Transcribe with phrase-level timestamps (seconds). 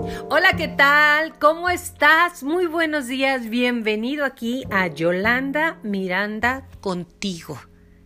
[0.00, 1.38] Hola, ¿qué tal?
[1.40, 2.44] ¿Cómo estás?
[2.44, 3.50] Muy buenos días.
[3.50, 7.58] Bienvenido aquí a Yolanda Miranda contigo.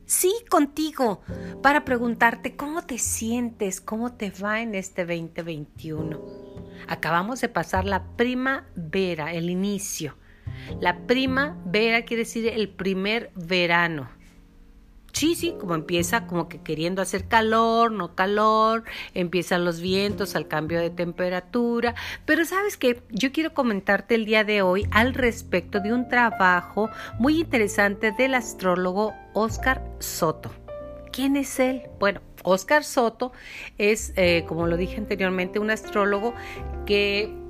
[0.07, 1.21] Sí, contigo,
[1.63, 6.19] para preguntarte cómo te sientes, cómo te va en este 2021.
[6.89, 10.17] Acabamos de pasar la primavera, el inicio.
[10.81, 14.09] La primavera quiere decir el primer verano.
[15.13, 20.49] Sí, sí, como empieza como que queriendo hacer calor, no calor, empiezan los vientos al
[20.49, 21.95] cambio de temperatura,
[22.25, 26.89] pero sabes que yo quiero comentarte el día de hoy al respecto de un trabajo
[27.19, 30.51] muy interesante del astrólogo Oscar Soto.
[31.13, 31.83] ¿Quién es él?
[32.01, 33.33] Bueno, Oscar Soto
[33.77, 36.35] es, eh, como lo dije anteriormente, un astrólogo
[36.87, 37.42] que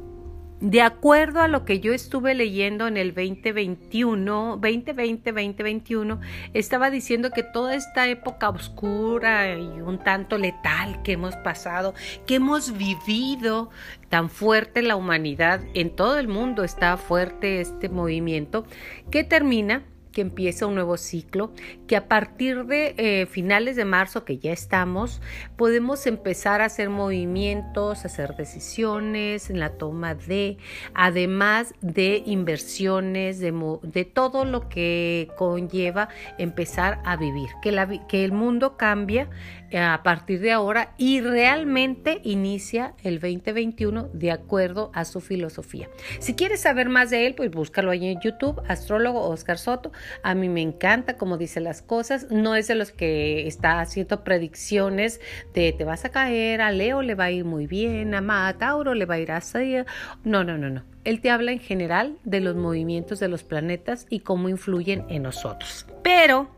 [0.63, 6.21] de acuerdo a lo que yo estuve leyendo en el 2021, 2020, 2021,
[6.55, 11.95] estaba diciendo que toda esta época oscura y un tanto letal que hemos pasado,
[12.27, 13.71] que hemos vivido
[14.09, 18.65] tan fuerte la humanidad, en todo el mundo está fuerte este movimiento,
[19.11, 21.53] que termina que empieza un nuevo ciclo,
[21.87, 25.21] que a partir de eh, finales de marzo, que ya estamos,
[25.57, 30.59] podemos empezar a hacer movimientos, hacer decisiones en la toma de,
[30.95, 33.53] además de inversiones, de,
[33.83, 39.29] de todo lo que conlleva empezar a vivir, que, la, que el mundo cambia
[39.79, 45.89] a partir de ahora y realmente inicia el 2021 de acuerdo a su filosofía.
[46.19, 49.93] Si quieres saber más de él, pues búscalo ahí en YouTube, astrólogo Oscar Soto.
[50.23, 52.27] A mí me encanta cómo dice las cosas.
[52.31, 55.21] No es de los que está haciendo predicciones
[55.55, 58.95] de te vas a caer, a Leo le va a ir muy bien, a Tauro
[58.95, 59.77] le va a ir así.
[60.25, 60.85] No, no, no, no.
[61.05, 65.23] Él te habla en general de los movimientos de los planetas y cómo influyen en
[65.23, 65.87] nosotros.
[66.03, 66.49] Pero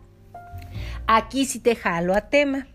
[1.06, 2.66] aquí sí te jalo a tema.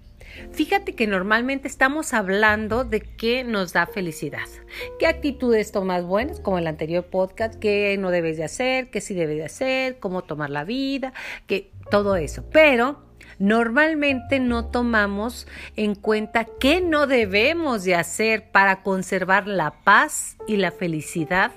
[0.51, 4.47] Fíjate que normalmente estamos hablando de qué nos da felicidad,
[4.99, 9.13] qué actitudes tomas buenas, como el anterior podcast, qué no debes de hacer, qué sí
[9.13, 11.13] debes de hacer, cómo tomar la vida,
[11.47, 12.45] que todo eso.
[12.51, 13.03] Pero
[13.37, 20.57] normalmente no tomamos en cuenta qué no debemos de hacer para conservar la paz y
[20.57, 21.51] la felicidad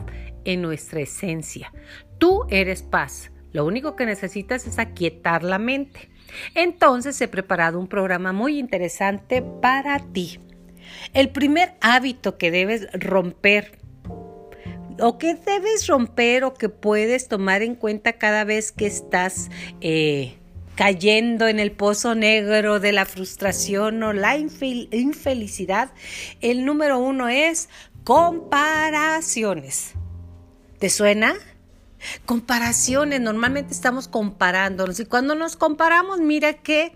[0.45, 1.73] en nuestra esencia.
[2.19, 3.33] Tú eres paz.
[3.53, 6.12] Lo único que necesitas es aquietar la mente.
[6.55, 10.39] Entonces he preparado un programa muy interesante para ti.
[11.13, 13.79] El primer hábito que debes romper
[15.01, 19.51] o que debes romper o que puedes tomar en cuenta cada vez que estás
[19.81, 20.37] eh,
[20.75, 25.91] cayendo en el pozo negro de la frustración o la infelicidad,
[26.41, 27.69] el número uno es
[28.05, 29.93] comparaciones.
[30.79, 31.35] ¿Te suena?
[32.27, 36.95] Comparaciones, normalmente estamos comparándonos y cuando nos comparamos, mira que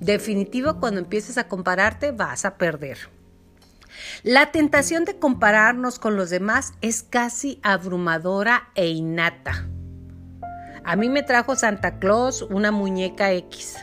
[0.00, 2.98] definitivo cuando empieces a compararte vas a perder.
[4.22, 9.66] La tentación de compararnos con los demás es casi abrumadora e innata.
[10.84, 13.76] A mí me trajo Santa Claus una muñeca X,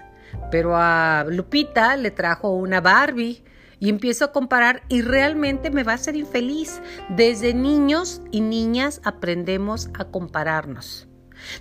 [0.52, 3.44] pero a Lupita le trajo una Barbie
[3.80, 6.82] y empiezo a comparar y realmente me va a hacer infeliz.
[7.10, 11.08] Desde niños y niñas aprendemos a compararnos.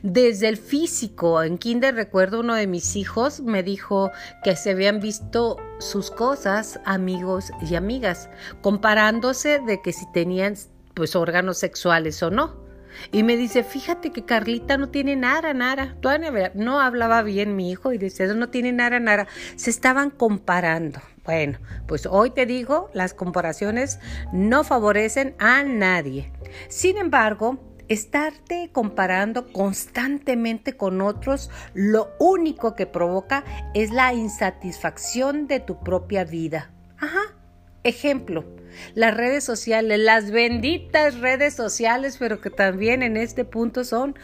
[0.02, 4.10] Desde el físico, en kinder recuerdo uno de mis hijos me dijo
[4.42, 8.30] que se habían visto sus cosas, amigos y amigas,
[8.62, 10.54] comparándose de que si tenían
[10.94, 12.65] pues órganos sexuales o no.
[13.12, 15.96] Y me dice, fíjate que Carlita no tiene nada, nada.
[16.54, 19.26] No hablaba bien mi hijo y dice, no tiene nada, nada.
[19.56, 21.00] Se estaban comparando.
[21.24, 23.98] Bueno, pues hoy te digo, las comparaciones
[24.32, 26.30] no favorecen a nadie.
[26.68, 27.58] Sin embargo,
[27.88, 36.24] estarte comparando constantemente con otros, lo único que provoca es la insatisfacción de tu propia
[36.24, 36.70] vida.
[36.98, 37.20] Ajá.
[37.82, 38.44] Ejemplo,
[38.94, 44.16] las redes sociales, las benditas redes sociales, pero que también en este punto son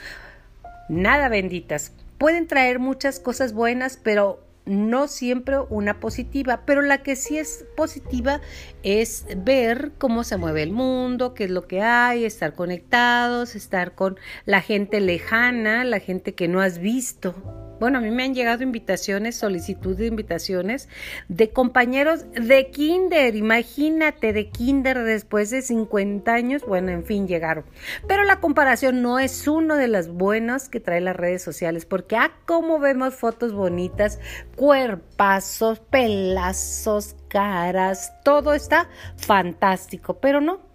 [0.88, 1.92] nada benditas.
[2.18, 7.64] Pueden traer muchas cosas buenas, pero no siempre una positiva, pero la que sí es
[7.76, 8.40] positiva
[8.82, 13.94] es ver cómo se mueve el mundo, qué es lo que hay, estar conectados, estar
[13.94, 17.34] con la gente lejana, la gente que no has visto.
[17.82, 20.88] Bueno, a mí me han llegado invitaciones, solicitud de invitaciones
[21.26, 27.64] de compañeros de kinder, imagínate, de kinder después de 50 años, bueno, en fin, llegaron.
[28.06, 32.14] Pero la comparación no es uno de las buenas que trae las redes sociales, porque
[32.14, 34.20] ah, cómo vemos fotos bonitas,
[34.54, 40.71] cuerpazos, pelazos, caras, todo está fantástico, pero no,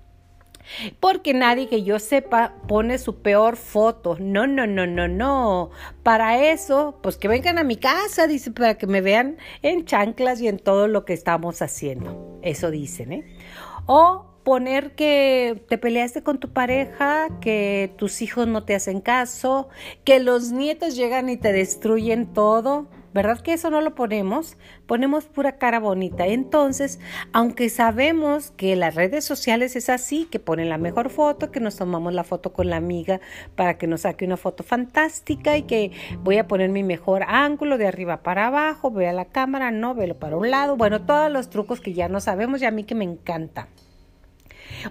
[0.99, 4.17] porque nadie que yo sepa pone su peor foto.
[4.19, 5.69] No, no, no, no, no.
[6.03, 10.41] Para eso, pues que vengan a mi casa, dice, para que me vean en chanclas
[10.41, 12.39] y en todo lo que estamos haciendo.
[12.41, 13.37] Eso dicen, ¿eh?
[13.85, 19.67] O poner que te peleaste con tu pareja, que tus hijos no te hacen caso,
[20.05, 22.87] que los nietos llegan y te destruyen todo.
[23.17, 24.57] ¿Verdad que eso no lo ponemos?
[24.85, 26.27] Ponemos pura cara bonita.
[26.27, 26.99] Entonces,
[27.33, 31.77] aunque sabemos que las redes sociales es así, que ponen la mejor foto, que nos
[31.77, 33.19] tomamos la foto con la amiga
[33.55, 37.79] para que nos saque una foto fantástica y que voy a poner mi mejor ángulo
[37.79, 40.77] de arriba para abajo, a la cámara, no, velo para un lado.
[40.77, 43.67] Bueno, todos los trucos que ya no sabemos y a mí que me encanta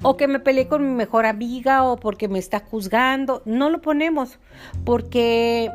[0.03, 3.43] o que me peleé con mi mejor amiga o porque me está juzgando.
[3.45, 4.39] No lo ponemos
[4.85, 5.71] porque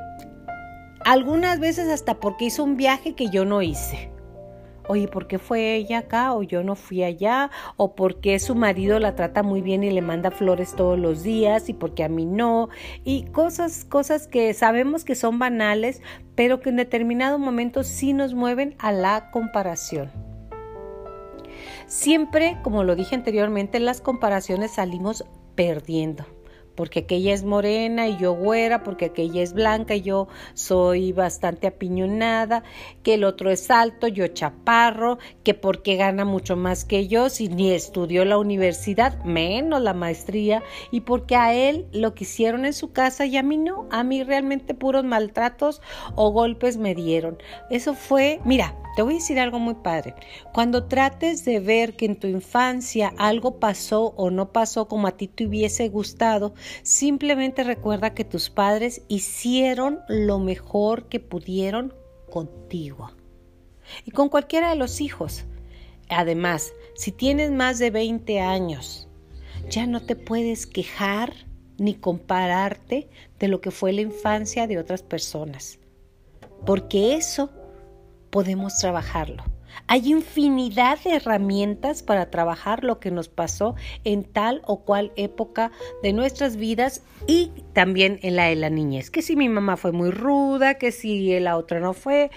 [1.05, 4.11] algunas veces hasta porque hizo un viaje que yo no hice.
[4.87, 7.49] Oye, ¿por qué fue ella acá o yo no fui allá?
[7.77, 11.69] ¿O porque su marido la trata muy bien y le manda flores todos los días
[11.69, 12.69] y porque a mí no?
[13.03, 16.01] Y cosas, cosas que sabemos que son banales,
[16.35, 20.11] pero que en determinado momento sí nos mueven a la comparación.
[21.85, 25.23] Siempre, como lo dije anteriormente, en las comparaciones salimos
[25.55, 26.25] perdiendo
[26.81, 31.67] porque aquella es morena y yo güera, porque aquella es blanca y yo soy bastante
[31.67, 32.63] apiñonada,
[33.03, 37.49] que el otro es alto, yo chaparro, que porque gana mucho más que yo, si
[37.49, 42.73] ni estudió la universidad, menos la maestría, y porque a él lo que hicieron en
[42.73, 45.83] su casa y a mí no, a mí realmente puros maltratos
[46.15, 47.37] o golpes me dieron.
[47.69, 50.15] Eso fue, mira, te voy a decir algo muy padre.
[50.53, 55.17] Cuando trates de ver que en tu infancia algo pasó o no pasó como a
[55.17, 56.53] ti te hubiese gustado,
[56.83, 61.93] simplemente recuerda que tus padres hicieron lo mejor que pudieron
[62.29, 63.11] contigo
[64.05, 65.45] y con cualquiera de los hijos.
[66.09, 69.07] Además, si tienes más de 20 años,
[69.69, 71.33] ya no te puedes quejar
[71.77, 73.09] ni compararte
[73.39, 75.79] de lo que fue la infancia de otras personas,
[76.65, 77.49] porque eso
[78.31, 79.43] podemos trabajarlo.
[79.87, 85.71] Hay infinidad de herramientas para trabajar lo que nos pasó en tal o cual época
[86.03, 89.09] de nuestras vidas y también en la de la niñez.
[89.11, 92.31] Que si mi mamá fue muy ruda, que si la otra no fue.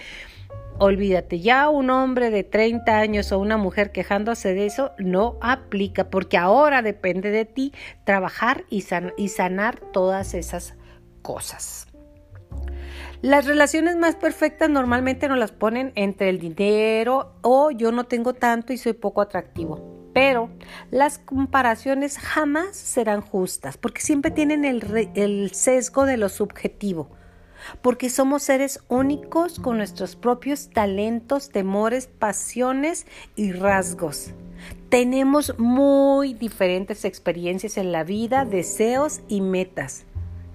[0.77, 6.09] Olvídate, ya un hombre de 30 años o una mujer quejándose de eso no aplica
[6.09, 7.71] porque ahora depende de ti
[8.03, 8.83] trabajar y,
[9.15, 10.75] y sanar todas esas
[11.21, 11.87] cosas.
[13.21, 18.33] Las relaciones más perfectas normalmente nos las ponen entre el dinero o yo no tengo
[18.33, 20.11] tanto y soy poco atractivo.
[20.13, 20.49] Pero
[20.91, 27.09] las comparaciones jamás serán justas porque siempre tienen el, el sesgo de lo subjetivo
[27.81, 34.31] porque somos seres únicos con nuestros propios talentos, temores, pasiones y rasgos.
[34.89, 40.05] Tenemos muy diferentes experiencias en la vida, deseos y metas.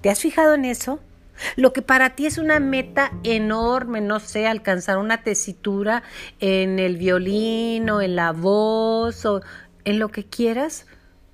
[0.01, 1.01] ¿Te has fijado en eso?
[1.57, 6.03] Lo que para ti es una meta enorme, no sé, alcanzar una tesitura
[6.39, 9.41] en el violín o en la voz o
[9.85, 10.87] en lo que quieras,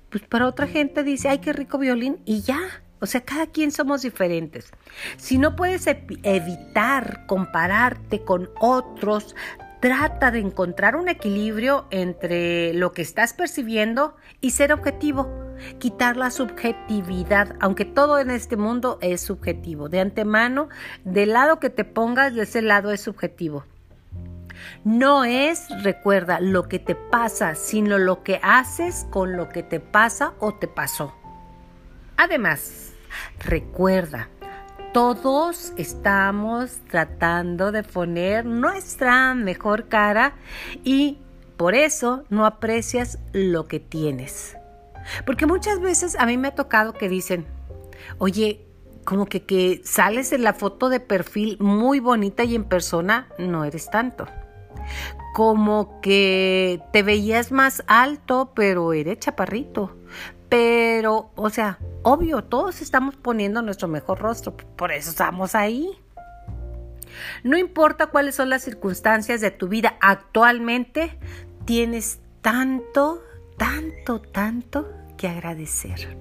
[0.09, 2.59] pues para otra gente dice, ay, qué rico violín y ya.
[2.99, 4.71] O sea, cada quien somos diferentes.
[5.17, 9.35] Si no puedes evitar compararte con otros,
[9.79, 15.46] trata de encontrar un equilibrio entre lo que estás percibiendo y ser objetivo
[15.79, 19.89] quitar la subjetividad, aunque todo en este mundo es subjetivo.
[19.89, 20.69] De antemano,
[21.03, 23.63] del lado que te pongas, de ese lado es subjetivo.
[24.83, 29.79] No es, recuerda, lo que te pasa, sino lo que haces con lo que te
[29.79, 31.13] pasa o te pasó.
[32.17, 32.93] Además,
[33.39, 34.29] recuerda,
[34.93, 40.33] todos estamos tratando de poner nuestra mejor cara
[40.83, 41.19] y
[41.55, 44.56] por eso no aprecias lo que tienes.
[45.25, 47.45] Porque muchas veces a mí me ha tocado que dicen,
[48.17, 48.65] oye,
[49.05, 53.63] como que, que sales en la foto de perfil muy bonita y en persona no
[53.63, 54.25] eres tanto.
[55.33, 59.95] Como que te veías más alto, pero eres chaparrito.
[60.49, 65.89] Pero, o sea, obvio, todos estamos poniendo nuestro mejor rostro, por eso estamos ahí.
[67.43, 71.17] No importa cuáles son las circunstancias de tu vida actualmente,
[71.65, 73.21] tienes tanto,
[73.57, 74.87] tanto, tanto
[75.17, 76.17] que agradecer.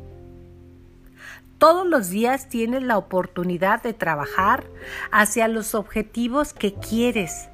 [1.59, 4.64] Todos los días tienes la oportunidad de trabajar
[5.11, 7.49] hacia los objetivos que quieres,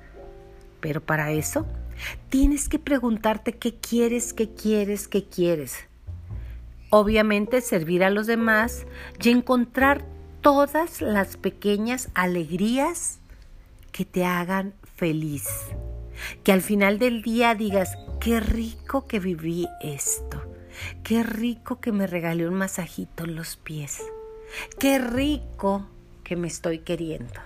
[0.80, 1.66] pero para eso
[2.28, 5.76] tienes que preguntarte qué quieres, qué quieres, qué quieres.
[6.90, 8.86] Obviamente servir a los demás
[9.22, 10.04] y encontrar
[10.40, 13.20] todas las pequeñas alegrías
[13.92, 15.46] que te hagan feliz.
[16.44, 20.42] Que al final del día digas, qué rico que viví esto.
[21.02, 23.98] Qué rico que me regalé un masajito en los pies.
[24.78, 25.86] Qué rico
[26.24, 27.40] que me estoy queriendo.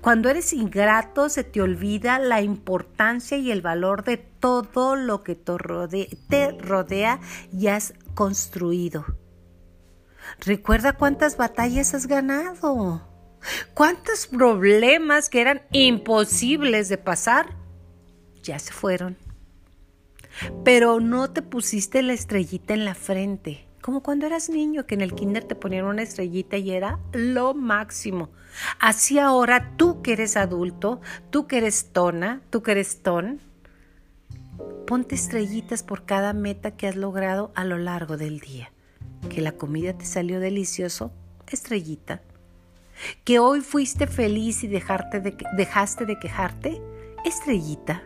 [0.00, 5.34] Cuando eres ingrato se te olvida la importancia y el valor de todo lo que
[5.34, 5.56] te
[6.58, 7.20] rodea,
[7.52, 9.04] y has construido.
[10.40, 13.02] Recuerda cuántas batallas has ganado,
[13.74, 17.59] cuántos problemas que eran imposibles de pasar
[18.42, 19.16] ya se fueron.
[20.64, 25.00] Pero no te pusiste la estrellita en la frente como cuando eras niño, que en
[25.00, 28.28] el kinder te ponían una estrellita y era lo máximo.
[28.78, 33.40] Así ahora tú que eres adulto, tú que eres tona, tú que eres ton,
[34.86, 38.70] ponte estrellitas por cada meta que has logrado a lo largo del día.
[39.28, 41.12] Que la comida te salió delicioso,
[41.48, 42.22] estrellita.
[43.24, 46.82] Que hoy fuiste feliz y dejaste de quejarte,
[47.24, 48.02] estrellita.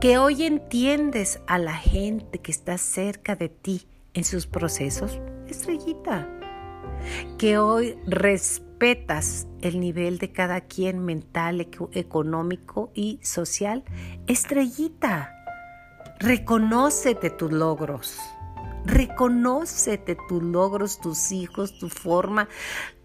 [0.00, 6.28] Que hoy entiendes a la gente que está cerca de ti en sus procesos, estrellita.
[7.38, 13.84] Que hoy respetas el nivel de cada quien mental, económico y social,
[14.26, 15.34] estrellita.
[16.20, 18.18] Reconócete tus logros.
[18.86, 22.48] Reconócete tus logros, tus hijos, tu forma,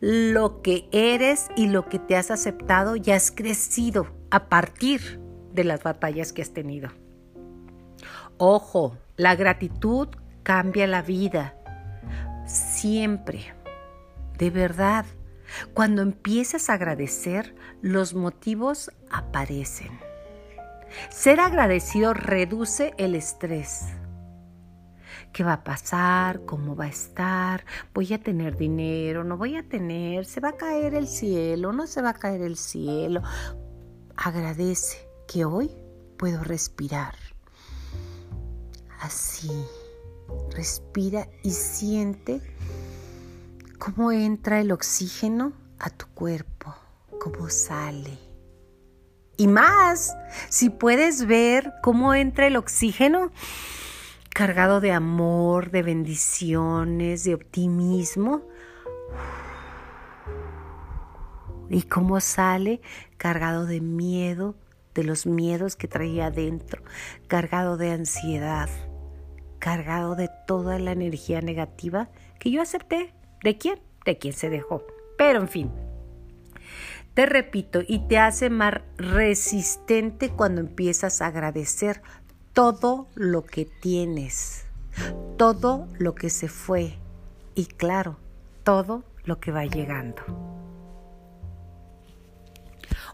[0.01, 5.18] lo que eres y lo que te has aceptado y has crecido a partir
[5.53, 6.89] de las batallas que has tenido.
[8.37, 10.07] Ojo, la gratitud
[10.43, 11.55] cambia la vida.
[12.45, 13.53] Siempre.
[14.37, 15.05] De verdad.
[15.73, 19.99] Cuando empiezas a agradecer, los motivos aparecen.
[21.09, 23.87] Ser agradecido reduce el estrés.
[25.33, 26.45] ¿Qué va a pasar?
[26.45, 27.65] ¿Cómo va a estar?
[27.93, 29.23] ¿Voy a tener dinero?
[29.23, 30.25] ¿No voy a tener?
[30.25, 31.73] ¿Se va a caer el cielo?
[31.73, 33.21] ¿No se va a caer el cielo?
[34.15, 35.69] Agradece que hoy
[36.17, 37.13] puedo respirar.
[38.99, 39.51] Así.
[40.51, 42.41] Respira y siente
[43.77, 46.75] cómo entra el oxígeno a tu cuerpo,
[47.19, 48.17] cómo sale.
[49.37, 50.15] Y más,
[50.49, 53.31] si puedes ver cómo entra el oxígeno
[54.29, 58.41] cargado de amor, de bendiciones, de optimismo.
[61.69, 62.81] Y cómo sale
[63.17, 64.55] cargado de miedo,
[64.99, 66.83] de los miedos que traía adentro,
[67.27, 68.69] cargado de ansiedad
[69.59, 73.13] cargado de toda la energía negativa que yo acepté.
[73.43, 73.79] ¿De quién?
[74.05, 74.83] De quien se dejó.
[75.17, 75.71] Pero en fin,
[77.13, 82.01] te repito, y te hace más resistente cuando empiezas a agradecer
[82.53, 84.65] todo lo que tienes,
[85.37, 86.97] todo lo que se fue
[87.55, 88.17] y claro,
[88.63, 90.58] todo lo que va llegando.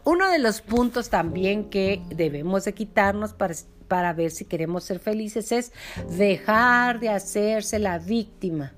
[0.06, 3.54] Uno de los puntos también que debemos de quitarnos para
[3.88, 5.72] para ver si queremos ser felices es
[6.10, 8.74] dejar de hacerse la víctima.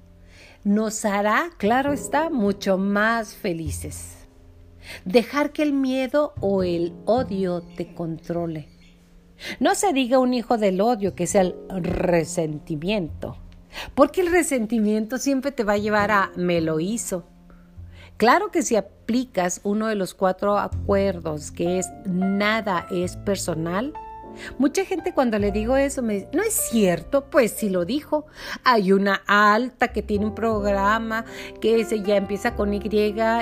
[0.65, 4.17] Nos hará, claro está, mucho más felices.
[5.05, 8.69] Dejar que el miedo o el odio te controle.
[9.61, 13.37] No se diga un hijo del odio, que sea el resentimiento,
[13.95, 17.25] porque el resentimiento siempre te va a llevar a me lo hizo.
[18.17, 18.77] Claro que si
[19.09, 23.95] aplicas uno de los cuatro acuerdos, que es nada es personal,
[24.57, 28.27] Mucha gente cuando le digo eso me dice, no es cierto, pues si lo dijo.
[28.62, 31.25] Hay una alta que tiene un programa
[31.61, 32.81] que ese ya empieza con Y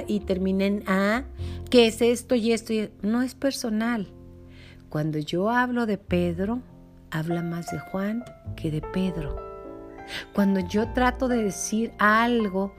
[0.07, 1.25] y termina en A,
[1.69, 2.73] que es esto y esto.
[2.73, 2.91] Y...
[3.03, 4.09] No es personal.
[4.89, 6.63] Cuando yo hablo de Pedro,
[7.11, 8.25] habla más de Juan
[8.57, 9.37] que de Pedro.
[10.33, 12.73] Cuando yo trato de decir algo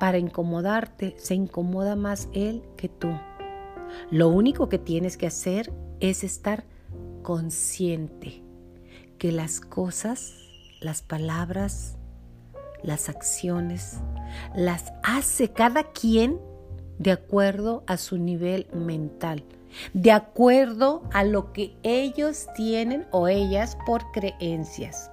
[0.00, 3.10] para incomodarte, se incomoda más él que tú.
[4.10, 6.64] Lo único que tienes que hacer es estar
[7.22, 8.42] consciente
[9.18, 10.32] que las cosas,
[10.80, 11.98] las palabras,
[12.82, 13.98] las acciones,
[14.56, 16.40] las hace cada quien
[16.98, 19.44] de acuerdo a su nivel mental,
[19.92, 25.10] de acuerdo a lo que ellos tienen o ellas por creencias.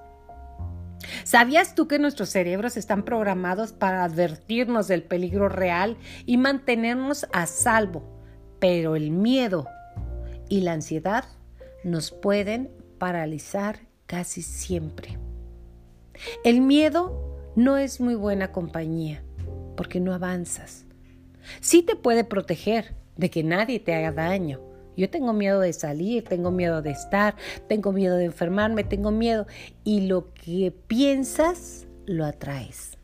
[1.24, 7.46] ¿Sabías tú que nuestros cerebros están programados para advertirnos del peligro real y mantenernos a
[7.46, 8.02] salvo?
[8.58, 9.66] Pero el miedo
[10.48, 11.24] y la ansiedad
[11.84, 15.18] nos pueden paralizar casi siempre.
[16.44, 19.22] El miedo no es muy buena compañía
[19.76, 20.84] porque no avanzas.
[21.60, 24.60] Sí te puede proteger de que nadie te haga daño.
[24.98, 27.36] Yo tengo miedo de salir, tengo miedo de estar,
[27.68, 29.46] tengo miedo de enfermarme, tengo miedo.
[29.84, 32.98] Y lo que piensas, lo atraes.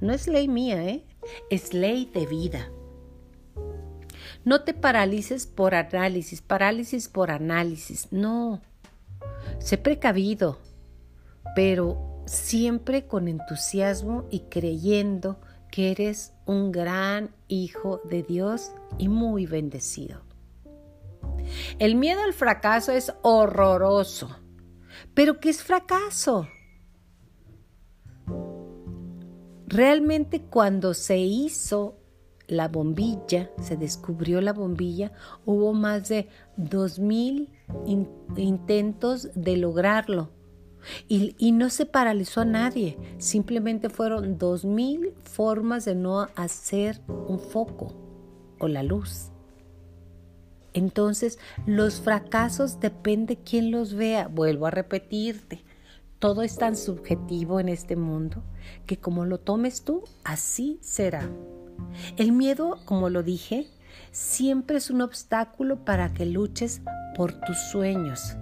[0.00, 1.04] No es ley mía, ¿eh?
[1.50, 2.70] Es ley de vida.
[4.44, 8.62] No te paralices por análisis, parálisis por análisis, no.
[9.58, 10.60] Sé precavido,
[11.56, 15.40] pero siempre con entusiasmo y creyendo
[15.72, 20.29] que eres un gran hijo de Dios y muy bendecido.
[21.78, 24.36] El miedo al fracaso es horroroso.
[25.14, 26.48] ¿Pero qué es fracaso?
[29.66, 31.96] Realmente cuando se hizo
[32.48, 35.12] la bombilla, se descubrió la bombilla,
[35.46, 37.48] hubo más de 2.000
[38.36, 40.30] intentos de lograrlo.
[41.06, 47.38] Y, y, no se paralizó a nadie, simplemente fueron 2.000 formas de no hacer un
[47.38, 47.94] foco
[48.58, 49.29] o la luz.
[50.72, 54.28] Entonces, los fracasos depende quién los vea.
[54.28, 55.64] Vuelvo a repetirte,
[56.18, 58.42] todo es tan subjetivo en este mundo
[58.86, 61.28] que como lo tomes tú, así será.
[62.16, 63.66] El miedo, como lo dije,
[64.12, 66.82] siempre es un obstáculo para que luches
[67.16, 68.36] por tus sueños.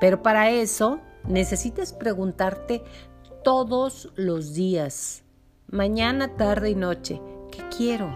[0.00, 2.82] Pero para eso necesitas preguntarte
[3.42, 5.22] todos los días,
[5.68, 8.12] mañana, tarde y noche, ¿qué quiero?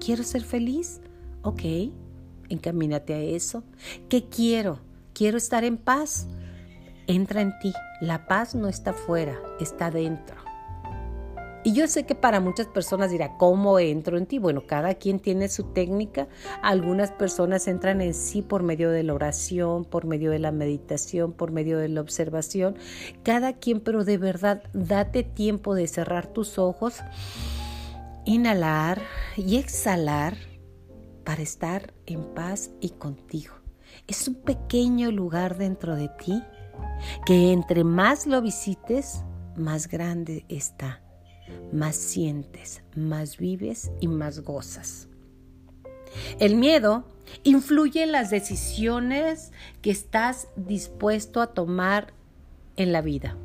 [0.00, 1.00] ¿Quiero ser feliz?
[1.42, 1.62] Ok,
[2.54, 3.62] encamínate a eso.
[4.08, 4.80] ¿Qué quiero?
[5.12, 6.26] Quiero estar en paz.
[7.06, 7.72] Entra en ti.
[8.00, 10.44] La paz no está fuera, está dentro.
[11.66, 14.38] Y yo sé que para muchas personas dirá, ¿cómo entro en ti?
[14.38, 16.28] Bueno, cada quien tiene su técnica.
[16.62, 21.32] Algunas personas entran en sí por medio de la oración, por medio de la meditación,
[21.32, 22.76] por medio de la observación.
[23.22, 26.96] Cada quien, pero de verdad, date tiempo de cerrar tus ojos,
[28.26, 29.00] inhalar
[29.34, 30.36] y exhalar
[31.24, 33.54] para estar en paz y contigo.
[34.06, 36.42] Es un pequeño lugar dentro de ti
[37.26, 39.22] que entre más lo visites,
[39.56, 41.04] más grande está
[41.72, 45.08] más sientes, más vives y más gozas.
[46.38, 47.04] El miedo
[47.42, 49.52] influye en las decisiones
[49.82, 52.12] que estás dispuesto a tomar
[52.76, 53.36] en la vida.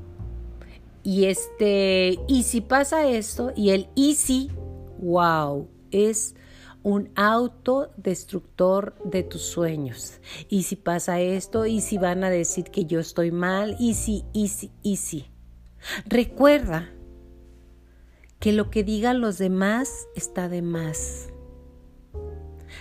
[1.04, 4.52] Y este, y si pasa esto, y el y si,
[5.00, 6.36] wow, es
[6.84, 10.20] un autodestructor de tus sueños.
[10.48, 14.26] Y si pasa esto, y si van a decir que yo estoy mal, y si,
[14.34, 15.26] y si, y si.
[16.06, 16.90] Recuerda
[18.40, 21.30] que lo que digan los demás está de más.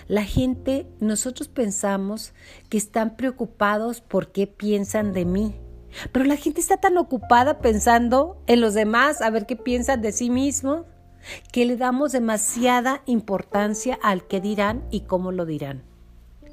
[0.07, 2.33] La gente, nosotros pensamos
[2.69, 5.55] que están preocupados por qué piensan de mí,
[6.13, 10.13] pero la gente está tan ocupada pensando en los demás, a ver qué piensan de
[10.13, 10.87] sí mismos,
[11.53, 15.83] que le damos demasiada importancia al que dirán y cómo lo dirán.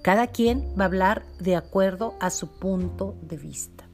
[0.01, 3.85] Cada quien va a hablar de acuerdo a su punto de vista.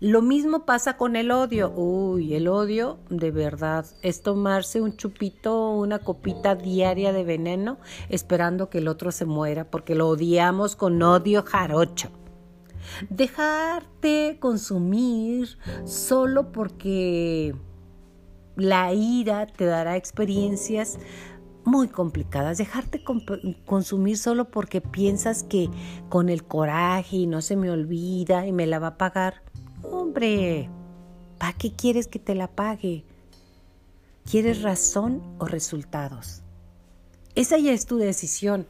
[0.00, 1.72] Lo mismo pasa con el odio.
[1.74, 7.78] Uy, el odio de verdad es tomarse un chupito, una copita diaria de veneno
[8.08, 12.10] esperando que el otro se muera porque lo odiamos con odio jarocho.
[13.10, 17.54] Dejarte consumir solo porque
[18.58, 20.98] la ira te dará experiencias
[21.64, 22.58] muy complicadas.
[22.58, 23.02] Dejarte
[23.64, 25.70] consumir solo porque piensas que
[26.08, 29.42] con el coraje y no se me olvida y me la va a pagar.
[29.82, 30.68] Hombre,
[31.38, 33.04] ¿para qué quieres que te la pague?
[34.28, 36.42] ¿Quieres razón o resultados?
[37.34, 38.66] Esa ya es tu decisión.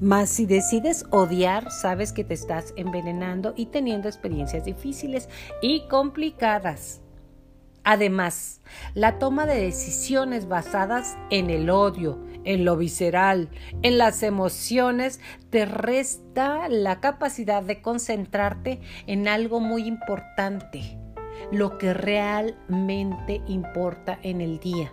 [0.00, 5.28] Mas si decides odiar, sabes que te estás envenenando y teniendo experiencias difíciles
[5.60, 7.01] y complicadas.
[7.84, 8.60] Además,
[8.94, 13.48] la toma de decisiones basadas en el odio, en lo visceral,
[13.82, 20.98] en las emociones, te resta la capacidad de concentrarte en algo muy importante,
[21.50, 24.92] lo que realmente importa en el día.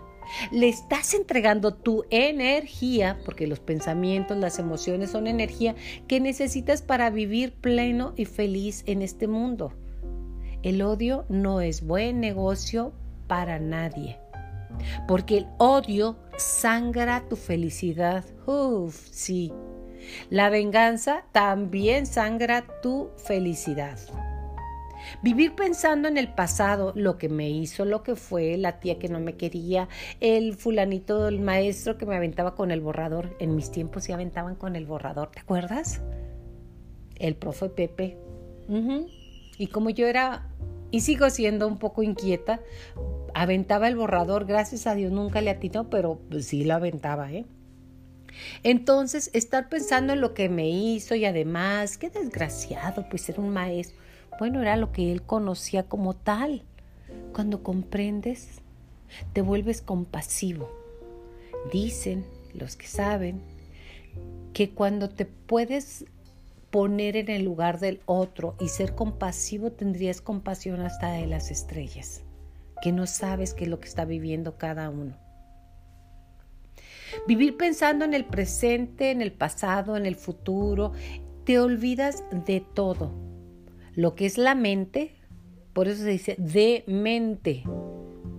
[0.52, 5.74] Le estás entregando tu energía, porque los pensamientos, las emociones son energía
[6.06, 9.74] que necesitas para vivir pleno y feliz en este mundo.
[10.62, 12.92] El odio no es buen negocio
[13.26, 14.18] para nadie.
[15.08, 18.24] Porque el odio sangra tu felicidad.
[18.46, 19.52] Uf, sí.
[20.28, 23.98] La venganza también sangra tu felicidad.
[25.22, 29.08] Vivir pensando en el pasado, lo que me hizo, lo que fue, la tía que
[29.08, 29.88] no me quería,
[30.20, 33.36] el fulanito, el maestro que me aventaba con el borrador.
[33.38, 36.02] En mis tiempos se aventaban con el borrador, ¿te acuerdas?
[37.16, 38.18] El profe Pepe.
[39.60, 40.48] Y como yo era
[40.90, 42.60] y sigo siendo un poco inquieta,
[43.34, 47.44] aventaba el borrador, gracias a Dios nunca le atinó, pero pues, sí lo aventaba, ¿eh?
[48.62, 53.50] Entonces, estar pensando en lo que me hizo y además, qué desgraciado, pues ser un
[53.50, 53.98] maestro.
[54.38, 56.62] Bueno, era lo que él conocía como tal.
[57.34, 58.62] Cuando comprendes,
[59.34, 60.70] te vuelves compasivo.
[61.70, 63.42] Dicen los que saben
[64.54, 66.06] que cuando te puedes
[66.70, 72.22] poner en el lugar del otro y ser compasivo, tendrías compasión hasta de las estrellas,
[72.82, 75.16] que no sabes qué es lo que está viviendo cada uno.
[77.26, 80.92] Vivir pensando en el presente, en el pasado, en el futuro,
[81.44, 83.12] te olvidas de todo.
[83.94, 85.16] Lo que es la mente,
[85.72, 87.64] por eso se dice de mente,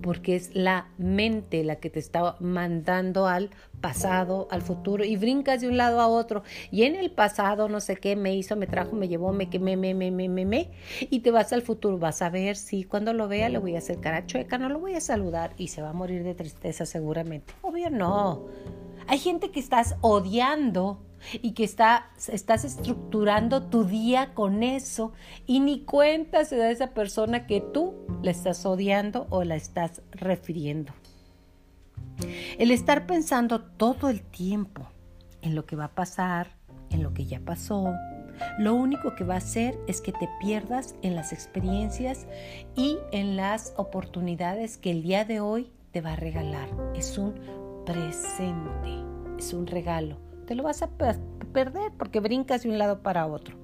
[0.01, 5.61] porque es la mente la que te está mandando al pasado, al futuro, y brincas
[5.61, 6.43] de un lado a otro.
[6.71, 9.77] Y en el pasado, no sé qué, me hizo, me trajo, me llevó, me quemé,
[9.77, 11.97] me, me, me, me, me, y te vas al futuro.
[11.97, 14.79] Vas a ver, si cuando lo vea le voy a hacer cara chueca, no lo
[14.79, 17.53] voy a saludar y se va a morir de tristeza seguramente.
[17.61, 18.45] Obvio no.
[19.07, 20.99] Hay gente que estás odiando
[21.41, 25.13] y que está, estás estructurando tu día con eso
[25.45, 30.01] y ni cuenta se da esa persona que tú la estás odiando o la estás
[30.11, 30.93] refiriendo.
[32.57, 34.87] El estar pensando todo el tiempo
[35.41, 36.55] en lo que va a pasar,
[36.89, 37.93] en lo que ya pasó,
[38.57, 42.27] lo único que va a hacer es que te pierdas en las experiencias
[42.75, 46.69] y en las oportunidades que el día de hoy te va a regalar.
[46.95, 47.35] Es un
[47.85, 49.03] presente,
[49.37, 50.89] es un regalo te lo vas a
[51.53, 53.55] perder porque brincas de un lado para otro.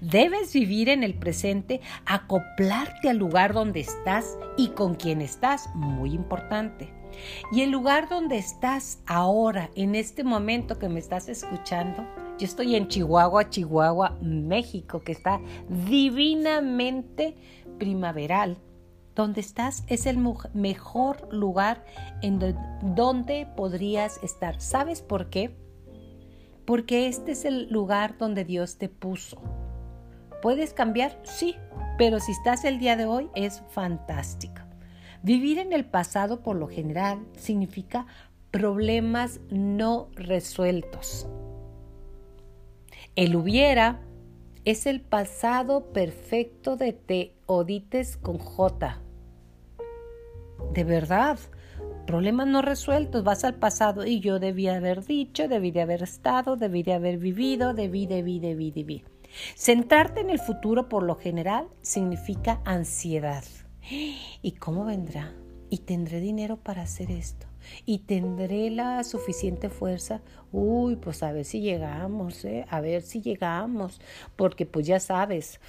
[0.00, 6.12] Debes vivir en el presente, acoplarte al lugar donde estás y con quien estás, muy
[6.12, 6.92] importante.
[7.52, 12.04] Y el lugar donde estás ahora, en este momento que me estás escuchando,
[12.40, 17.36] yo estoy en Chihuahua, Chihuahua, México, que está divinamente
[17.78, 18.58] primaveral.
[19.14, 20.18] Donde estás es el
[20.54, 21.84] mejor lugar
[22.20, 22.40] en
[22.96, 24.60] donde podrías estar.
[24.60, 25.54] ¿Sabes por qué?
[26.64, 29.40] Porque este es el lugar donde Dios te puso.
[30.42, 31.18] ¿Puedes cambiar?
[31.24, 31.56] Sí,
[31.98, 34.62] pero si estás el día de hoy es fantástico.
[35.22, 38.06] Vivir en el pasado por lo general significa
[38.50, 41.26] problemas no resueltos.
[43.16, 44.00] El hubiera
[44.64, 49.00] es el pasado perfecto de Teodites con J.
[50.72, 51.38] De verdad,
[52.06, 56.56] problemas no resueltos, vas al pasado y yo debía haber dicho, debí de haber estado,
[56.56, 59.04] debí de haber vivido, debí, debí, debí, debí.
[59.56, 63.44] Centrarte en el futuro por lo general significa ansiedad.
[64.42, 65.34] ¿Y cómo vendrá?
[65.70, 67.46] ¿Y tendré dinero para hacer esto?
[67.86, 70.20] ¿Y tendré la suficiente fuerza?
[70.52, 72.66] Uy, pues a ver si llegamos, ¿eh?
[72.68, 74.00] a ver si llegamos,
[74.36, 75.60] porque pues ya sabes,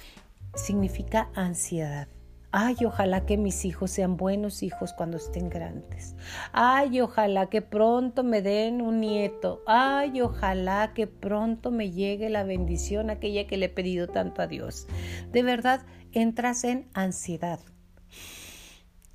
[0.54, 2.08] significa ansiedad.
[2.52, 6.16] Ay, ojalá que mis hijos sean buenos hijos cuando estén grandes.
[6.52, 9.62] Ay, ojalá que pronto me den un nieto.
[9.66, 14.46] Ay, ojalá que pronto me llegue la bendición aquella que le he pedido tanto a
[14.46, 14.86] Dios.
[15.32, 17.60] De verdad, entras en ansiedad.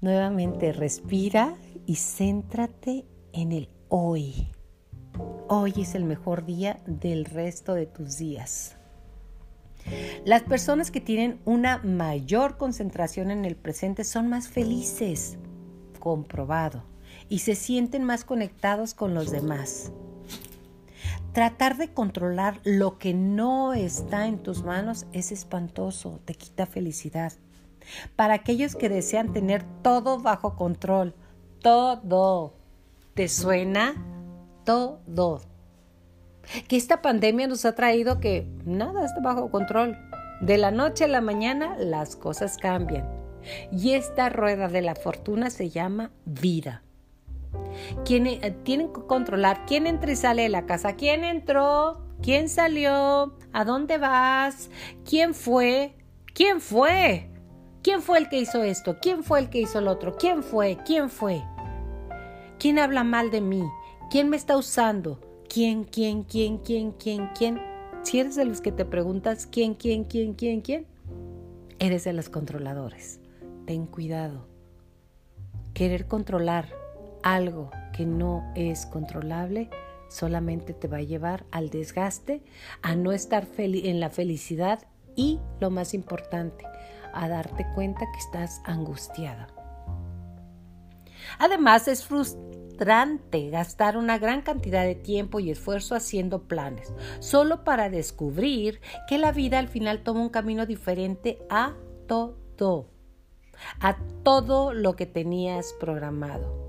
[0.02, 4.50] Nuevamente, respira y céntrate en el hoy.
[5.48, 8.78] Hoy es el mejor día del resto de tus días.
[10.26, 15.38] Las personas que tienen una mayor concentración en el presente son más felices,
[16.00, 16.84] comprobado,
[17.30, 19.92] y se sienten más conectados con los demás.
[21.34, 27.34] Tratar de controlar lo que no está en tus manos es espantoso, te quita felicidad.
[28.16, 31.16] Para aquellos que desean tener todo bajo control,
[31.62, 32.54] todo,
[33.14, 33.96] ¿te suena?
[34.66, 35.42] Todo
[36.68, 39.98] que esta pandemia nos ha traído que nada está bajo control.
[40.42, 43.08] De la noche a la mañana las cosas cambian.
[43.72, 46.84] Y esta rueda de la fortuna se llama vida.
[48.10, 53.38] Eh, tienen que controlar quién entra y sale de la casa, quién entró, quién salió,
[53.54, 54.70] a dónde vas,
[55.08, 55.96] quién fue,
[56.34, 57.30] quién fue,
[57.82, 60.78] quién fue el que hizo esto, quién fue el que hizo el otro, quién fue,
[60.86, 61.42] quién fue,
[62.60, 63.64] quién habla mal de mí,
[64.10, 65.20] quién me está usando,
[65.54, 67.62] ¿Quién, quién, quién, quién, quién, quién?
[68.04, 70.88] Si eres de los que te preguntas quién, quién, quién, quién, quién,
[71.78, 73.20] eres de los controladores.
[73.66, 74.48] Ten cuidado.
[75.74, 76.70] Querer controlar
[77.22, 79.70] algo que no es controlable
[80.08, 82.42] solamente te va a llevar al desgaste,
[82.82, 84.88] a no estar en la felicidad
[85.18, 86.64] y, lo más importante,
[87.14, 89.48] a darte cuenta que estás angustiada.
[91.40, 92.51] Además, es frustrante
[93.52, 99.32] gastar una gran cantidad de tiempo y esfuerzo haciendo planes, solo para descubrir que la
[99.32, 101.76] vida al final toma un camino diferente a
[102.08, 102.90] todo,
[103.80, 106.60] a todo lo que tenías programado.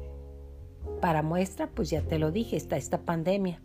[1.01, 3.62] Para muestra, pues ya te lo dije, está esta pandemia.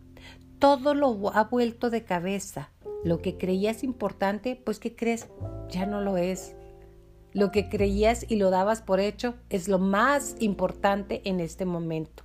[0.58, 2.70] Todo lo ha vuelto de cabeza.
[3.04, 5.28] Lo que creías importante, pues que crees,
[5.68, 6.56] ya no lo es.
[7.32, 12.24] Lo que creías y lo dabas por hecho es lo más importante en este momento.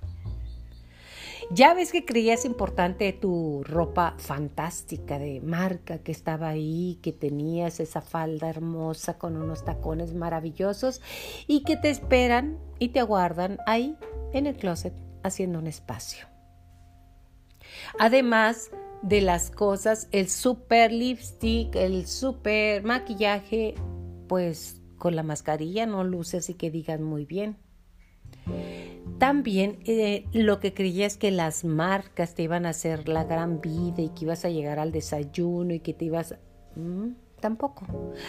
[1.50, 7.80] Ya ves que creías importante tu ropa fantástica de marca que estaba ahí, que tenías
[7.80, 11.00] esa falda hermosa con unos tacones maravillosos
[11.46, 13.96] y que te esperan y te aguardan ahí
[14.32, 16.26] en el closet haciendo un espacio.
[17.98, 18.70] Además
[19.02, 23.74] de las cosas, el super lipstick, el super maquillaje,
[24.28, 27.58] pues con la mascarilla no luce así que digan muy bien.
[29.18, 34.02] También eh, lo que creías que las marcas te iban a hacer la gran vida
[34.02, 36.34] y que ibas a llegar al desayuno y que te ibas...
[36.74, 37.86] Mm, tampoco.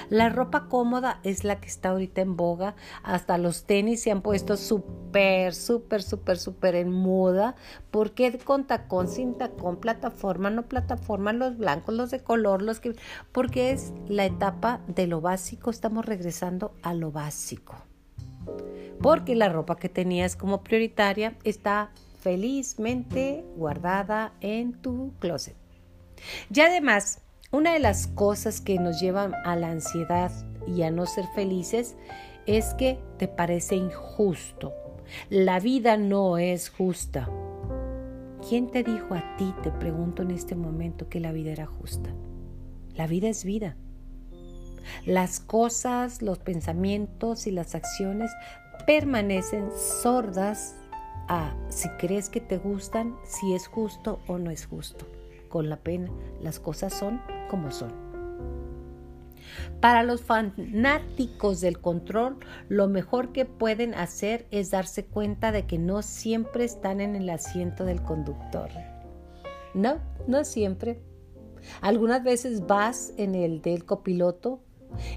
[0.10, 2.76] La ropa cómoda es la que está ahorita en boga.
[3.02, 7.56] Hasta los tenis se han puesto súper, súper, súper, súper en moda.
[7.92, 12.94] Porque con tacón, sin tacón, plataforma, no plataforma, los blancos, los de color, los que...
[13.32, 15.70] Porque es la etapa de lo básico.
[15.70, 17.76] Estamos regresando a lo básico
[19.02, 25.56] porque la ropa que tenías como prioritaria está felizmente guardada en tu closet.
[26.54, 30.32] Y además, una de las cosas que nos llevan a la ansiedad
[30.68, 31.96] y a no ser felices
[32.48, 34.74] es que te parece injusto.
[35.30, 37.30] La vida no es justa.
[38.48, 42.12] ¿Quién te dijo a ti, te pregunto en este momento, que la vida era justa?
[42.96, 43.78] La vida es vida.
[45.06, 48.32] Las cosas, los pensamientos y las acciones
[48.86, 50.76] permanecen sordas
[51.28, 55.06] a si crees que te gustan, si es justo o no es justo.
[55.50, 56.10] Con la pena,
[56.42, 58.06] las cosas son como son.
[59.80, 62.38] Para los fanáticos del control,
[62.70, 67.30] lo mejor que pueden hacer es darse cuenta de que no siempre están en el
[67.30, 68.70] asiento del conductor.
[69.74, 71.00] No, no siempre.
[71.82, 74.62] Algunas veces vas en el del copiloto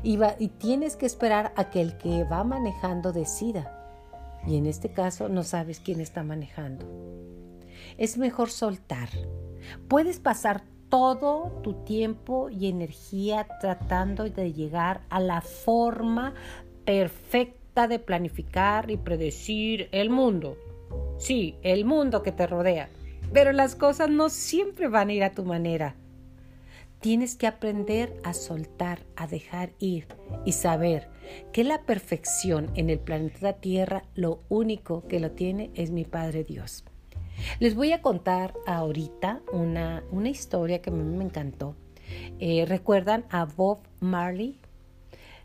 [0.03, 0.19] y,
[0.59, 3.75] tienes que esperar a que el que va manejando decida.
[4.47, 6.87] Y en este caso no sabes quién está manejando.
[7.97, 9.09] Es mejor soltar.
[9.89, 16.35] Puedes pasar todo tu tiempo y energía tratando de llegar a la forma
[16.85, 20.57] perfecta de planificar y predecir el mundo.
[21.19, 22.89] Sí, el mundo que te rodea.
[23.33, 25.95] Pero las cosas no siempre van a ir a tu manera.
[27.01, 30.09] Tienes que aprender a soltar, a dejar ir
[30.45, 31.09] y saber
[31.53, 36.43] que la perfección en el planeta Tierra lo único que lo tiene es mi Padre
[36.43, 36.85] Dios.
[37.61, 41.77] Les voy a contar ahorita una, una historia que a mí me encantó.
[42.41, 44.61] Eh, ¿Recuerdan a Bob Marley?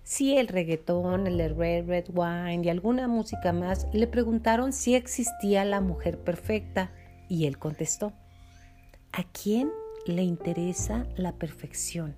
[0.01, 5.63] Sí, el reggaetón, el Red Red Wine y alguna música más le preguntaron si existía
[5.65, 6.91] la mujer perfecta
[7.29, 8.11] y él contestó,
[9.11, 9.71] ¿a quién
[10.05, 12.15] le interesa la perfección.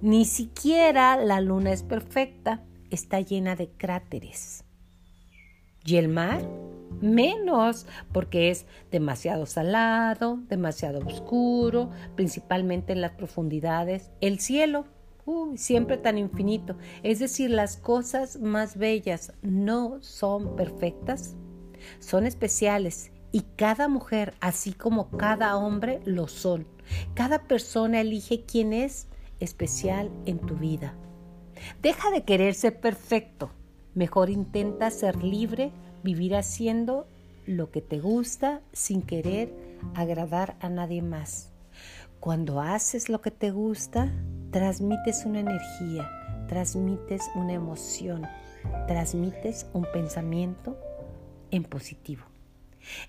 [0.00, 4.64] Ni siquiera la luna es perfecta, está llena de cráteres.
[5.84, 6.42] ¿Y el mar?
[7.00, 14.10] Menos, porque es demasiado salado, demasiado oscuro, principalmente en las profundidades.
[14.20, 14.86] El cielo,
[15.56, 16.76] siempre tan infinito.
[17.02, 21.36] Es decir, las cosas más bellas no son perfectas,
[21.98, 26.66] son especiales y cada mujer, así como cada hombre, lo son.
[27.14, 29.06] Cada persona elige quién es
[29.38, 30.94] especial en tu vida.
[31.82, 33.50] Deja de querer ser perfecto.
[33.94, 37.06] Mejor intenta ser libre, vivir haciendo
[37.46, 39.52] lo que te gusta sin querer
[39.94, 41.50] agradar a nadie más.
[42.20, 44.12] Cuando haces lo que te gusta,
[44.50, 46.10] transmites una energía,
[46.48, 48.26] transmites una emoción,
[48.86, 50.76] transmites un pensamiento
[51.50, 52.29] en positivo.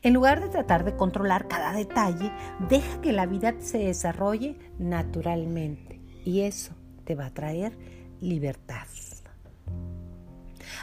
[0.01, 2.31] En lugar de tratar de controlar cada detalle,
[2.69, 7.77] deja que la vida se desarrolle naturalmente y eso te va a traer
[8.19, 8.87] libertad.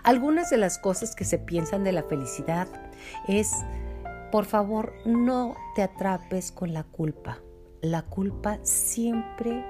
[0.03, 2.68] Algunas de las cosas que se piensan de la felicidad
[3.27, 3.53] es,
[4.31, 7.38] por favor, no te atrapes con la culpa.
[7.81, 9.64] La culpa siempre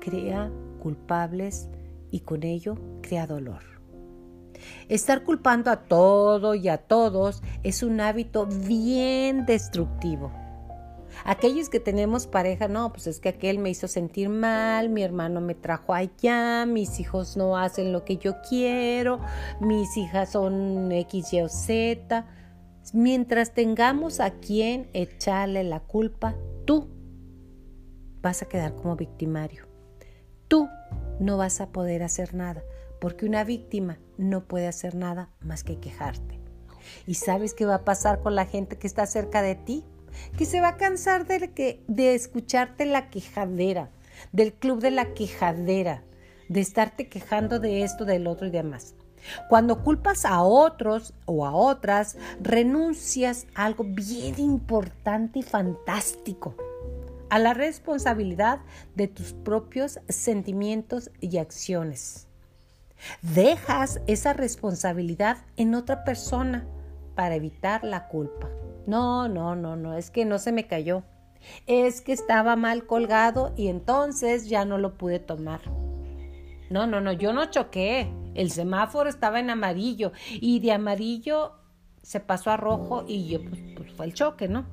[0.00, 1.68] crea culpables
[2.10, 3.79] y con ello crea dolor.
[4.88, 10.32] Estar culpando a todo y a todos es un hábito bien destructivo.
[11.24, 15.40] Aquellos que tenemos pareja, no, pues es que aquel me hizo sentir mal, mi hermano
[15.40, 19.20] me trajo allá, mis hijos no hacen lo que yo quiero,
[19.60, 22.26] mis hijas son X, Y o Z.
[22.92, 26.88] Mientras tengamos a quien echarle la culpa, tú
[28.22, 29.66] vas a quedar como victimario.
[30.48, 30.68] Tú
[31.20, 32.62] no vas a poder hacer nada
[33.00, 36.38] porque una víctima no puede hacer nada más que quejarte.
[37.06, 39.84] ¿Y sabes qué va a pasar con la gente que está cerca de ti?
[40.36, 43.90] Que se va a cansar de, escucharte la quejadera,
[44.32, 46.02] del club de la quejadera,
[46.48, 48.94] de estarte quejando de esto, del otro y demás.
[49.48, 56.56] Cuando culpas a otros o a otras, renuncias a algo bien importante y fantástico,
[57.28, 58.60] a la responsabilidad
[58.96, 62.29] de tus propios sentimientos y acciones.
[63.22, 66.66] Dejas esa responsabilidad en otra persona
[67.14, 68.48] para evitar la culpa.
[68.86, 71.04] No, no, no, no, es que no se me cayó.
[71.66, 75.60] Es que estaba mal colgado y entonces ya no lo pude tomar.
[76.70, 78.12] No, no, no, yo no choqué.
[78.34, 81.52] El semáforo estaba en amarillo y de amarillo
[82.02, 84.66] se pasó a rojo y yo, pues, pues fue el choque, ¿no?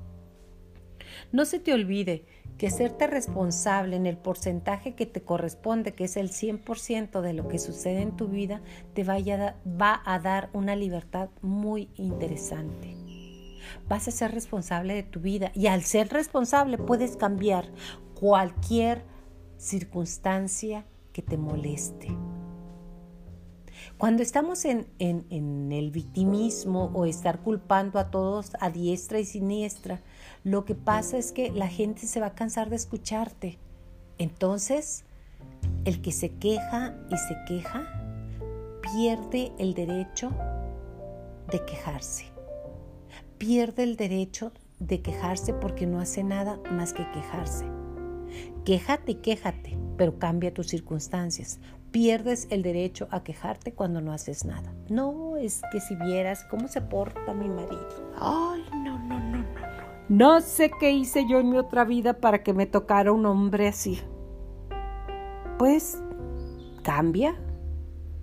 [1.32, 2.26] No se te olvide
[2.58, 7.48] que serte responsable en el porcentaje que te corresponde, que es el 100% de lo
[7.48, 8.62] que sucede en tu vida,
[8.94, 12.96] te vaya, va a dar una libertad muy interesante.
[13.88, 17.72] Vas a ser responsable de tu vida y al ser responsable puedes cambiar
[18.16, 19.04] cualquier
[19.58, 22.08] circunstancia que te moleste.
[23.98, 30.02] Cuando estamos en, en, el victimismo o estar culpando a todos a diestra y siniestra,
[30.48, 33.58] lo que pasa es que la gente se va a cansar de escucharte.
[34.18, 35.04] Entonces,
[35.84, 37.86] el que se queja y se queja
[38.82, 40.32] pierde el derecho
[41.52, 42.28] de quejarse.
[43.38, 47.66] Pierde el derecho de quejarse porque no hace nada más que quejarse.
[48.64, 51.60] Quéjate quéjate, pero cambia tus circunstancias.
[51.92, 54.74] Pierdes el derecho a quejarte cuando no haces nada.
[54.88, 58.14] No, es que si vieras cómo se porta mi marido.
[58.18, 59.57] Ay, no, no, no,
[60.10, 60.42] no.
[60.42, 64.02] Sé qué hice yo en mi otra vida para que me tocara un hombre así.
[65.58, 66.02] Pues,
[66.84, 67.36] cambia.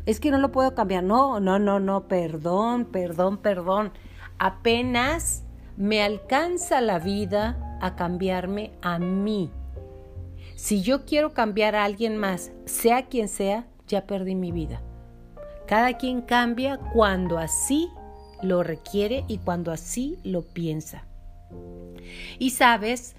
[0.06, 1.02] Es que no lo puedo cambiar.
[1.02, 3.92] No, no, no, no, perdón, perdón, perdón.
[4.38, 5.44] Apenas
[5.76, 9.50] me alcanza la vida a cambiarme a mí.
[10.56, 14.80] Si yo quiero cambiar a alguien más, sea quien sea, ya perdí mi vida.
[15.66, 17.90] Cada quien cambia cuando así
[18.42, 21.06] lo requiere y cuando así lo piensa.
[22.38, 23.14] Y sabes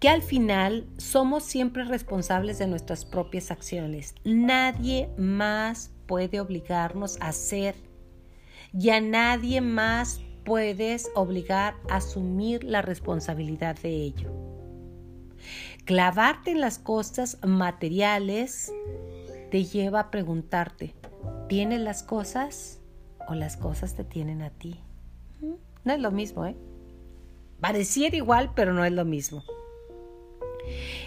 [0.00, 4.14] que al final somos siempre responsables de nuestras propias acciones.
[4.24, 7.74] Nadie más puede obligarnos a hacer
[8.72, 14.30] y a nadie más puedes obligar a asumir la responsabilidad de ello.
[15.84, 18.72] Clavarte en las cosas materiales
[19.50, 20.94] te lleva a preguntarte,
[21.48, 22.80] ¿tienes las cosas
[23.28, 24.80] o las cosas te tienen a ti?
[25.84, 26.56] No es lo mismo, ¿eh?
[27.64, 29.42] Pareciera igual, pero no es lo mismo.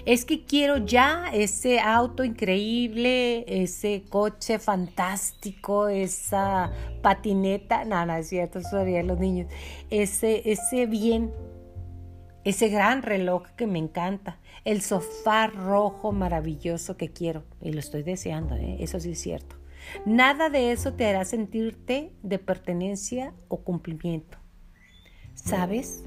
[0.08, 6.72] Es que quiero ya ese auto increíble, ese coche fantástico, esa
[7.04, 9.52] patineta, nada, no es cierto, eso serían los niños,
[9.92, 11.32] ese, ese bien,
[12.44, 18.02] ese gran reloj que me encanta, el sofá rojo maravilloso que quiero, y lo estoy
[18.02, 18.78] deseando, ¿eh?
[18.80, 19.58] eso sí es cierto.
[20.08, 24.40] Nada de eso te hará sentirte de pertenencia o cumplimiento.
[25.36, 26.04] ¿Sabes?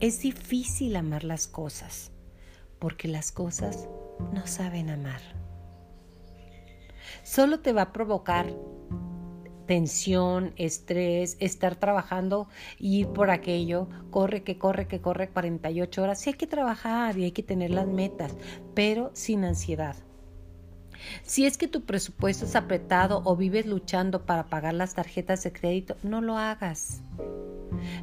[0.00, 2.10] Es difícil amar las cosas,
[2.78, 3.86] porque las cosas
[4.32, 5.20] no saben amar.
[7.22, 8.50] Solo te va a provocar
[9.66, 16.18] tensión, estrés, estar trabajando y ir por aquello, corre, que corre, que corre 48 horas.
[16.18, 18.34] Sí hay que trabajar y hay que tener las metas,
[18.74, 19.96] pero sin ansiedad.
[21.22, 25.52] Si es que tu presupuesto es apretado o vives luchando para pagar las tarjetas de
[25.52, 27.02] crédito, no lo hagas.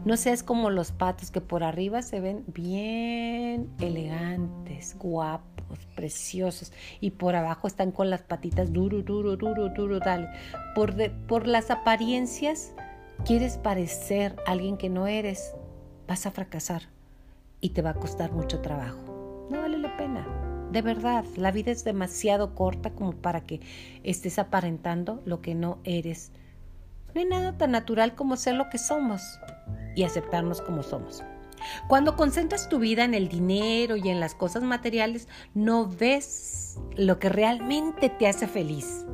[0.05, 7.11] No seas como los patos que por arriba se ven bien elegantes, guapos preciosos, y
[7.11, 10.29] por abajo están con las patitas duro, duro, duro, duro, dale.
[10.73, 10.95] Por,
[11.27, 12.73] por las apariencias,
[13.25, 15.53] quieres parecer alguien que no eres,
[16.07, 16.83] vas a fracasar
[17.59, 19.47] y te va a costar mucho trabajo.
[19.49, 20.46] No vale la pena.
[20.71, 23.61] De verdad, la vida es demasiado corta como para que
[24.03, 26.31] estés aparentando lo que no eres.
[27.13, 29.21] No hay nada tan natural como ser lo que somos
[29.95, 31.23] y aceptarnos como somos.
[31.87, 37.17] Cuando concentras tu vida en el dinero y en las cosas materiales, no ves lo
[37.17, 39.05] que realmente te hace feliz.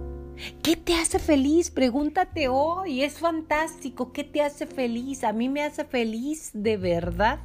[0.62, 1.72] ¿Qué te hace feliz?
[1.72, 4.12] Pregúntate hoy, es fantástico.
[4.12, 5.24] ¿Qué te hace feliz?
[5.24, 7.40] A mí me hace feliz de verdad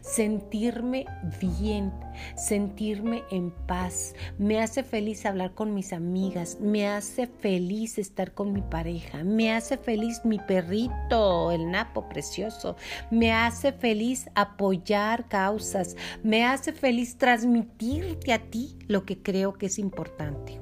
[0.00, 1.06] sentirme
[1.40, 1.92] bien,
[2.36, 4.14] sentirme en paz.
[4.38, 9.52] Me hace feliz hablar con mis amigas, me hace feliz estar con mi pareja, me
[9.52, 12.76] hace feliz mi perrito, el napo precioso,
[13.10, 19.66] me hace feliz apoyar causas, me hace feliz transmitirte a ti lo que creo que
[19.66, 20.60] es importante.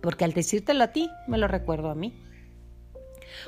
[0.00, 2.12] Porque al decírtelo a ti, me lo recuerdo a mí.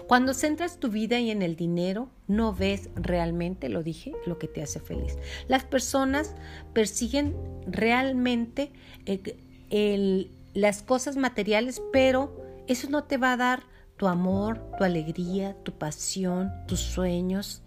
[0.06, 4.48] Cuando centras tu vida y en el dinero, no ves realmente, lo dije, lo que
[4.48, 5.16] te hace feliz.
[5.48, 6.34] Las personas
[6.72, 7.36] persiguen
[7.66, 8.72] realmente
[9.06, 12.36] eh, las cosas materiales, pero
[12.66, 13.62] eso no te va a dar
[13.96, 17.62] tu amor, tu alegría, tu pasión, tus sueños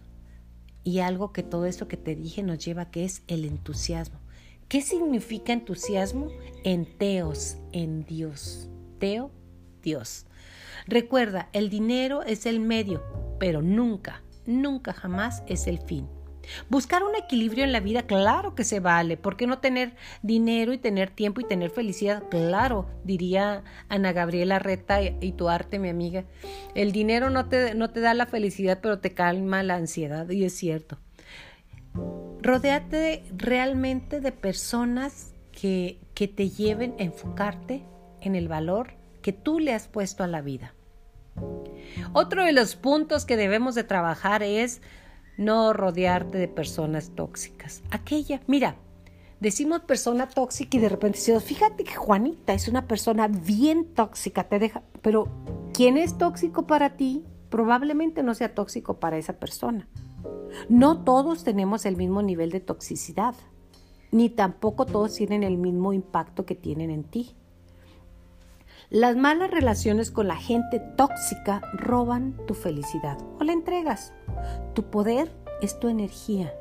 [0.83, 4.19] y algo que todo eso que te dije nos lleva que es el entusiasmo.
[4.67, 6.29] ¿Qué significa entusiasmo?
[6.63, 8.69] En teos, en Dios.
[8.99, 9.31] Teo,
[9.81, 10.25] Dios.
[10.87, 13.03] Recuerda, el dinero es el medio,
[13.39, 16.07] pero nunca, nunca jamás es el fin.
[16.69, 19.17] Buscar un equilibrio en la vida, claro que se vale.
[19.17, 22.23] ¿Por qué no tener dinero y tener tiempo y tener felicidad?
[22.29, 26.23] Claro, diría Ana Gabriela Reta y tu arte, mi amiga.
[26.73, 30.45] El dinero no te, no te da la felicidad, pero te calma la ansiedad, y
[30.45, 30.97] es cierto.
[32.41, 37.83] Rodéate realmente de personas que, que te lleven a enfocarte
[38.21, 40.73] en el valor que tú le has puesto a la vida.
[42.13, 44.81] Otro de los puntos que debemos de trabajar es
[45.37, 47.83] no rodearte de personas tóxicas.
[47.91, 48.75] Aquella, mira,
[49.39, 54.45] decimos persona tóxica y de repente decimos, fíjate que Juanita es una persona bien tóxica,
[54.45, 55.27] te deja, pero
[55.73, 57.23] ¿quién es tóxico para ti?
[57.49, 59.87] Probablemente no sea tóxico para esa persona.
[60.69, 63.35] No todos tenemos el mismo nivel de toxicidad,
[64.11, 67.35] ni tampoco todos tienen el mismo impacto que tienen en ti.
[68.89, 74.13] Las malas relaciones con la gente tóxica roban tu felicidad o la entregas.
[74.75, 75.29] Tu poder
[75.61, 76.53] es tu energía.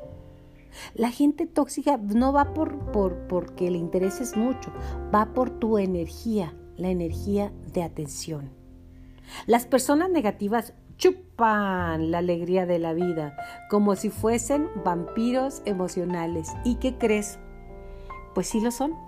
[0.93, 4.73] La gente tóxica no va por, por porque le intereses mucho,
[5.15, 8.49] va por tu energía, la energía de atención.
[9.45, 13.37] Las personas negativas chupan la alegría de la vida
[13.69, 16.49] como si fuesen vampiros emocionales.
[16.65, 17.39] ¿Y qué crees?
[18.35, 19.06] Pues sí lo son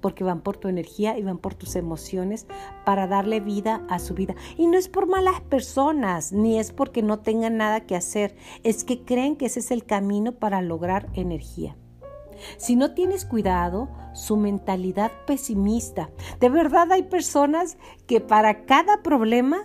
[0.00, 2.46] porque van por tu energía y van por tus emociones
[2.84, 4.34] para darle vida a su vida.
[4.56, 8.84] Y no es por malas personas, ni es porque no tengan nada que hacer, es
[8.84, 11.76] que creen que ese es el camino para lograr energía.
[12.56, 16.10] Si no tienes cuidado, su mentalidad pesimista.
[16.40, 17.76] De verdad hay personas
[18.06, 19.64] que para cada problema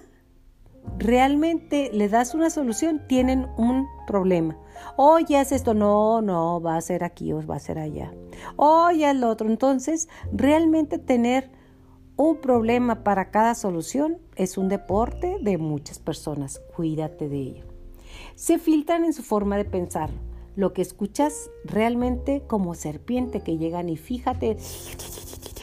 [0.97, 4.57] realmente le das una solución, tienen un problema.
[4.95, 8.13] Oye, es esto, no, no, va a ser aquí o va a ser allá.
[8.55, 9.49] Oye, el otro.
[9.49, 11.51] Entonces, realmente tener
[12.15, 16.61] un problema para cada solución es un deporte de muchas personas.
[16.75, 17.65] Cuídate de ello.
[18.35, 20.09] Se filtran en su forma de pensar.
[20.55, 24.57] Lo que escuchas realmente como serpiente que llegan y fíjate,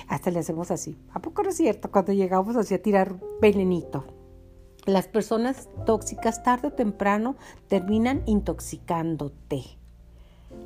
[0.08, 0.98] hasta le hacemos así.
[1.12, 1.92] ¿A poco no es cierto?
[1.92, 4.19] Cuando llegamos así a tirar venenito.
[4.90, 7.36] Las personas tóxicas tarde o temprano
[7.68, 9.62] terminan intoxicándote.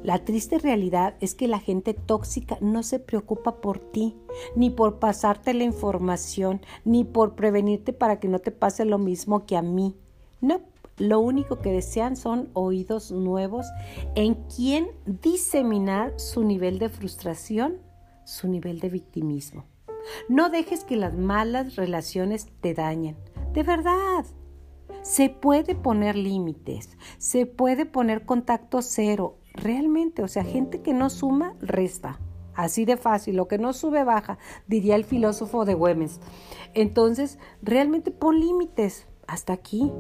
[0.03, 4.17] La triste realidad es que la gente tóxica no se preocupa por ti,
[4.57, 9.45] ni por pasarte la información, ni por prevenirte para que no te pase lo mismo
[9.45, 9.95] que a mí.
[10.41, 10.63] No,
[10.97, 13.67] lo único que desean son oídos nuevos
[14.15, 17.77] en quien diseminar su nivel de frustración,
[18.25, 19.67] su nivel de victimismo.
[20.29, 23.17] No dejes que las malas relaciones te dañen.
[23.53, 24.25] De verdad.
[25.03, 31.11] Se puede poner límites, se puede poner contacto cero, realmente, o sea, gente que no
[31.11, 32.19] suma, resta.
[32.55, 36.21] Así de fácil, lo que no sube, baja, diría el filósofo de Güemes.
[36.73, 39.93] Entonces, realmente pon límites hasta aquí.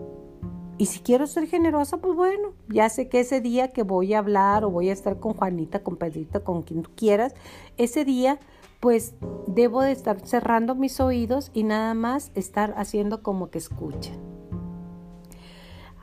[0.79, 4.19] Y si quiero ser generosa, pues bueno, ya sé que ese día que voy a
[4.19, 7.35] hablar o voy a estar con Juanita, con Pedrita, con quien tú quieras,
[7.77, 8.41] ese día
[8.81, 9.15] pues
[9.47, 14.13] debo de estar cerrando mis oídos y nada más estar haciendo como que escucha.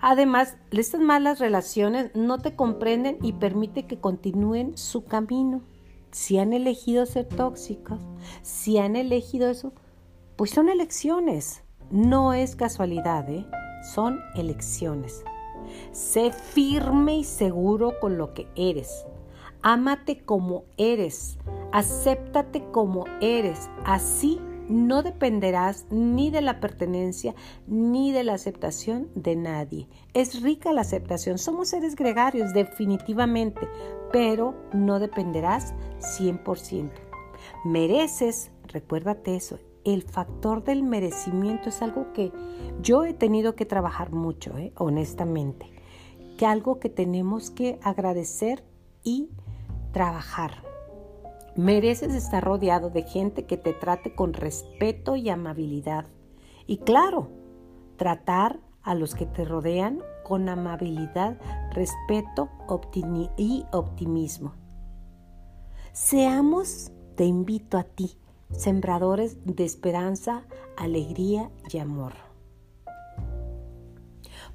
[0.02, 5.62] Además, estas malas relaciones no te comprenden y permite que continúen su camino.
[6.12, 8.00] Si han elegido ser tóxicos,
[8.42, 9.74] si han elegido eso,
[10.36, 11.64] pues son elecciones.
[11.92, 13.46] No es casualidad, ¿eh?
[13.84, 15.24] son elecciones.
[15.92, 19.06] Sé firme y seguro con lo que eres.
[19.64, 21.38] Ámate como eres.
[21.72, 23.70] Acéptate como eres.
[23.86, 27.36] Así no dependerás ni de la pertenencia
[27.68, 29.88] ni de la aceptación de nadie.
[30.14, 31.38] Es rica la aceptación.
[31.38, 33.62] Somos seres gregarios, definitivamente,
[34.12, 36.90] pero no dependerás 100%.
[37.66, 42.32] Mereces, recuérdate eso, el factor del merecimiento es algo que
[42.82, 44.74] yo he tenido que trabajar mucho, ¿eh?
[44.78, 45.68] honestamente,
[46.38, 48.64] que algo que tenemos que agradecer
[49.04, 49.30] y
[49.92, 50.64] trabajar.
[51.56, 56.06] Mereces estar rodeado de gente que te trate con respeto y amabilidad.
[56.66, 57.30] Y claro,
[57.98, 61.38] tratar a los que te rodean con amabilidad,
[61.72, 62.50] respeto
[63.38, 64.54] y optimismo.
[65.92, 68.18] Seamos, te invito a ti,
[68.52, 70.46] sembradores de esperanza,
[70.78, 72.31] alegría y amor.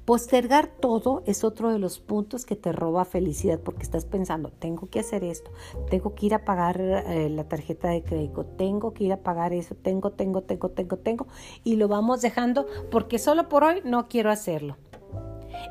[0.07, 4.87] Postergar todo es otro de los puntos que te roba felicidad porque estás pensando, tengo
[4.87, 5.51] que hacer esto,
[5.89, 9.51] tengo que ir a pagar eh, la tarjeta de crédito, tengo que ir a pagar
[9.51, 11.27] eso, tengo, tengo, tengo, tengo, tengo,
[11.65, 14.77] y lo vamos dejando porque solo por hoy no quiero hacerlo.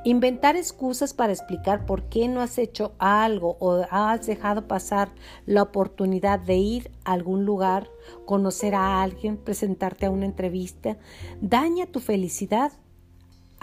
[0.05, 5.15] Inventar excusas para explicar por qué no has hecho algo o has dejado pasar
[5.47, 7.89] la oportunidad de ir a algún lugar,
[8.27, 10.99] conocer a alguien, presentarte a una entrevista,
[11.41, 12.73] daña tu felicidad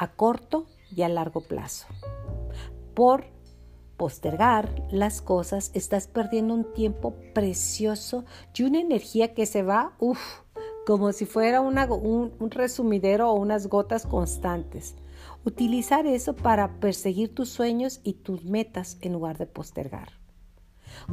[0.04, 1.88] a corto y a largo plazo.
[2.94, 3.26] Por
[3.98, 10.42] postergar las cosas, estás perdiendo un tiempo precioso y una energía que se va, uff,
[10.86, 14.96] como si fuera un, un resumidero o unas gotas constantes.
[15.46, 20.10] Utilizar eso para perseguir tus sueños y tus metas en lugar de postergar.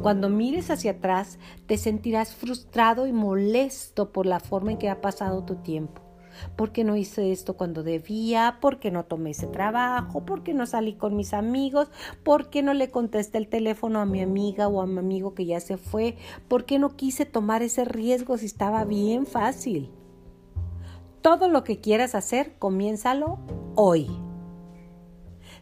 [0.01, 5.01] Cuando mires hacia atrás, te sentirás frustrado y molesto por la forma en que ha
[5.01, 6.10] pasado tu tiempo.
[6.55, 8.57] ¿Por qué no hice esto cuando debía?
[8.61, 10.25] ¿Por qué no tomé ese trabajo?
[10.25, 11.89] ¿Por qué no salí con mis amigos?
[12.23, 15.45] ¿Por qué no le contesté el teléfono a mi amiga o a mi amigo que
[15.45, 16.17] ya se fue?
[16.47, 19.91] ¿Por qué no quise tomar ese riesgo si estaba bien fácil?
[21.21, 23.39] Todo lo que quieras hacer, comiénzalo
[23.75, 24.09] hoy.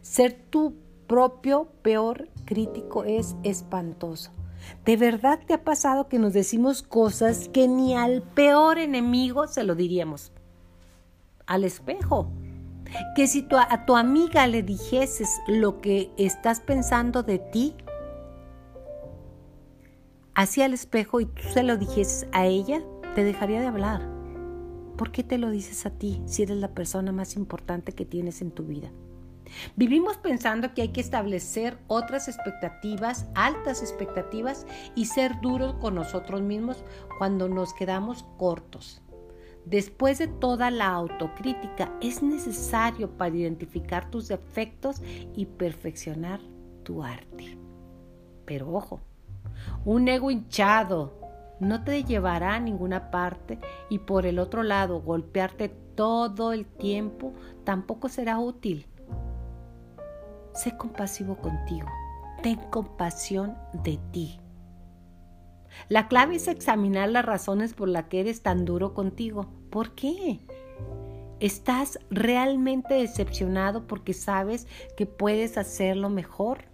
[0.00, 0.76] Ser tu
[1.06, 4.32] propio peor crítico es espantoso.
[4.84, 9.64] ¿De verdad te ha pasado que nos decimos cosas que ni al peor enemigo se
[9.64, 10.32] lo diríamos?
[11.50, 12.30] Al espejo.
[13.16, 17.74] Que si a tu amiga le dijeses lo que estás pensando de ti,
[20.34, 22.82] así al espejo y tú se lo dijeses a ella,
[23.16, 24.08] te dejaría de hablar.
[24.96, 28.42] ¿Por qué te lo dices a ti si eres la persona más importante que tienes
[28.42, 28.92] en tu vida?
[29.74, 36.42] Vivimos pensando que hay que establecer otras expectativas, altas expectativas, y ser duros con nosotros
[36.42, 36.84] mismos
[37.18, 39.02] cuando nos quedamos cortos.
[39.70, 45.00] Después de toda la autocrítica, es necesario para identificar tus defectos
[45.36, 46.40] y perfeccionar
[46.82, 47.56] tu arte.
[48.46, 49.00] Pero ojo,
[49.84, 51.14] un ego hinchado
[51.60, 57.32] no te llevará a ninguna parte y por el otro lado golpearte todo el tiempo
[57.62, 58.86] tampoco será útil.
[60.52, 61.86] Sé compasivo contigo.
[62.42, 64.40] Ten compasión de ti.
[65.88, 69.46] La clave es examinar las razones por las que eres tan duro contigo.
[69.70, 70.40] ¿Por qué?
[71.40, 74.66] ¿Estás realmente decepcionado porque sabes
[74.96, 76.64] que puedes hacerlo mejor?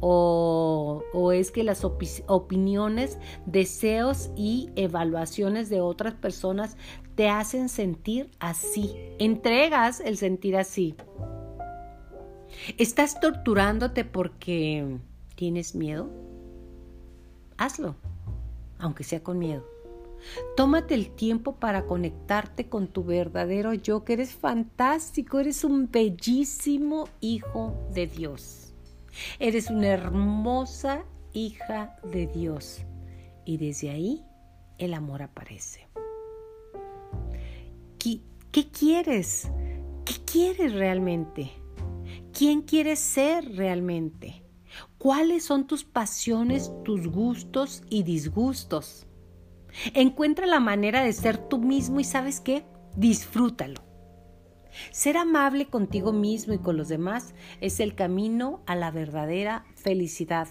[0.00, 6.76] O, o, es que las opiniones, deseos y evaluaciones de otras personas
[7.14, 8.94] te hacen sentir así.
[9.18, 10.94] Entregas el sentir así.
[12.78, 14.98] ¿Estás torturándote porque
[15.36, 16.23] tienes miedo?
[17.56, 17.96] Hazlo,
[18.78, 19.64] aunque sea con miedo.
[20.56, 27.08] Tómate el tiempo para conectarte con tu verdadero yo, que eres fantástico, eres un bellísimo
[27.20, 28.74] hijo de Dios.
[29.38, 32.82] Eres una hermosa hija de Dios.
[33.44, 34.24] Y desde ahí
[34.78, 35.86] el amor aparece.
[37.98, 39.50] ¿Qué, qué quieres?
[40.04, 41.50] ¿Qué quieres realmente?
[42.32, 44.43] ¿Quién quieres ser realmente?
[45.04, 49.06] ¿Cuáles son tus pasiones, tus gustos y disgustos?
[49.92, 52.64] Encuentra la manera de ser tú mismo y sabes qué?
[52.96, 53.82] Disfrútalo.
[54.92, 60.48] Ser amable contigo mismo y con los demás es el camino a la verdadera felicidad,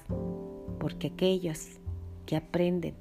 [0.79, 1.69] porque aquellos
[2.27, 2.93] que aprenden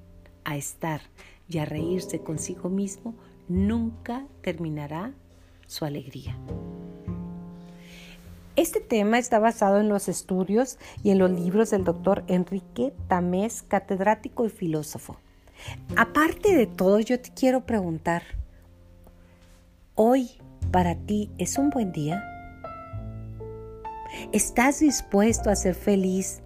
[0.44, 1.03] a estar
[1.50, 3.14] y a reírse consigo mismo
[3.46, 5.12] nunca terminará
[5.66, 6.34] su alegría.
[8.55, 13.62] Este tema está basado en los estudios y en los libros del doctor Enrique Tamés,
[13.62, 15.16] catedrático y filósofo.
[15.96, 18.22] Aparte de todo, yo te quiero preguntar,
[19.94, 20.32] ¿hoy
[20.70, 22.22] para ti es un buen día?
[24.32, 26.42] ¿Estás dispuesto a ser feliz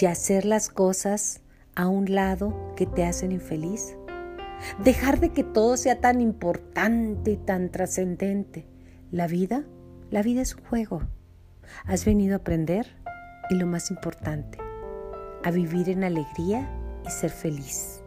[0.00, 1.42] y hacer las cosas
[1.74, 3.98] a un lado que te hacen infeliz?
[4.82, 8.64] Dejar de que todo sea tan importante y tan trascendente.
[9.10, 9.66] La vida
[10.10, 11.02] la vida es un juego.
[11.84, 12.86] Has venido a aprender
[13.50, 14.58] y lo más importante,
[15.44, 16.68] a vivir en alegría
[17.06, 18.02] y ser feliz.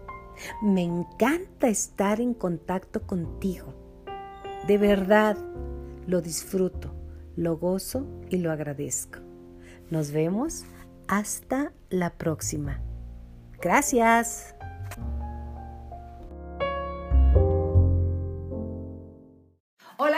[0.61, 3.73] Me encanta estar en contacto contigo.
[4.67, 5.37] De verdad,
[6.07, 6.93] lo disfruto,
[7.35, 9.19] lo gozo y lo agradezco.
[9.89, 10.65] Nos vemos
[11.07, 12.81] hasta la próxima.
[13.61, 14.55] Gracias.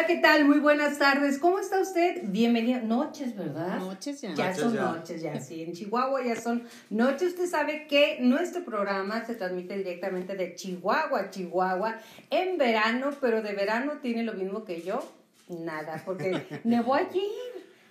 [0.02, 0.45] Hola, ¿qué tal?
[0.45, 1.38] Muy buenas tardes.
[1.38, 2.22] ¿Cómo está usted?
[2.24, 2.80] Bienvenida.
[2.80, 3.78] Noches, ¿verdad?
[3.78, 4.34] Noches ya.
[4.34, 5.62] Ya son noches, ya, sí.
[5.62, 7.34] En Chihuahua ya son noches.
[7.34, 11.99] Usted sabe que nuestro programa se transmite directamente de Chihuahua a Chihuahua
[12.32, 15.08] en verano, pero de verano tiene lo mismo que yo.
[15.49, 17.30] Nada, porque nevó allí.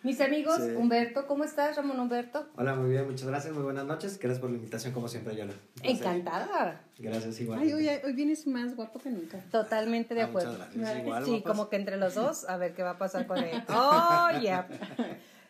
[0.03, 2.47] Mis amigos, Humberto, ¿cómo estás, Ramón Humberto?
[2.57, 4.19] Hola, muy bien, muchas gracias, muy buenas noches.
[4.19, 5.53] Gracias por la invitación, como siempre, Yola.
[5.83, 6.81] Encantada.
[6.99, 7.61] Gracias, igual.
[7.61, 9.39] Ay, hoy, hoy, vienes más guapo que nunca.
[9.51, 10.57] Totalmente de ah, acuerdo.
[10.75, 13.63] Igual, sí, como que entre los dos, a ver qué va a pasar con él.
[13.69, 14.67] ¡Oh, ya!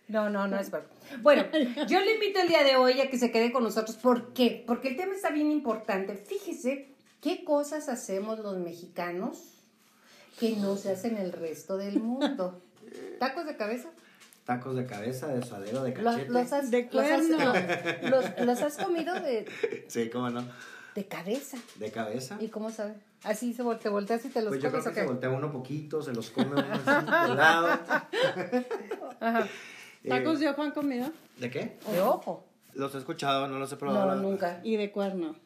[0.08, 0.88] No, no, no es verdad.
[1.22, 1.44] Bueno,
[1.86, 3.96] yo le invito el día de hoy a que se quede con nosotros.
[3.98, 4.64] ¿Por qué?
[4.66, 6.16] Porque el tema está bien importante.
[6.16, 6.88] Fíjese
[7.20, 9.60] qué cosas hacemos los mexicanos
[10.40, 12.60] que no se hacen el resto del mundo.
[13.20, 13.90] ¿Tacos de cabeza?
[14.50, 16.32] Tacos de cabeza, de suadero, de Los, cachete.
[16.32, 17.52] los has, De los has- cuerno.
[18.10, 19.46] los- los has comido de,
[19.86, 20.42] Sí, cómo no.
[20.96, 21.56] de cabeza.
[21.76, 22.36] De cabeza.
[22.40, 22.94] ¿Y cómo sabe?
[23.22, 25.08] Así se vol- te volteas y te los Pues yo creo comes que o se
[25.08, 27.68] voltea uno poquito, se los come uno así, de lado.
[29.20, 29.46] Ajá.
[30.08, 31.12] ¿Tacos Eh, de ojo han comido?
[31.38, 31.78] ¿De qué?
[31.92, 32.44] De ojo.
[32.74, 34.16] Los he escuchado, no los he probado.
[34.16, 34.60] No, nunca.
[34.64, 35.36] Y de cuerno.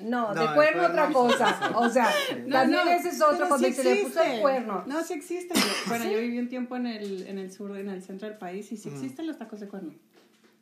[0.00, 1.48] No, No, de cuerno cuerno otra sí, cosa.
[1.48, 1.72] sí, sí.
[1.74, 2.08] O sea,
[2.52, 4.84] también ese es otro pero cuando sí se le puso el cuerno.
[4.86, 5.54] No, sí existe.
[5.54, 8.38] Yo- Bueno, yo viví un tiempo en el, en el sur, en el centro del
[8.38, 9.92] país, y sí existen los tacos de cuerno.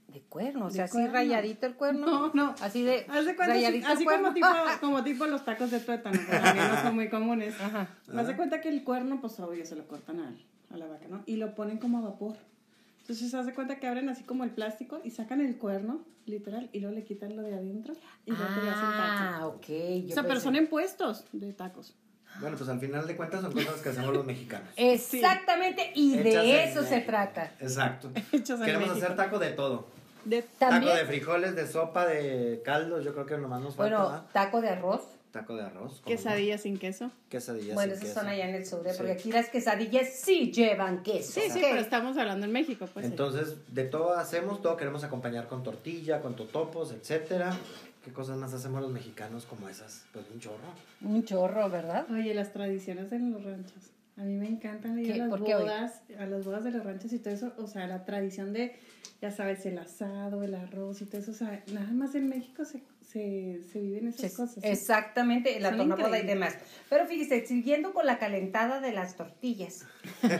[0.08, 1.12] De cuerno, o De sea, así cuerno.
[1.12, 2.06] rayadito el cuerno.
[2.06, 2.54] No, no.
[2.62, 4.22] Así de Haz de cuenta, así, rayadito así cuerno.
[4.28, 4.46] como, tipo,
[4.80, 7.54] como tipo los tacos de tuétano, que también no son muy comunes.
[7.60, 7.88] Ajá.
[8.16, 10.34] Haz de cuenta que el cuerno, pues obvio, se lo cortan a,
[10.74, 11.22] a la vaca, ¿no?
[11.26, 12.36] Y lo ponen como a vapor.
[13.06, 16.68] Entonces, haz de cuenta que abren así como el plástico y sacan el cuerno, literal,
[16.72, 17.94] y luego le quitan lo de adentro
[18.24, 18.98] y ya te lo hacen taco.
[18.98, 19.66] Ah, ok.
[20.06, 21.94] yo O sea, pero son en puestos de tacos.
[22.40, 24.68] Bueno, pues al final de cuentas son cosas que hacemos los mexicanos.
[24.76, 27.52] Exactamente, y Hechas de eso se trata.
[27.60, 28.10] Exacto.
[28.32, 28.92] Queremos México.
[28.92, 29.86] hacer taco de todo.
[30.24, 33.96] De También, Taco de frijoles, de sopa, de caldos, yo creo que nomás nos falta.
[33.96, 34.26] bueno, ¿verdad?
[34.32, 35.02] taco de arroz.
[35.40, 36.00] Taco de arroz.
[36.00, 36.04] ¿cómo no?
[36.04, 37.10] quesadillas sin queso.
[37.28, 37.74] Quesadillas.
[37.74, 38.20] bueno, sin esos queso.
[38.20, 38.90] son allá en el sur, ¿eh?
[38.92, 38.96] Sí.
[38.96, 41.40] porque aquí las quesadillas sí llevan queso.
[41.40, 43.06] Sí, sí, pero estamos hablando en México, pues.
[43.06, 47.56] Entonces, de todo hacemos, todo queremos acompañar con tortilla, con totopos, etcétera.
[48.04, 50.04] ¿Qué cosas más hacemos los mexicanos como esas?
[50.12, 50.68] Pues un chorro.
[51.02, 52.06] Un chorro, ¿verdad?
[52.10, 53.90] Oye, las tradiciones en los ranchos.
[54.16, 55.20] A mí me encantan ir ¿Qué?
[55.20, 57.52] a las bodas, a las bodas de los ranchos y todo eso.
[57.58, 58.76] O sea, la tradición de,
[59.20, 61.32] ya sabes, el asado, el arroz y todo eso.
[61.32, 64.54] O sea, nada más en México se, se, se viven esas Sí, cosas.
[64.54, 64.60] ¿sí?
[64.64, 66.56] Exactamente, la tornaboda y demás.
[66.90, 69.86] Pero fíjese, siguiendo con la calentada de las tortillas.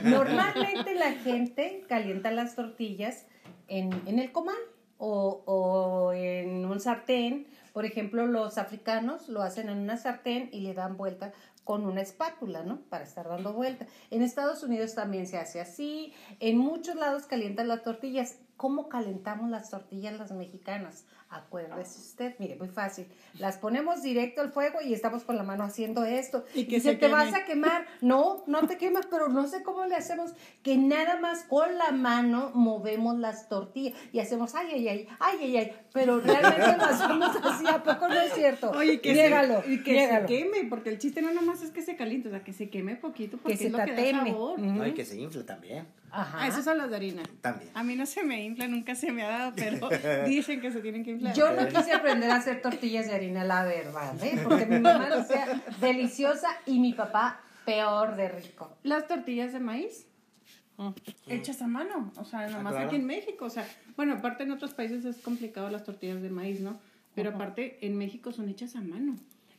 [0.03, 3.25] Normalmente la gente calienta las tortillas
[3.67, 4.57] en, en el comal
[4.97, 7.47] o, o en un sartén.
[7.73, 11.31] Por ejemplo, los africanos lo hacen en una sartén y le dan vuelta
[11.63, 12.79] con una espátula, ¿no?
[12.89, 13.85] Para estar dando vuelta.
[14.09, 16.13] En Estados Unidos también se hace así.
[16.39, 18.37] En muchos lados calientan las tortillas.
[18.55, 21.05] ¿Cómo calentamos las tortillas las mexicanas?
[21.29, 23.05] Acuérdese usted, mire, muy fácil.
[23.37, 26.45] Las ponemos directo al fuego y estamos con la mano haciendo esto.
[26.55, 27.37] Y que Dice, se te vas queme".
[27.37, 27.85] a quemar.
[28.01, 30.31] No, no te quemas, pero no sé cómo le hacemos.
[30.63, 35.37] Que nada más con la mano movemos las tortillas y hacemos ay, ay, ay, ay,
[35.41, 35.71] ay, ay.
[35.91, 38.71] Pero realmente lo hacemos así, ¿a poco no es cierto?
[38.71, 41.81] Oye, que, Niégalo, se, y que se queme, porque el chiste no nomás es que
[41.81, 44.11] se caliente, o sea, que se queme poquito, porque Que se es lo que da
[44.23, 44.59] sabor.
[44.59, 44.65] Ujú.
[44.71, 45.85] No, y que se infle también.
[46.09, 46.37] Ajá.
[46.41, 47.23] Ah, esos son los de harina.
[47.41, 47.69] También.
[47.73, 49.89] A mí no se me infla, nunca se me ha dado, pero
[50.27, 53.63] dicen que se tienen que Yo no quise aprender a hacer tortillas de harina, la
[53.63, 54.39] verdad, ¿eh?
[54.43, 58.77] porque mi mamá lo hacía deliciosa y mi papá peor de rico.
[58.83, 60.07] Las tortillas de maíz
[61.27, 62.87] hechas a mano, o sea, nomás claro.
[62.87, 66.29] aquí en México, o sea, bueno, aparte en otros países es complicado las tortillas de
[66.29, 66.79] maíz, ¿no?
[67.15, 69.15] Pero aparte en México son hechas a mano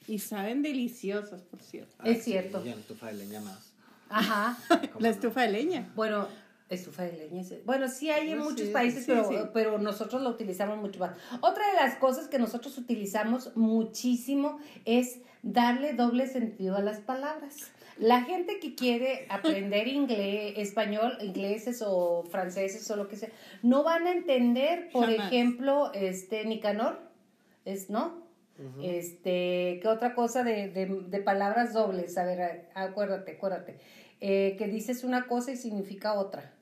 [0.07, 2.05] y saben deliciosas, por cierto.
[2.05, 2.65] Es cierto.
[2.65, 3.73] Y en estufa de leña más.
[4.09, 4.57] Ajá.
[4.69, 5.91] ¿Cómo La estufa de leña.
[5.95, 6.29] Bueno,
[6.69, 7.43] estufa de leña.
[7.65, 9.37] Bueno, sí hay en Bueno, muchos sí, países, sí, pero, sí.
[9.55, 11.13] pero nosotros lo utilizamos mucho más.
[11.41, 17.71] Otra de las cosas que nosotros utilizamos muchísimo es darle doble sentido a las palabras.
[17.99, 23.31] La gente que quiere aprender inglés, español, ingleses o franceses o lo que sea,
[23.63, 25.27] no van a entender, por Jamás.
[25.33, 27.01] ejemplo, este Nicanor,
[27.65, 28.27] es, ¿no?
[28.83, 32.19] Este, ¿qué otra cosa de, de, de palabras dobles?
[32.19, 33.79] A ver, acuérdate, acuérdate.
[34.21, 36.53] Eh, que dices una cosa y significa otra.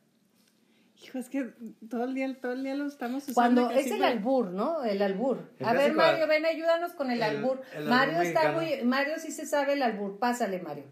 [1.02, 1.52] Hijo, es que
[1.90, 3.34] todo el día, todo el día lo estamos usando.
[3.62, 4.82] Cuando es el para- albur, ¿no?
[4.82, 5.50] El albur.
[5.58, 7.60] El A ver, Mario, ven, ayúdanos con el, el- albur.
[7.72, 8.60] el albur Mario está mexicano.
[8.60, 10.18] muy, Mario sí se sabe el albur.
[10.18, 10.84] Pásale, Mario.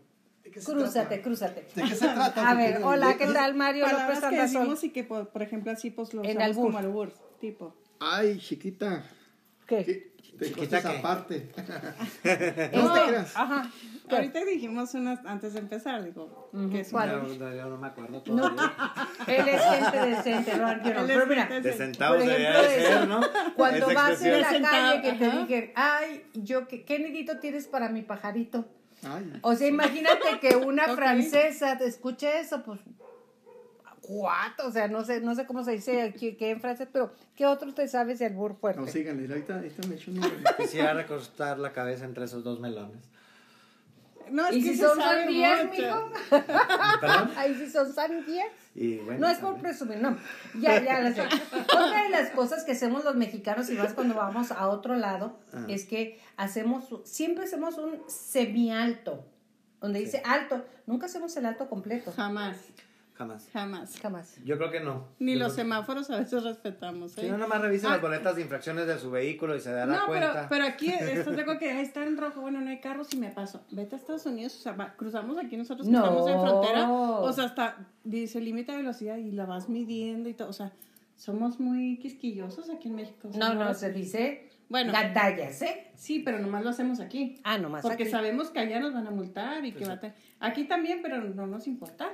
[0.43, 1.67] ¿De qué se Crúzate, crúzate.
[1.75, 2.51] ¿De qué se trata?
[2.51, 5.73] A ver, hola, ¿qué tal, Mario Palabras López que decimos y que, por, por ejemplo,
[5.73, 6.65] así pues lo usamos albur.
[6.67, 7.75] como albur, tipo.
[7.99, 9.05] Ay, chiquita.
[9.67, 9.85] ¿Qué?
[9.85, 10.14] ¿Qué?
[10.39, 11.51] De Chiquita, aparte.
[12.73, 13.37] No te creas.
[13.37, 13.71] Ajá.
[14.09, 14.17] ¿Qué?
[14.17, 17.23] Ahorita dijimos unas antes de empezar, digo, que es ¿Cuál?
[17.23, 18.73] No, no, yo no me acuerdo No, todavía.
[19.27, 21.01] él es gente decente, no, yo no.
[21.01, 23.21] Él es Pero mira, gente De debería ejemplo, de ser, ¿no?
[23.57, 27.67] cuando Esa vas en la calle que te dije, ay, yo, ¿qué, qué nidito tienes
[27.67, 28.67] para mi pajarito?
[29.05, 29.39] Ay.
[29.43, 32.81] O sea, imagínate que una francesa te escuche eso, pues,
[34.07, 37.13] cuatro, o sea, no sé, no sé cómo se dice aquí, qué en francés, pero
[37.35, 38.81] ¿qué otro te sabes de albur fuerte?
[38.81, 39.27] No, síganle.
[39.29, 40.21] Ahorita, ahorita me echo un
[40.59, 43.03] Quisiera recostar la cabeza entre esos dos melones.
[44.31, 46.11] No, es ¿Y que si son sandías, mijo?
[46.31, 47.31] ¿Perdón?
[47.37, 48.47] Ahí sí son sandías.
[48.77, 50.19] Y bueno, No es por presumir, no.
[50.59, 51.23] Ya, ya lo sé.
[51.23, 55.39] Otra de las cosas que hacemos los mexicanos, y más cuando vamos a otro lado,
[55.53, 55.65] Ah.
[55.69, 59.25] es que hacemos, siempre hacemos un semialto,
[59.81, 60.65] donde dice alto.
[60.87, 62.13] Nunca hacemos el alto completo.
[62.17, 62.57] Jamás.
[63.15, 63.49] Jamás.
[63.53, 63.97] Jamás.
[64.01, 64.37] Jamás.
[64.45, 65.07] Yo creo que no.
[65.21, 67.13] Ni Yo los creo- semáforos a veces respetamos.
[67.13, 67.31] Si ¿eh?
[67.31, 67.93] no, nomás revisa Ah.
[67.93, 70.49] las boletas de infracciones de su vehículo y se dará No, pero, cuenta.
[70.49, 70.89] pero aquí
[71.27, 73.65] estás de acuerdo que ahí está en rojo, bueno, no hay carros y me paso.
[73.71, 76.01] Vete a Estados Unidos, o sea, va- cruzamos aquí nosotros que No.
[76.01, 80.35] estamos en frontera, o sea, hasta dice límite de velocidad y la vas midiendo y
[80.35, 80.73] todo, o sea,
[81.15, 83.31] somos muy quisquillosos aquí en México.
[83.39, 84.93] No, no, se dice Bueno.
[84.93, 85.93] gandallas, ¿eh?
[85.95, 87.39] Sí, pero nomás lo hacemos aquí.
[87.45, 88.11] Ah, nomás Porque aquí.
[88.11, 90.17] sabemos que allá nos van a multar y que va a tener...
[90.41, 92.11] Aquí también, pero no nos importa,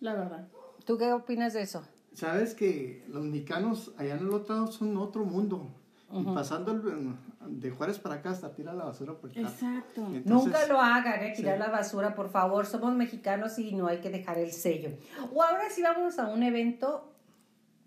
[0.00, 0.48] la verdad.
[0.84, 1.82] ¿Tú qué opinas de eso?
[2.12, 5.70] Sabes que los mexicanos allá en el otro lado son otro mundo.
[6.12, 7.14] Y pasando el-
[7.60, 9.40] de Juárez para acá hasta tirar la basura por acá.
[9.40, 10.06] Exacto.
[10.12, 11.32] Entonces, Nunca lo hagan, ¿eh?
[11.36, 12.66] Tirar la basura, por favor.
[12.66, 14.90] Somos mexicanos y no hay que dejar el sello.
[15.32, 17.12] O ahora sí vamos a un evento,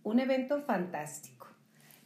[0.04, 1.48] un evento fantástico.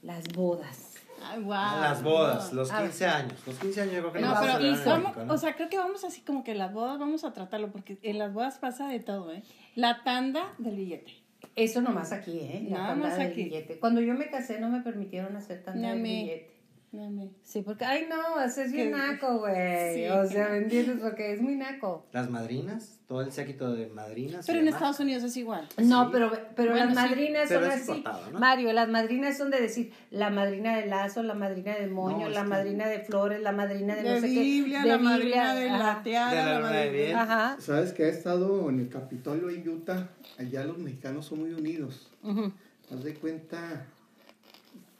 [0.01, 0.86] Las bodas.
[1.29, 1.51] Ay, wow.
[1.81, 2.89] Las bodas, los A ver.
[2.89, 3.33] 15 años.
[3.45, 5.33] Los 15 años yo creo que No, no, pero vamos- México, ¿no?
[5.33, 8.17] o sea, creo que vamos así como que las bodas vamos a tratarlo, porque en
[8.19, 9.43] las bodas pasa de todo, ¿eh?
[9.75, 11.13] La tanda del billete.
[11.55, 12.67] Eso nomás aquí, ¿eh?
[12.69, 13.43] La Nada tanda más del aquí.
[13.45, 13.79] billete.
[13.79, 16.56] Cuando yo me casé no me permitieron hacer tanda del billete.
[16.89, 17.29] Dame.
[17.43, 19.93] Sí, porque, ay no, eso es bien naco, güey.
[19.93, 20.49] Sí, o sea.
[20.49, 20.99] ¿me entiendes?
[21.01, 22.05] Porque es muy naco.
[22.13, 24.45] Las madrinas, todo el séquito de madrinas.
[24.47, 24.79] Pero en demás.
[24.79, 25.67] Estados Unidos es igual.
[25.77, 26.09] No, Sí.
[26.13, 27.91] pero, pero Bueno, las sí, madrinas pero son así.
[27.91, 28.39] importado, ¿no?
[28.39, 32.29] Mario, las madrinas son de decir la madrina de lazo, la madrina de moño, No,
[32.29, 34.87] la que- madrina de flores, la madrina de, De no sé Biblia, qué.
[34.87, 35.77] la de madrina de ajá.
[35.97, 37.21] la teada, De la la de madrina.
[37.23, 37.57] Ajá.
[37.59, 40.07] Sabes que he estado en el Capitolio en Utah.
[40.39, 42.09] Allá los mexicanos son muy unidos.
[42.23, 42.51] Ujú.
[42.91, 43.85] Haz de cuenta,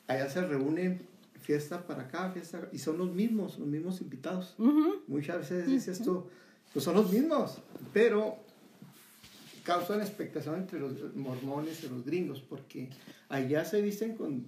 [0.08, 1.02] allá se reúnen
[1.48, 4.54] fiesta para acá, fiesta, y son los mismos, los mismos invitados.
[5.08, 6.26] Muchas veces dices tú,
[6.74, 7.60] pues son los mismos,
[7.94, 8.36] pero
[9.64, 12.90] causan expectación entre los mormones y los gringos, porque
[13.30, 14.46] allá se visten con,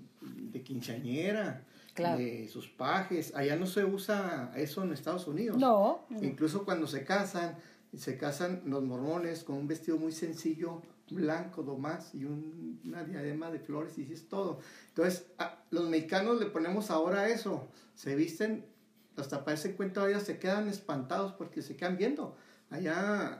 [0.51, 2.17] de quinceañera, Claro.
[2.19, 5.57] de sus pajes, allá no se usa eso en Estados Unidos.
[5.57, 6.05] No.
[6.21, 7.57] Incluso cuando se casan,
[7.97, 10.81] se casan los mormones con un vestido muy sencillo,
[11.11, 14.59] blanco nomás, y un- una diadema de flores y es todo.
[14.89, 18.65] Entonces, a los mexicanos le ponemos ahora eso, se visten,
[19.17, 22.35] hasta parecen cuenta, ellas se quedan espantados porque se quedan viendo.
[22.71, 23.39] Allá,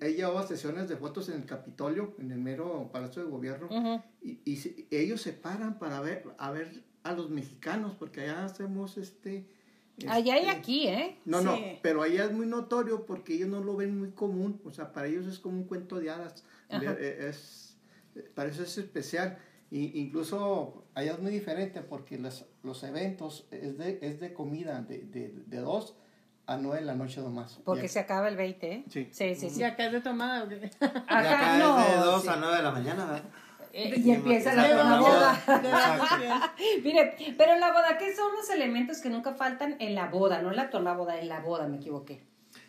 [0.00, 3.68] ella llevaba sesiones de fotos en el Capitolio, en el mero Palacio de Gobierno,
[4.22, 8.44] y, y se- ellos se paran para ver, a ver a los mexicanos, porque allá
[8.44, 9.46] hacemos este...
[10.08, 11.18] Allá y este- aquí, ¿eh?
[11.24, 14.70] no, no, pero allá es muy notorio porque ellos no lo ven muy común, o
[14.70, 17.76] sea, para ellos es como un cuento de hadas, es,
[18.14, 19.38] eh, para eso es especial,
[19.70, 24.80] y incluso allá es muy diferente porque los, los eventos es de, es de comida,
[24.82, 25.96] de, de, de 2
[26.46, 27.60] a 9 de la noche nomás.
[27.64, 28.84] Porque se acaba el 20, ¿eh?
[28.88, 29.08] Sí.
[29.10, 29.60] Sí, sí, sí.
[29.60, 30.56] ¿Y acá es de tomada o qué?
[30.56, 32.28] Y acá no, es de 2 sí.
[32.28, 33.24] a 9 de la mañana, ¿verdad?
[33.78, 35.42] Eh, y empieza la la dos, boda.
[35.46, 36.50] dos.
[36.82, 40.40] Mire, pero en la boda, ¿qué son los elementos que nunca faltan en la boda?
[40.40, 42.22] No en la torna boda, en la boda, me equivoqué.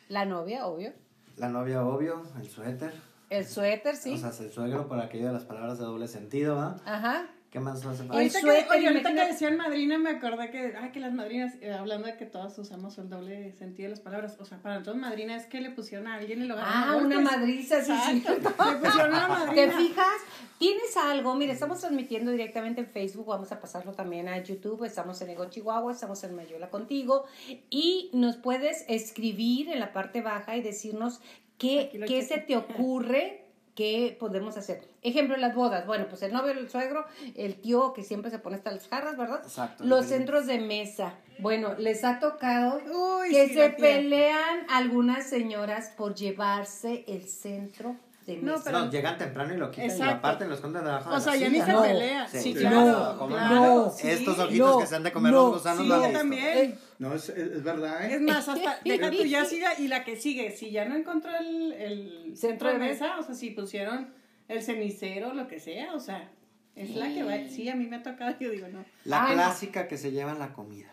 [0.09, 0.91] La novia, obvio.
[1.37, 2.93] La novia, obvio, el suéter.
[3.29, 4.13] El suéter, sí.
[4.13, 6.77] O sea, el suegro por aquello de las palabras de doble sentido, ¿va?
[6.85, 7.27] Ajá.
[7.49, 8.03] ¿Qué más hace falta?
[8.03, 11.13] El Ahorita que, suéter, oye, ahorita que decían madrina, me acordé que, ay, que las
[11.13, 14.57] madrinas, eh, hablando de que todas usamos el doble sentido de las palabras, o sea,
[14.61, 16.65] para nosotros madrina es que le pusieron a alguien el hogar.
[16.67, 18.23] Ah, una madriza, sí, sí.
[18.27, 18.35] Le
[18.79, 19.77] pusieron una ¿Te madrina.
[19.77, 20.17] fijas?
[20.59, 21.35] ¿Tienes algo?
[21.35, 25.45] Mire, estamos transmitiendo directamente en Facebook, vamos a pasarlo también a YouTube, estamos en Ego
[25.49, 27.25] Chihuahua, estamos en Mayola contigo
[27.69, 31.21] y nos puedes escribir en la parte baja y decirnos
[31.57, 33.43] qué, qué se te ocurre
[33.77, 34.81] que podemos hacer.
[35.03, 37.05] Ejemplo, en las bodas, bueno, pues el novio, el suegro,
[37.35, 39.41] el tío que siempre se pone hasta las jarras, ¿verdad?
[39.43, 39.83] Exacto.
[39.83, 41.13] Los centros de mesa.
[41.37, 47.95] Bueno, les ha tocado Uy, que sí, se pelean algunas señoras por llevarse el centro
[48.27, 48.63] de No, mesa.
[48.65, 50.15] pero- No, llegan temprano y lo quitan y lo Exacto.
[50.17, 51.81] aparten, lo esconden debajo de O sea, ya ni se No.
[51.81, 52.27] pelea.
[52.27, 53.15] Sí, Sí, claro, claro.
[53.17, 53.55] ¿cómo claro,
[53.85, 53.89] no?
[53.89, 54.07] sí.
[54.09, 56.43] Estos ojitos No, que se han de comer no, los gusanos Sí, yo también.
[56.57, 58.15] Eh, No, es, es, es verdad, ¿eh?
[58.15, 61.31] Es más, hasta deja tú ya siga y la que sigue, si ya no encontró
[61.37, 64.13] el, el Centro de mesa, o sea, si pusieron
[64.49, 66.29] el cenicero, lo que sea, o sea,
[66.75, 67.33] es la que va.
[67.49, 68.83] Sí, a mí me ha tocado, yo digo, no.
[69.05, 70.87] La clásica que se llevan la comida.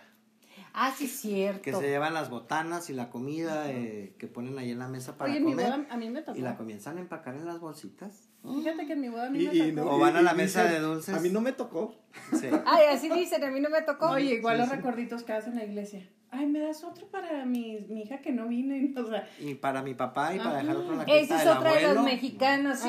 [0.76, 1.62] Ah, sí, cierto.
[1.62, 5.16] Que se llevan las botanas y la comida eh, que ponen ahí en la mesa
[5.16, 5.66] para Oye, en mi comer.
[5.70, 6.36] boda a mí me tocó.
[6.36, 8.28] Y la comienzan a empacar en las bolsitas.
[8.42, 9.88] Fíjate que en mi boda a mí Y- me y tocó.
[9.90, 11.14] no- O van a la y mesa de dulces.
[11.14, 11.94] A mí no me tocó.
[12.32, 12.48] Sí.
[12.66, 14.10] Ay, así dicen, a mí no me tocó.
[14.10, 14.76] Oye, igual Sí, los sí.
[14.76, 16.08] recorditos que hacen en la iglesia.
[16.32, 18.74] Ay, ¿me das otro para mi, mi hija que no vino?
[18.74, 21.42] Y, o sea, Y para mi papá y para dejar otro en la Esa fiesta
[21.52, 22.80] es otra de los mexicanos.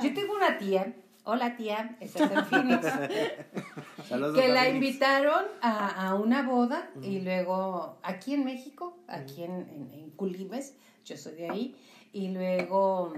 [0.00, 2.86] Yo tengo una tía, hola tía, estás en Phoenix,
[4.08, 4.74] Saludos que la Phoenix.
[4.74, 10.74] invitaron a, a una boda y luego aquí en México, aquí en, en, en Culimes,
[11.04, 11.76] yo soy de ahí,
[12.12, 13.12] y luego,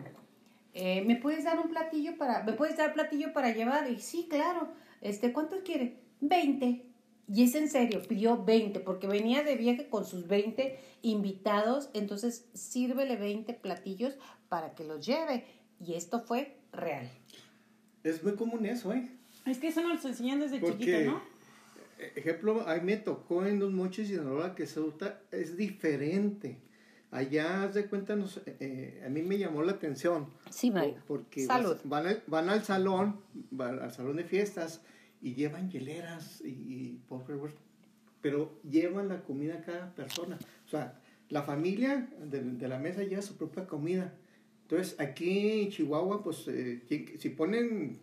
[0.73, 3.91] eh, ¿me puedes dar un platillo para, me puedes dar platillo para llevar?
[3.91, 4.69] Y sí, claro,
[5.01, 6.01] este, ¿cuántos quiere?
[6.21, 6.87] 20.
[7.27, 12.49] Y es en serio, pidió 20, porque venía de viaje con sus 20 invitados, entonces
[12.53, 15.47] sírvele 20 platillos para que los lleve.
[15.81, 17.11] Y esto fue real.
[18.05, 19.09] Es muy común eso, ¿eh?
[19.47, 21.23] Es que eso nos enseñan desde Porque, chiquito, ¿no?
[21.99, 26.59] eh, ejemplo, a mí me tocó en Los Mochis y Sinaloa que Ceuta es diferente.
[27.11, 30.29] Allá, haz de cuenta, nos- eh, eh, a mí me llamó la atención.
[30.51, 30.95] Sí, Mario.
[31.07, 31.77] por- Porque Salud.
[31.85, 34.83] vas- van, al, van al salón, van al salón de fiestas
[35.23, 37.01] y llevan hieleras y, y
[38.21, 40.39] pero llevan la comida a cada persona.
[40.67, 40.99] O sea,
[41.29, 44.13] la familia de, de la mesa lleva su propia comida.
[44.69, 47.99] Entonces, aquí en Chihuahua, pues, eh, si- si ponen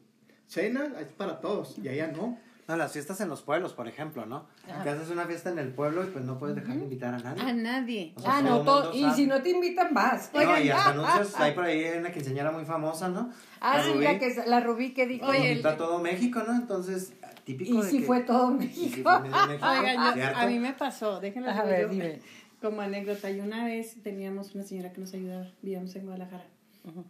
[0.47, 2.37] cena, es para todos, y allá no.
[2.67, 4.45] No, las fiestas en los pueblos, por ejemplo, ¿no?
[4.83, 7.17] Que haces una fiesta en el pueblo y pues no puedes dejar de invitar a
[7.17, 7.41] nadie.
[7.41, 8.13] A nadie.
[8.15, 9.15] O sea, Ah, no, el todo- y sabe.
[9.15, 10.29] si no te invitan, vas.
[10.33, 13.31] No, y hasta anuncios, hay por ahí una quinceañera muy famosa, ¿no?
[13.59, 15.25] Ah, La sí, Rubí, la, que, la Rubí que dijo.
[15.25, 16.53] Oye, invitó a todo México, ¿no?
[16.53, 19.09] Entonces, típico y de si que- fue todo y si México.
[19.09, 22.21] fue México, Oigan, yo- a mí me pasó, déjenme A ver, dime.
[22.61, 26.45] Como anécdota, y una vez teníamos una señora que nos ayudaba, vivíamos en Guadalajara,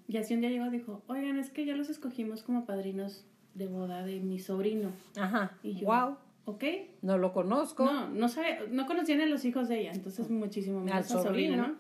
[0.08, 3.26] y así un día llegó y dijo, oigan, es que ya los escogimos como padrinos
[3.54, 5.58] de boda de mi sobrino, Ajá.
[5.64, 6.18] y yo, wow.
[6.46, 6.64] ¿ok?
[7.02, 7.86] No lo conozco.
[7.86, 11.56] No, no sabía, no conocían a los hijos de ella, entonces muchísimo menos al sobrino,
[11.56, 11.68] sobrino.
[11.68, 11.76] ¿no?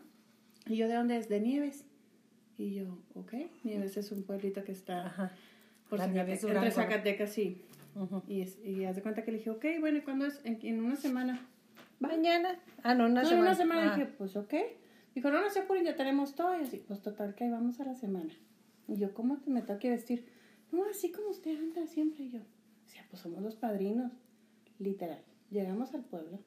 [0.73, 1.27] Y yo, ¿de dónde es?
[1.29, 1.85] De Nieves.
[2.57, 5.31] Y yo, ok, Nieves es un pueblito que está Ajá.
[5.89, 6.71] por Zacatecas, entre.
[6.71, 7.61] Zacatecas, sí.
[8.27, 10.39] Y, es- y haz de cuenta que le dije, ok, bueno, ¿y cuándo es?
[10.45, 11.45] En, en una semana.
[12.01, 12.59] Mañana.
[12.83, 13.47] Ah, no, una no, semana.
[13.47, 13.95] una semana Ah.
[13.95, 14.53] dije, pues ok.
[15.15, 16.57] Dijo, no, no sé, Purín, ya tenemos todo.
[16.59, 18.33] Y así, pues total, que ahí vamos a la semana.
[18.87, 20.25] Y yo, ¿cómo te me tengo que vestir?
[20.71, 22.23] No, así como usted anda siempre.
[22.23, 22.39] Y yo,
[22.85, 24.11] decía, pues somos los padrinos.
[24.79, 25.21] Literal.
[25.49, 26.39] Llegamos al pueblo.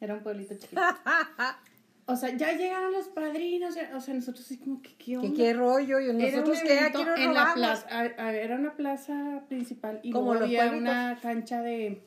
[0.00, 0.80] Era un pueblito chiquito.
[2.06, 3.74] o sea, ya llegaron los padrinos.
[3.74, 5.36] ya- o sea, nosotros así como que, ¿qué ¿Qué, onda?
[5.36, 6.00] qué rollo?
[6.00, 10.10] Y nosotros qué aquí nos en la plaza, a- a- era una plaza principal y
[10.10, 10.80] Como luego había pueblitos.
[10.82, 12.02] una cancha de,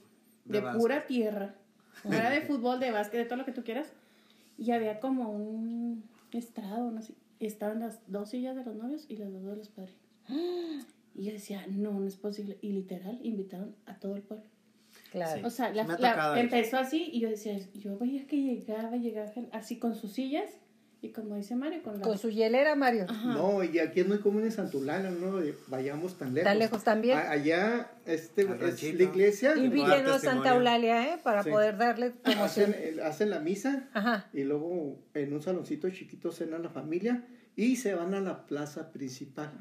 [0.45, 1.55] De de pura tierra.
[2.05, 3.87] Era de fútbol, de básquet, de todo lo que tú quieras.
[4.57, 7.13] Y había como un estrado, no sé.
[7.39, 10.01] Estaban las dos sillas de los novios y las dos de los padrinos.
[11.15, 12.57] Y yo decía, no, no es posible.
[12.61, 14.45] Y literal, invitaron a todo el pueblo.
[15.11, 15.45] Claro.
[15.47, 19.31] O sea, Sí la- la- empezó así y yo decía, yo veía que llegaba, llegaba
[19.51, 20.49] así con sus sillas
[21.01, 22.01] y como dice Mario, con la...
[22.05, 23.05] Con su hielera, Mario.
[23.07, 23.33] Ajá.
[23.33, 26.45] No, y aquí es muy común en Santulana, no vayamos tan lejos.
[26.49, 27.17] ¿Tan lejos también?
[27.17, 28.49] A- allá, este, es
[28.95, 29.55] la iglesia.
[29.55, 30.19] Invítenos testimonio.
[30.19, 31.19] Santa Eulalia, ¿eh?
[31.23, 31.49] Para Sí.
[31.51, 32.71] poder darle promoción.
[32.71, 34.27] Hacen, el- hacen la misa Ajá.
[34.33, 37.23] y luego en un saloncito chiquito cena la familia
[37.55, 39.51] y se van a la plaza principal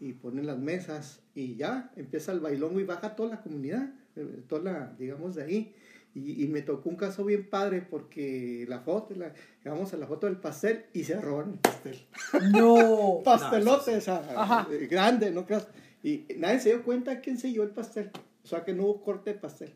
[0.00, 4.42] y ponen las mesas y ya empieza el bailongo y baja toda la comunidad, eh,
[4.48, 5.74] toda la, digamos, de ahí.
[6.14, 9.32] Y, y me tocó un caso bien padre porque la foto, la,
[9.64, 12.06] llegamos a la foto del pastel y se roban el pastel.
[12.52, 13.20] No.
[13.24, 14.68] Pastelote, o sea, Ajá.
[14.70, 15.66] eh, grande, ¿no creas?
[16.02, 18.10] Y nadie se dio cuenta quién se llevó el pastel.
[18.44, 19.72] O sea, que no hubo corte de pastel.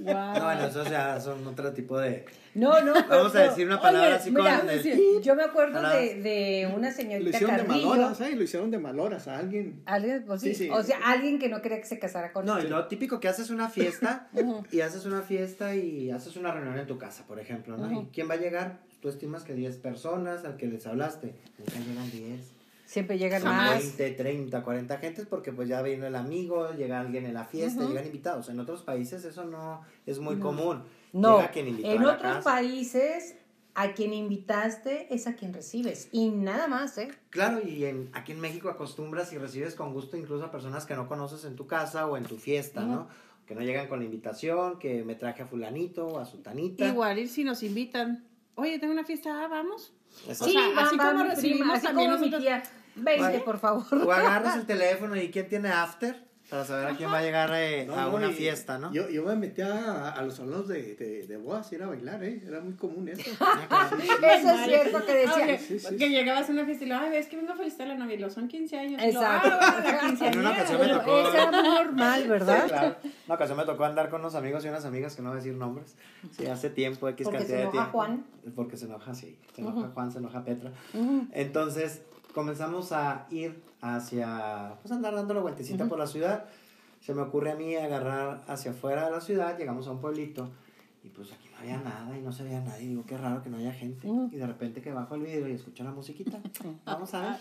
[0.00, 2.24] No, bueno, eso ya son otro tipo de...
[2.54, 2.92] No, no.
[3.08, 6.88] Vamos a decir una palabra así con mira, el- Yo me acuerdo de, de una
[6.88, 8.34] Lo señorita hicieron de maloras, ¿eh?
[8.34, 9.80] Lo hicieron de maloras a alguien.
[9.86, 10.70] Alguien, pues sí, Sí, sí.
[10.70, 13.28] O sea, alguien que no quería que se casara con No, y lo típico que
[13.28, 14.28] haces una fiesta
[14.72, 18.02] y haces una fiesta y haces una reunión en tu casa, por ejemplo, ¿no?
[18.02, 18.78] ¿Y quién va a llegar?
[19.00, 21.34] Tú estimas que 10 personas al que les hablaste.
[21.58, 22.57] Nunca llegan 10.
[22.88, 23.80] Siempre llegan más.
[23.80, 27.84] 20, 30, 40 gentes porque pues ya viene el amigo, llega alguien en la fiesta,
[27.86, 28.48] llegan invitados.
[28.48, 30.82] En otros países eso no es muy común.
[31.12, 32.42] No, Llega quien en a otros casa.
[32.44, 33.36] países
[33.74, 36.08] a quien invitaste es a quien recibes.
[36.12, 37.10] Y nada más, ¿eh?
[37.28, 40.94] Claro, y en, aquí en México acostumbras y recibes con gusto incluso a personas que
[40.96, 43.06] no conoces en tu casa o en tu fiesta, ¿no?
[43.46, 46.86] Que no llegan con la invitación, que me traje a fulanito o a sutanita.
[46.88, 48.24] Igual, y si nos invitan,
[48.54, 49.92] oye, tengo una fiesta, ah, vamos.
[50.26, 50.54] Eso O sí.
[50.54, 52.62] sea, así como recibimos prima, así también como mi tía.
[52.98, 53.40] Vente, Vale.
[53.40, 53.84] por favor.
[54.06, 57.50] O agarras el teléfono y quién tiene after para saber a quién va a llegar
[57.52, 58.90] eh, No, a no, una y fiesta, ¿no?
[58.90, 61.88] Yo, yo me metí a, a los salones de, de, de bodas y ir a
[61.88, 62.42] bailar, ¿eh?
[62.46, 63.22] Era muy común eso.
[63.70, 65.44] Ah, Eso es cierto que decía.
[65.44, 66.08] Oye, Sí, sí, que sí.
[66.08, 68.18] llegabas a una fiesta y lo, ay, ves que vengo a felicitar a la novia,
[68.18, 69.02] lo son 15 años.
[69.02, 69.48] lo, Exacto.
[69.60, 70.40] ah, bueno, la En quinceañera.
[70.40, 71.20] una ocasión me Pero tocó.
[71.20, 72.62] eso era normal, ¿verdad?
[72.62, 72.96] Sí, claro.
[73.26, 75.42] Una ocasión me tocó andar con unos amigos y unas amigas que no voy a
[75.42, 75.96] decir nombres.
[76.34, 77.92] Sí, hace tiempo, X Porque cantidad se de enoja tiempo.
[77.92, 78.24] Juan.
[78.56, 79.38] Porque se enoja, sí.
[79.54, 80.72] Se enoja Juan, se enoja Petra.
[81.32, 82.00] Entonces
[82.32, 86.46] comenzamos a ir hacia, pues andar dando la vueltecita por la ciudad.
[87.00, 90.50] Se me ocurre a mí agarrar hacia afuera de la ciudad, llegamos a un pueblito
[91.04, 92.88] y pues aquí no había nada y no se veía nadie.
[92.88, 94.08] Digo, qué raro que no haya gente.
[94.32, 96.38] Y de repente que bajo el vidrio y escucho la musiquita.
[96.84, 97.36] Vamos a ver.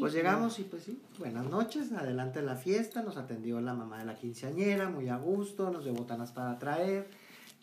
[0.00, 4.04] Pues llegamos y pues sí, buenas noches, adelante la fiesta, nos atendió la mamá de
[4.04, 7.08] la quinceañera, muy a gusto, nos dio botanas para traer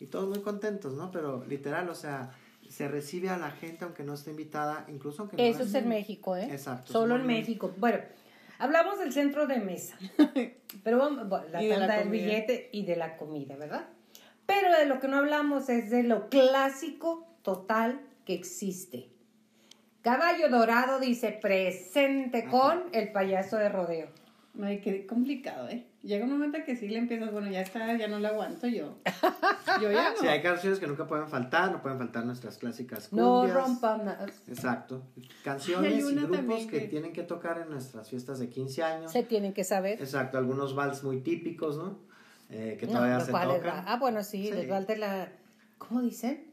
[0.00, 1.12] y todos muy contentos, ¿no?
[1.12, 2.30] Pero literal, o sea,
[2.68, 5.88] se recibe a la gente aunque no esté invitada, incluso aunque no Eso es en
[5.88, 6.48] México, ¿eh?
[6.50, 7.72] Exacto, Solo en México.
[7.78, 7.98] Bueno,
[8.58, 9.96] hablamos del centro de mesa.
[10.84, 12.24] Pero vamos, bueno, la Y de la tanda del comida.
[12.24, 13.88] billete y de la comida, ¿verdad?
[14.46, 19.08] Pero de lo que no hablamos es de lo clásico total que existe.
[20.02, 24.08] Caballo dorado dice presente con el payaso de rodeo.
[24.62, 25.84] Ay, qué complicado, ¿eh?
[26.02, 28.98] Llega un momento que sí le empiezas, bueno, ya está, ya no lo aguanto yo.
[29.82, 30.16] Yo ya no.
[30.16, 33.56] Sí, hay canciones que nunca pueden faltar, no pueden faltar nuestras clásicas No cumbias.
[33.56, 34.48] rompan más.
[34.48, 35.02] Exacto.
[35.44, 36.80] Canciones y grupos que...
[36.80, 39.12] que- tienen que tocar en nuestras fiestas de 15 años.
[39.12, 40.00] Se tienen que saber.
[40.00, 41.98] Exacto, algunos vals muy típicos, ¿no?
[42.50, 43.84] Eh, que No, todavía los se tocan.
[43.86, 44.48] Ah, bueno, sí, Sí.
[44.58, 45.28] el vals de la.
[45.78, 46.47] ¿Cómo dicen?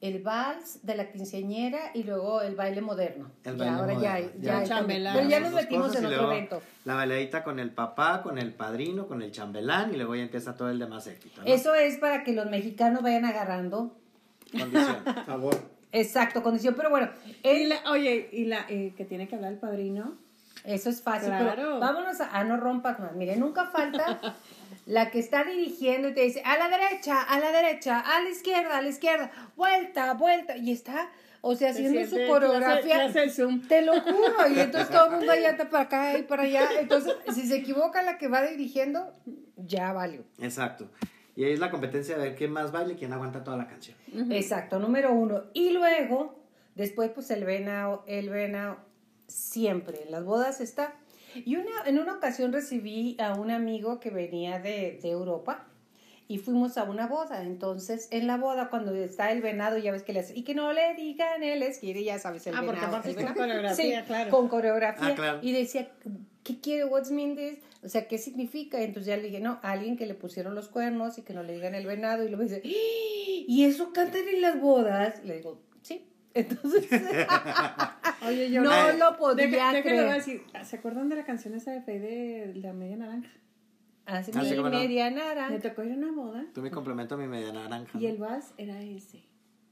[0.00, 3.30] El vals de la quinceañera y luego el baile moderno.
[3.44, 4.22] El Y baile ahora ya hay.
[4.24, 4.58] moderno, Ya ya.
[4.60, 5.14] hay Chambelán.
[5.16, 6.62] Pero ya nos metimos en otro evento.
[6.86, 10.54] La bailadita con el papá, con el padrino, con el chambelán y luego ya empieza
[10.56, 11.42] todo el demás éxito.
[11.42, 11.46] ¿no?
[11.46, 13.94] Eso es para que los mexicanos vayan agarrando.
[14.50, 14.96] Condición.
[15.26, 15.56] Favor.
[15.92, 16.74] Exacto, condición.
[16.76, 17.10] Pero bueno,
[17.42, 20.14] Y el- la, oye, y la eh, que tiene que hablar el padrino.
[20.64, 21.28] eso es fácil.
[21.28, 21.50] Claro.
[21.54, 23.12] Pero vámonos a, a no rompas más.
[23.16, 24.18] Mire, nunca falta
[24.90, 28.28] la que está dirigiendo y te dice a la derecha, a la derecha, a la
[28.28, 30.56] izquierda, a la izquierda, vuelta, vuelta.
[30.56, 31.08] Y está,
[31.42, 33.08] o sea, Se haciendo su coreografía.
[33.30, 33.68] zoom.
[33.68, 34.48] Te lo juro.
[34.52, 36.68] Y entonces todo el mundo allá está para acá y para allá.
[36.80, 39.14] Entonces, si se equivoca la que va dirigiendo,
[39.56, 40.24] ya valió.
[40.40, 40.90] Exacto.
[41.36, 43.68] Y ahí es la competencia de ver quién más baila y quién aguanta toda la
[43.68, 43.96] canción.
[44.32, 45.44] Exacto, número uno.
[45.54, 46.42] Y luego,
[46.74, 48.78] después, pues el venado, el venado,
[49.28, 50.02] siempre.
[50.02, 50.94] En las bodas está.
[51.34, 55.66] Y una, en una ocasión recibí a un amigo que venía de, de Europa
[56.28, 57.42] y fuimos a una boda.
[57.42, 60.54] Entonces, en la boda, cuando está el venado, ya ves que le hace, y que
[60.54, 62.96] no le digan él es quiere, ya sabes, el Ah, porque venado.
[62.96, 63.48] aparte el es con venado.
[63.48, 64.30] coreografía, Sí, claro.
[64.30, 65.08] Con coreografía.
[65.08, 65.38] Ah, claro.
[65.42, 65.90] Y decía,
[66.44, 66.84] ¿qué quiere?
[66.84, 67.58] What's mean this?
[67.82, 68.80] O sea, ¿qué significa?
[68.80, 71.54] Entonces ya le dije, no, alguien que le pusieron los cuernos y que no le
[71.54, 72.22] digan el venado.
[72.24, 72.68] Y luego dice, "¡Ah!
[73.48, 75.24] ¿y eso cantan en las bodas?
[75.24, 76.06] Le digo, sí.
[76.34, 76.86] Entonces,
[78.26, 80.12] Oye, yo no lo podía a creer.
[80.14, 83.30] decir, ¿se acuerdan de la canción esa de Fey de la media naranja?
[84.06, 84.78] Así Ah, sí, mi cómo no.
[84.78, 85.58] media Me naranja.
[85.60, 87.98] tocó ir a una boda Tú me complemento mi media naranja.
[87.98, 89.22] y el vals era ese.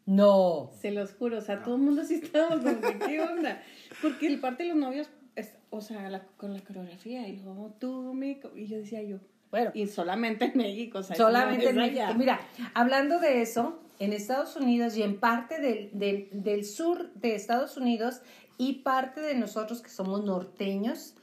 [0.06, 0.70] No.
[0.80, 3.62] Se los juro, o sea, todo el mundo sí estábamos como ¿qué onda?
[4.00, 7.76] Porque el parte de los novios, es, o sea, la- con la coreografía, y luego
[7.78, 8.40] tú me...
[8.56, 9.18] Y yo decía yo,
[9.50, 12.14] Bueno, y solamente en México, o sea, eso solamente en México.
[12.16, 12.40] Mira,
[12.74, 17.76] hablando de eso, en Estados Unidos y en parte del, del, del, sur de Estados
[17.76, 18.22] Unidos
[18.56, 21.14] y parte de nosotros que somos norteños,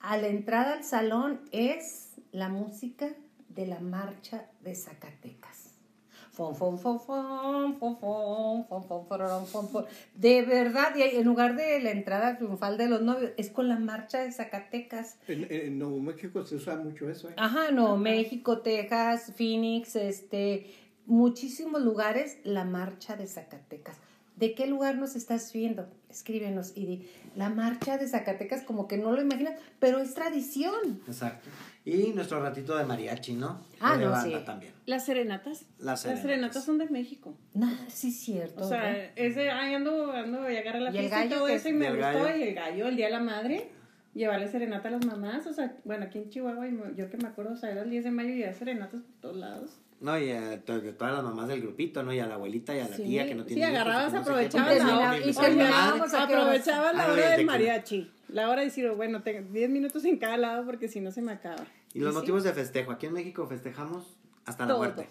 [0.00, 3.14] a la entrada al salón es la música
[3.48, 5.74] de la marcha de Zacatecas.
[10.16, 13.78] De verdad, y en lugar de la entrada triunfal de los novios, es con la
[13.78, 15.18] marcha de Zacatecas.
[15.28, 17.30] En, en Nuevo México se usa mucho eso.
[17.30, 17.34] ¿eh?
[17.36, 20.66] Ajá, Nuevo México, Texas, Phoenix, este,
[21.06, 23.96] muchísimos lugares, la marcha de Zacatecas.
[24.36, 25.88] ¿De qué lugar nos estás viendo?
[26.10, 31.00] Escríbenos y di, la marcha de Zacatecas como que no lo imaginas, pero es tradición.
[31.06, 31.48] Exacto.
[31.84, 33.60] Y nuestro ratito de mariachi, ¿no?
[33.78, 34.44] Ah, de no, banda sí.
[34.44, 34.72] también.
[34.86, 35.66] Las serenatas.
[35.78, 36.22] Las serenatas.
[36.22, 37.36] serenatas son de México.
[37.52, 38.64] Nada, sí es cierto.
[38.64, 39.10] O sea, ¿verdad?
[39.14, 41.68] es de, ay, ando, ando, y agarra la ¿Y el fiesta y gallo todo eso,
[41.68, 41.74] es?
[41.74, 42.36] y me ¿Y el gustó, gallo?
[42.36, 43.68] y el gallo, el día de la madre,
[44.14, 47.52] llevarle serenata a las mamás, o sea, bueno, aquí en Chihuahua, yo que me acuerdo,
[47.52, 49.78] o sea, era el 10 de mayo y había serenatas por todos lados.
[50.04, 52.12] No, y a de todas las mamás del grupito, ¿no?
[52.12, 54.06] Y a la abuelita y a la Sí, tía que no sí, tiene hijos, agarrabas,
[54.08, 56.24] que no aprovechabas porque la no, hora- y terminábamos madre.
[56.24, 56.44] ¿a qué horas?
[56.46, 58.10] aprovechaba la hora del mariachi.
[58.28, 61.22] La hora de decir, bueno, tengo 10 minutos en cada lado porque si no se
[61.22, 61.64] me acaba.
[61.94, 62.20] Y los sí.
[62.20, 62.90] motivos de festejo.
[62.92, 64.04] Aquí en México festejamos
[64.44, 64.78] hasta la Todo.
[64.78, 65.08] muerte.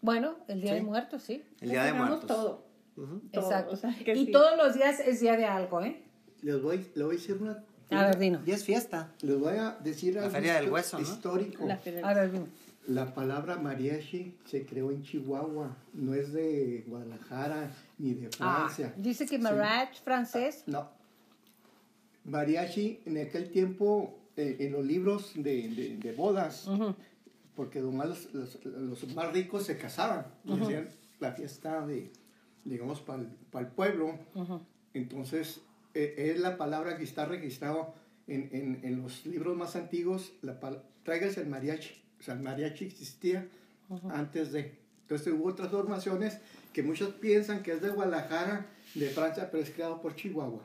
[0.00, 0.76] Bueno, el Día Sí.
[0.76, 1.44] de Muertos, sí.
[1.60, 2.26] El Día de Muertos.
[2.26, 2.66] todo.
[2.96, 3.20] Ujú.
[3.32, 3.72] todo, Exacto.
[3.74, 4.30] o sea, y sí.
[4.32, 6.00] todos los días es día de algo, ¿eh?
[6.42, 7.62] Les voy, les voy a decir una...
[7.90, 8.40] A ver, dino.
[8.46, 9.12] Y es fiesta.
[9.20, 11.02] Les voy a decir La algo Feria del Hueso, ¿no?
[11.02, 11.66] histórico.
[11.66, 12.46] La feria- A ver, dino.
[12.86, 18.94] La palabra mariachi se creó en Chihuahua, no es de Guadalajara ni de Ah, Francia.
[18.96, 19.42] dice que Sí.
[19.42, 20.62] mariachi francés.
[20.66, 20.88] No.
[22.24, 26.68] Mariachi en aquel tiempo, eh, en los libros de, de- de bodas,
[27.56, 30.88] porque nomás los, los- los más ricos se casaban y hacían
[31.20, 32.10] la fiesta de,
[32.64, 33.22] digamos, para
[33.66, 34.16] el pueblo.
[34.94, 35.60] Entonces,
[35.94, 37.94] eh, es la palabra que está registrado
[38.28, 40.58] en, en- en los libros más antiguos, la
[41.04, 41.94] traigas el mariachi.
[42.20, 43.46] O sea, el mariachi existía
[44.10, 44.78] antes de...
[45.02, 46.38] Entonces hubo otras formaciones
[46.72, 50.60] que muchos piensan que es de Guadalajara, de Francia, pero es creado por Chihuahua.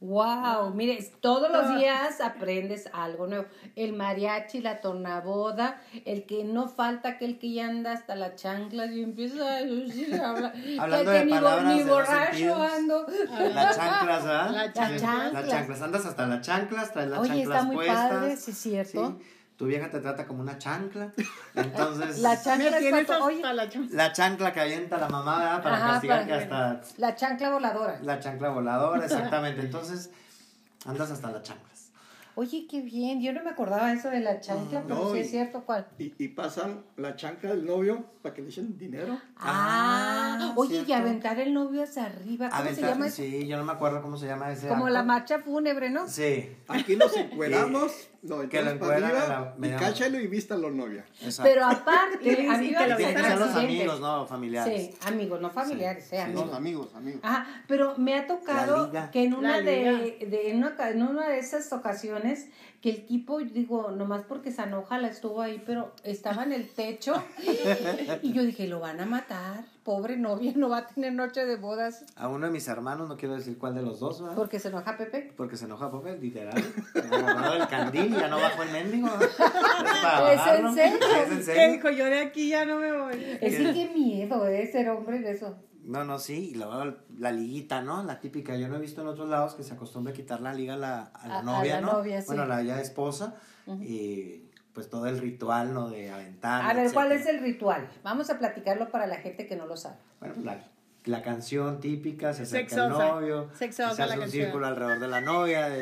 [0.00, 1.76] Wow, mire, todos los Ah.
[1.78, 3.46] días aprendes algo nuevo.
[3.76, 8.86] El mariachi, la tornaboda, el que no falta aquel que ya anda hasta la chancla
[8.86, 13.06] y empieza a sí, habla- Hablando de palabras ni borracho ando.
[13.54, 14.50] Las chanclas, ¿verdad?
[14.50, 14.98] La Las chancla.
[15.00, 15.32] chanclas.
[15.32, 15.82] Las chanclas.
[15.82, 18.10] Andas hasta las chanclas, traes las Oye, chanclas está muy puestas.
[18.10, 19.18] padre, sí es cierto.
[19.18, 19.26] Sí.
[19.60, 21.12] Tu vieja te trata como una chancla.
[21.54, 23.94] Entonces, La chancla es tienes cuando- oye, hasta la chancla.
[24.06, 25.62] la chancla que avienta la mamá, ¿verdad?
[25.62, 27.98] Para Ajá, castigar para- que hasta la chancla voladora.
[28.02, 29.60] la chancla voladora, exactamente.
[29.60, 30.08] Entonces,
[30.86, 31.90] andas hasta las chanclas.
[32.36, 33.20] Oye, qué bien.
[33.20, 35.86] Yo no me acordaba eso de la chancla, pero No, sí y- es cierto cuál.
[35.98, 39.18] Y, y pasan la chancla del novio para que le echen dinero.
[39.36, 42.48] Ah, Ah, oye, y aventar el novio hacia arriba.
[42.48, 43.16] ¿Cómo se Aventar- llama eso?
[43.16, 46.08] Sí, yo no me acuerdo cómo se llama ese Como la marcha fúnebre, ¿no?
[46.08, 47.92] Sí, Aquí nos encueramos,
[48.22, 51.04] nos Que lo la y cáchalo y vístalo novia.
[51.22, 51.42] exacto.
[51.50, 54.86] Pero aparte, a mí que lo Tienen que ser los amigos, no familiares.
[54.86, 56.46] Sí, amigos, no familiares, eh, Sí, amigos.
[56.46, 57.20] los amigos, amigos.
[57.24, 61.38] Ajá, pero me ha tocado que en una de, de- en, una, en una de
[61.38, 62.48] esas ocasiones
[62.80, 66.66] que el tipo, digo, nomás porque se enoja la estuvo ahí, pero estaba en el
[66.68, 67.12] techo
[68.22, 71.56] y yo dije, lo van a matar, pobre novia, no va a tener noche de
[71.56, 74.34] bodas A uno de mis hermanos, no quiero decir cuál de los dos, ¿verdad?
[74.36, 75.30] porque se enoja Pepe.
[75.36, 76.54] Porque se enoja Pepe, literal.
[76.94, 79.08] Me el candil ya no bajó el mendigo.
[79.20, 79.36] Es,
[80.02, 80.68] para ¿Es bajarlo.
[80.70, 80.98] en serio?
[81.00, 81.72] Es en Que serio.
[81.72, 83.38] dijo, yo de aquí ya no me voy.
[83.40, 84.66] Es que qué miedo, ¿eh?
[84.70, 85.56] Ser hombre de eso.
[85.84, 86.50] No, no, sí.
[86.50, 88.02] Y luego la liguita, ¿no?
[88.04, 88.56] La típica.
[88.56, 90.76] Yo no he visto en otros lados que se acostumbre a quitar la liga a
[90.76, 91.92] la, a la A- a novia, la ¿no?
[91.94, 92.26] novia, sí.
[92.28, 93.34] Bueno, la ya esposa.
[93.80, 94.42] Y
[94.74, 95.88] pues todo el ritual, ¿no?
[95.90, 96.62] De aventar.
[96.68, 97.88] A ver, ¿cuál es el ritual?
[98.02, 99.96] Vamos a platicarlo para la gente que no lo sabe.
[100.20, 100.64] Bueno, pues, la,
[101.04, 103.48] la canción típica, se acerca el novio.
[103.54, 104.44] Sexosa se hace un canción.
[104.44, 105.78] círculo alrededor de la novia, de,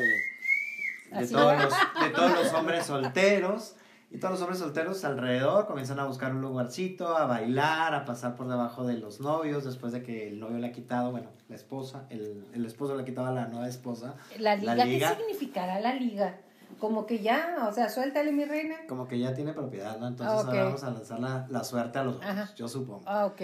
[1.11, 1.73] de, todos los,
[2.03, 3.75] de todos los hombres solteros.
[4.11, 8.35] Y todos los hombres solteros alrededor comienzan a buscar un lugarcito, a bailar, a pasar
[8.35, 11.55] por debajo de los novios, después de que el novio le ha quitado, bueno, la
[11.55, 14.15] esposa, el, el esposo le ha quitado a la nueva esposa.
[14.39, 16.37] La liga, ¿qué significará la liga?
[16.79, 18.75] Como que ya, o sea, suéltale mi reina.
[18.87, 20.07] como que ya tiene propiedad, ¿no?
[20.07, 23.03] Entonces Ah, ahora vamos a lanzar la, la suerte a los dos, yo supongo.
[23.05, 23.41] Ah, ok.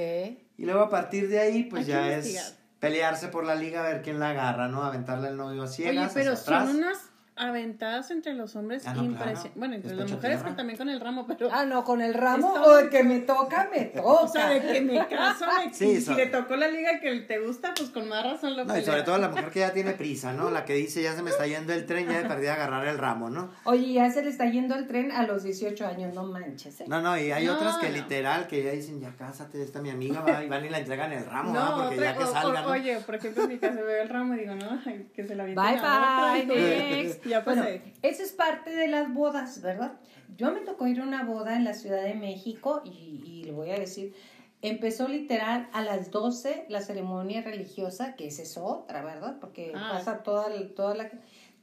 [0.57, 4.01] Y luego a partir de ahí, pues ya es pelearse por la liga, a ver
[4.01, 4.83] quién la agarra, ¿no?
[4.83, 9.03] Aventarle al novio a ciegas, Oye, pero son unas aventadas entre los hombres Ah, no,
[9.03, 9.41] impresionantes.
[9.43, 9.55] claro.
[9.59, 10.43] Bueno, entre las mujeres tierra.
[10.43, 11.49] pero también con el ramo, pero...
[11.51, 14.07] Ah, no, con el ramo Esto- o el que me toca, me toca.
[14.07, 17.13] o sea, de que me caso, de que Sí, si le tocó la liga que
[17.21, 19.73] te gusta, pues con más razón lo No, y sobre todo la mujer que ya
[19.73, 20.49] tiene prisa, ¿no?
[20.49, 22.97] La que dice, ya se me está yendo el tren, ya de perdida agarrar el
[22.97, 23.51] ramo, ¿no?
[23.65, 26.79] Oye, ya se le está yendo el tren a los 18 años, no manches.
[26.81, 26.85] ¿eh?
[26.87, 27.95] No, no, y hay No, otras que no.
[27.95, 31.11] literal, que ya dicen, ya cásate, esta mi amiga, va, y van y la entregan
[31.11, 31.53] el ramo.
[31.53, 32.71] No, Porque otra- ya que o- salga, o- ¿no?
[32.71, 34.79] Oye, por ejemplo, en mi caso veo el ramo y digo, no,
[35.13, 36.55] que se la aviente Bye, bye,
[37.03, 37.24] next.
[37.25, 37.81] Ya Bueno, pasé.
[38.01, 39.93] eso es parte de las bodas, ¿verdad?
[40.37, 43.51] Yo me tocó ir a una boda en la Ciudad de México y, y le
[43.51, 44.13] voy a decir,
[44.61, 49.37] empezó literal a las 12 la ceremonia religiosa, que esa es otra, ¿verdad?
[49.39, 49.89] Porque Ah.
[49.93, 51.09] pasa toda, toda la...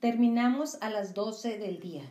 [0.00, 2.02] Terminamos a las 12 del día.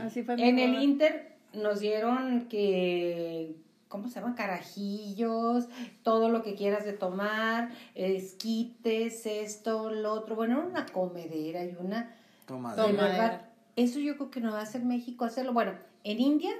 [0.00, 0.82] Así fue mi En el.
[0.82, 3.54] Inter nos dieron que,
[3.88, 4.34] ¿cómo se llama?
[4.34, 5.68] Carajillos,
[6.02, 10.34] todo lo que quieras de tomar, esquites, esto, lo otro.
[10.36, 12.14] Bueno, era una comedera y una...
[12.56, 13.42] Toma, De verdad,
[13.76, 15.52] eso yo creo que no va a hacer México hacerlo.
[15.52, 15.72] Bueno,
[16.04, 16.52] en India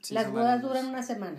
[0.00, 1.38] Sí, las bodas duran una semana.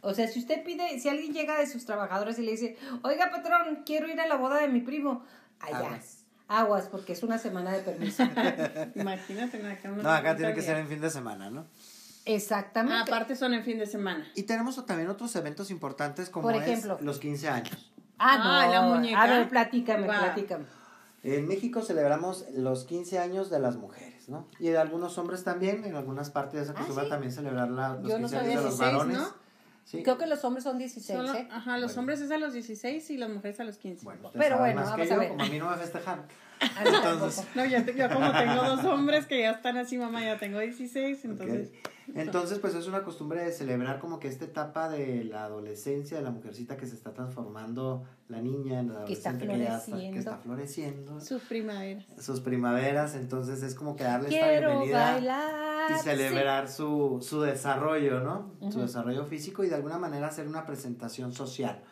[0.00, 3.30] O sea, si usted pide, si alguien llega de sus trabajadores y le dice, oiga
[3.30, 5.24] patrón, quiero ir a la boda de mi primo,
[5.58, 5.78] allá.
[5.78, 6.24] Aguas.
[6.46, 8.22] Aguas, porque es una semana de permiso.
[8.94, 11.66] Imagínate, no, acá, No, no tiene que ser en fin de semana, ¿no?
[12.24, 12.96] Exactamente.
[12.98, 14.26] Ah, aparte son en fin de semana.
[14.34, 16.98] Y tenemos también otros eventos importantes como Por es ejemplo.
[17.00, 17.92] los 15 años.
[18.18, 18.44] Ah, no.
[18.44, 19.22] Ah, la muñeca.
[19.22, 20.64] A ver, platícame, platícame.
[21.24, 24.46] En México celebramos los 15 años de las mujeres, ¿no?
[24.60, 27.10] Y de algunos hombres también, en algunas partes se acostumbra Ah, ¿sí?
[27.10, 29.18] también celebrar la- los Yo no 15 años de los 16, varones.
[29.18, 29.48] ¿no?
[29.84, 30.02] Sí.
[30.02, 31.48] Creo que los hombres son 16, Solo- ¿eh?
[31.50, 32.00] ajá, los Bueno.
[32.00, 34.04] hombres es a los 16 y las mujeres a los 15.
[34.04, 35.28] Bueno, Pero bueno, más que vamos a yo, ver.
[35.30, 36.24] como a mí no me festejaron.
[36.60, 37.46] A mí Entonces.
[37.54, 40.58] No, yo, te- yo como tengo dos hombres que ya están así, mamá, ya tengo
[40.58, 41.70] 16, entonces...
[42.14, 46.22] Entonces, pues es una costumbre de celebrar como que esta etapa de la adolescencia, de
[46.22, 49.76] la mujercita que se está transformando, la niña en la Que está adolescente que ya
[49.76, 50.18] está, que floreciendo.
[50.18, 52.06] está floreciendo, Sus primaveras.
[52.18, 55.90] sus primaveras, entonces es como que darle esta bienvenida bailar.
[55.90, 58.52] y celebrar su, su desarrollo, ¿no?
[58.72, 61.82] Su desarrollo físico y de alguna manera hacer una presentación social.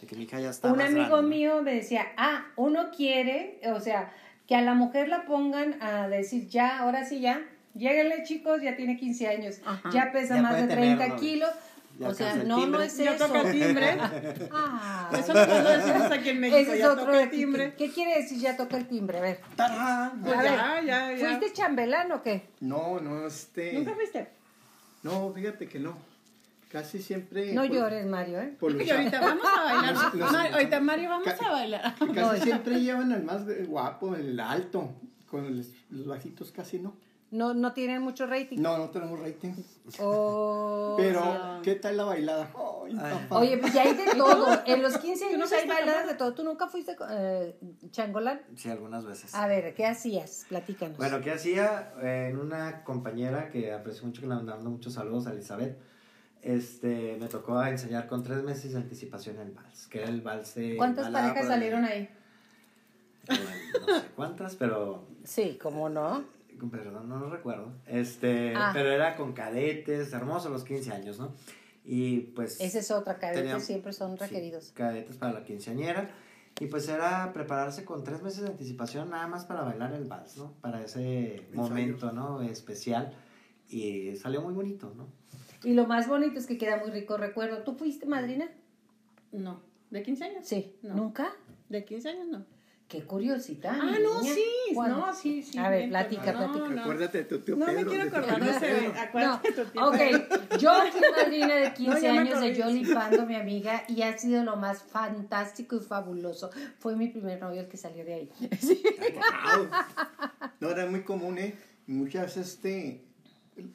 [0.00, 1.28] De que mi hija ya está Un más amigo grande, ¿no?
[1.28, 4.12] mío me decía, ah, uno quiere, o sea,
[4.46, 7.40] que a la mujer la pongan a decir, ya, ahora sí, ya,
[7.74, 9.90] lléguenle chicos, ya tiene 15 años, Ajá.
[9.92, 11.20] ya pesa Ya más de tener 30 novio.
[11.20, 11.50] kilos.
[11.98, 13.26] Ya o sea, no, no es Ya eso.
[13.26, 13.98] toca timbre.
[14.52, 17.30] Ah, Eso no lo decimos aquí en México, ese es ya otro toca de el
[17.30, 17.74] timbre.
[17.76, 19.18] ¿Qué quiere decir ya toca el timbre?
[19.18, 19.40] A ver.
[19.56, 20.20] ¡Tarán!
[20.22, 21.26] Pues A ya, ver, ya, ya.
[21.36, 22.46] ¿Fuiste chambelán o qué?
[22.60, 23.72] No, no, este.
[23.72, 24.28] ¿Nunca fuiste?
[25.02, 25.96] No, fíjate que no.
[26.68, 27.52] Casi siempre.
[27.54, 28.54] No por- llores, Mario, ¿eh?
[28.60, 29.94] por ahorita vamos a bailar.
[29.94, 31.94] Los- los- Mar- ahorita Mario vamos a bailar.
[32.14, 34.90] Casi siempre llevan al más guapo, el alto.
[35.30, 36.96] Con los, los bajitos casi no.
[37.30, 38.56] No, no tienen mucho rating.
[38.58, 39.52] No, no tenemos rating.
[40.00, 41.62] Oh, Pero, no.
[41.62, 42.50] ¿qué tal la bailada?
[43.30, 44.46] Oye, pues ya hay de todo.
[44.64, 46.32] En los 15 ¿Tú no años hay bailadas de todo.
[46.32, 47.54] ¿Tú nunca fuiste eh,
[47.90, 48.40] changolán?
[48.56, 49.34] Sí, algunas veces.
[49.34, 50.46] A ver, ¿qué hacías?
[50.48, 50.96] Platícanos.
[50.96, 51.92] Bueno, ¿qué hacía?
[52.02, 55.78] Eh, En una compañera que aprecio mucho, que le mando muchos saludos a Elizabeth,
[56.42, 60.54] este, me tocó enseñar con tres meses de anticipación el vals, que era el vals
[60.54, 60.76] de...
[60.76, 62.08] ¿Cuántas parejas salieron ahí?
[63.28, 66.24] No sé cuántas, pero Sí, ¿cómo no?
[66.72, 67.72] perdón, no lo recuerdo.
[67.86, 68.70] Este, Ah.
[68.72, 71.32] pero era con cadetes, hermosos los 15 años, ¿no?
[71.84, 72.60] Y pues.
[72.60, 74.72] Esa es otra, cadetes tenía- siempre son sí, requeridos.
[74.74, 76.10] cadetes para la quinceañera.
[76.60, 80.36] Y pues era prepararse con tres meses de anticipación nada más para bailar el vals,
[80.38, 80.52] ¿no?
[80.60, 82.42] Para ese momento, ¿no?
[82.42, 83.14] Especial.
[83.68, 85.06] Y salió muy bonito, ¿no?
[85.64, 87.62] Y lo más bonito es que queda muy rico recuerdo.
[87.64, 88.48] ¿Tú fuiste madrina?
[89.32, 89.60] No.
[89.90, 90.46] ¿De 15 años?
[90.46, 90.76] Sí.
[90.82, 90.94] No.
[90.94, 91.32] ¿Nunca?
[91.68, 92.44] ¿De 15 años no?
[92.88, 93.70] Qué curiosita.
[93.78, 94.34] Ah, no, niña.
[94.34, 94.96] sí, ¿Cuándo?
[94.96, 95.58] no, sí, sí.
[95.58, 96.68] A ver, bien, platica, no, platica.
[96.70, 96.80] no.
[96.80, 97.80] Acuérdate de tu tío No Pedro.
[97.82, 98.92] me quiero acordar, no Pedro.
[98.94, 99.86] No, acuérdate de tu tío.
[99.88, 102.62] ok, yo fui madrina de 15 No, ya me años de.
[102.62, 106.48] Jolly Pando, mi amiga, y ha sido lo más fantástico y fabuloso.
[106.78, 108.30] Fue mi primer novio el que salió de ahí.
[109.58, 109.68] Wow.
[110.60, 111.54] No, era muy común, ¿eh?
[111.86, 113.04] Muchas, este,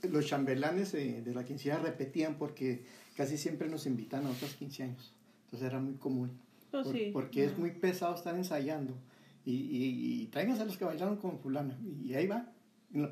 [0.10, 2.86] los chambelanes de, de la quinceañera repetían porque
[3.16, 5.14] casi siempre nos invitan a otros 15 años.
[5.46, 6.32] Entonces era muy común.
[6.72, 7.10] Por- sí.
[7.14, 8.94] Porque es muy pesado estar ensayando.
[9.46, 11.78] Y, y, y tráiganse a los que bailaron con fulana.
[12.04, 12.48] Y ahí va.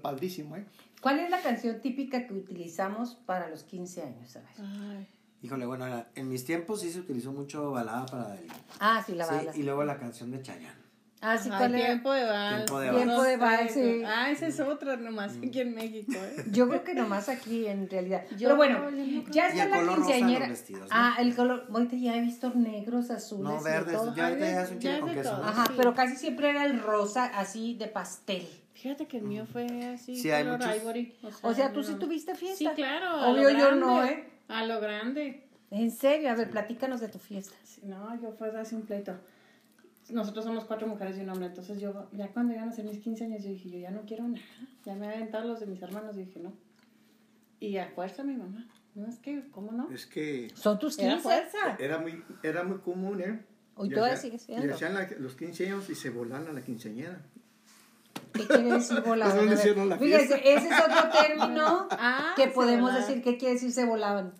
[0.01, 0.65] Padrísimo, ¿eh?
[1.01, 4.49] ¿Cuál es la canción típica que utilizamos para los 15 años, sabes?
[4.59, 5.07] Ay,
[5.43, 8.47] Híjole, bueno, en mis tiempos sí se utilizó mucho balada para Delhi.
[8.79, 9.57] Ah, sí, la Sí, bala.
[9.57, 10.80] y luego la canción de Chayanne.
[11.23, 12.55] Ah, sí, Ajá, tiempo de vals.
[12.65, 13.03] Tiempo de vals.
[13.03, 14.03] Tiempo de vals, sí.
[14.07, 15.43] Ah, ese es otro nomás Mm.
[15.47, 16.45] aquí en México, ¿eh?
[16.51, 18.23] Yo creo que nomás aquí en realidad.
[18.31, 20.39] Yo- Pero bueno, no ya está la color quinceañera.
[20.39, 20.87] los vestidos, ¿no?
[20.89, 21.67] Ah, el color.
[21.71, 23.43] Ahorita ya he visto negros, azules.
[23.43, 24.15] No, verdes, todo.
[24.15, 25.33] ya ya es un Ya con queso.
[25.43, 25.73] Ajá, Sí.
[25.77, 28.47] pero casi siempre era el rosa así de pastel.
[28.73, 31.13] Fíjate que el mío fue así, Sí, hay color muchos- ivory.
[31.43, 32.57] O sea, tú sí tuviste fiesta.
[32.57, 33.29] Sí, claro.
[33.31, 34.25] Obvio yo no, ¿eh?
[34.47, 35.47] A lo grande.
[35.69, 37.53] En serio, a ver, platícanos de tu fiesta.
[37.83, 39.13] No, yo fue así un pleito.
[40.11, 42.99] Nosotros somos cuatro mujeres y un hombre, entonces yo, ya cuando iban a ser mis
[42.99, 44.43] 15 años, yo dije, yo ya no quiero nada.
[44.85, 46.53] Ya me había aventado los de mis hermanos y dije, no.
[47.59, 48.67] Y a fuerza mi mamá.
[48.95, 49.89] No, es que, ¿cómo no?
[49.91, 51.23] Es que Son tus Era 15.
[51.23, 51.57] fuerza.
[51.79, 53.39] era muy, era muy común, ¿eh?
[53.75, 54.65] Hoy Y todavía sigue siendo.
[54.65, 57.21] Y hacían la- los 15 años y se volaban a la quinceañera.
[58.33, 59.33] ¿Qué quiere decir volaban?
[59.37, 62.93] Pues no le A ver, hicieron la Fíjese, ese es otro término Ah, que podemos
[62.93, 63.23] decir.
[63.23, 64.33] ¿Qué quiere decir se volaban?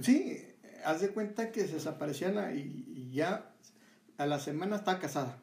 [0.00, 0.38] Sí,
[0.84, 3.50] haz de cuenta que se desaparecían y ya
[4.18, 5.36] a la semana está casada.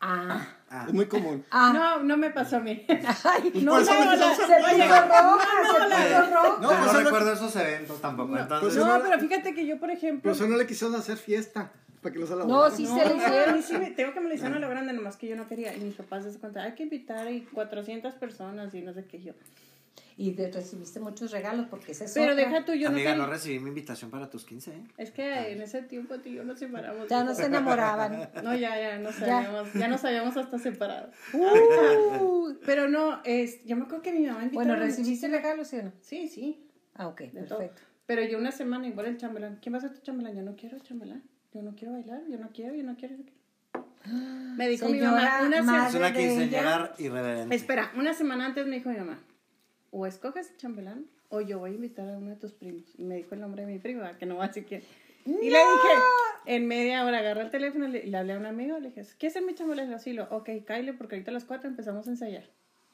[0.00, 0.46] Ah.
[0.68, 1.44] Ah, Es muy común.
[1.50, 1.70] Ah.
[1.72, 2.84] No, no me pasó a mí.
[2.88, 6.58] Ay, Pues no, no- puso roja, se puso roja.
[6.60, 8.36] No, yo no pues, recuerdo esos eventos tampoco.
[8.36, 10.22] entonces, pues, No, pero fíjate que yo, por ejemplo...
[10.22, 11.72] Pero eso no le quisieron hacer fiesta
[12.02, 13.48] para que los la No, sí No, se le hicieron.
[13.50, 15.36] a mí sí me, tengo que me lo hicieron a lo grande, nomás que yo
[15.36, 15.74] no quería.
[15.74, 19.22] Y mis papás se cuenta, hay que invitar a 400 personas y no sé qué
[19.22, 19.32] yo.
[20.18, 22.36] Y de- recibiste muchos regalos porque ese es Pero otra.
[22.46, 23.34] deja tú, yo amiga, no no quería.
[23.34, 24.82] recibí mi invitación para tus 15, ¿eh?
[24.96, 27.08] Es que en ese tiempo tú y yo nos separamos.
[27.08, 28.28] Ya no se enamoraban.
[28.42, 29.38] No, ya, ya nos Ya.
[29.38, 31.10] habíamos, ya nos habíamos hasta separado.
[31.34, 35.68] Uh, Pero no, es, yo me acuerdo que mi mamá invitó bueno, a ¿recibiste regalos,
[35.68, 35.92] sí o no?
[36.00, 37.58] Sí, sí, Ah, ok, de todo.
[37.58, 37.82] perfecto.
[38.06, 39.58] Pero yo una semana igual el chambelán.
[39.60, 40.34] ¿Quién va a ser tu chambelán?
[40.34, 41.22] Yo no quiero chambelán.
[41.52, 43.16] Yo no quiero bailar, yo no quiero, yo no quiero.
[43.16, 44.54] yo no quiero.
[44.56, 47.54] Me dijo mi Señora mamá una Es madre una irreverente.
[47.56, 49.18] Espera, una semana antes me dijo mi mamá,
[49.90, 52.84] o escoges el chambelán o yo voy a invitar a uno de tus primos.
[52.96, 54.82] Y me dijo el nombre de mi prima, que no va a decir quién.
[55.24, 55.94] Y le dije,
[56.46, 59.26] en media hora agarré el teléfono y le, hablé a un amigo, le dije, ¿qué
[59.26, 59.90] es mi chambelán?
[59.90, 62.44] Le digo, ok, Kyle, porque ahorita a las cuatro empezamos a ensayar.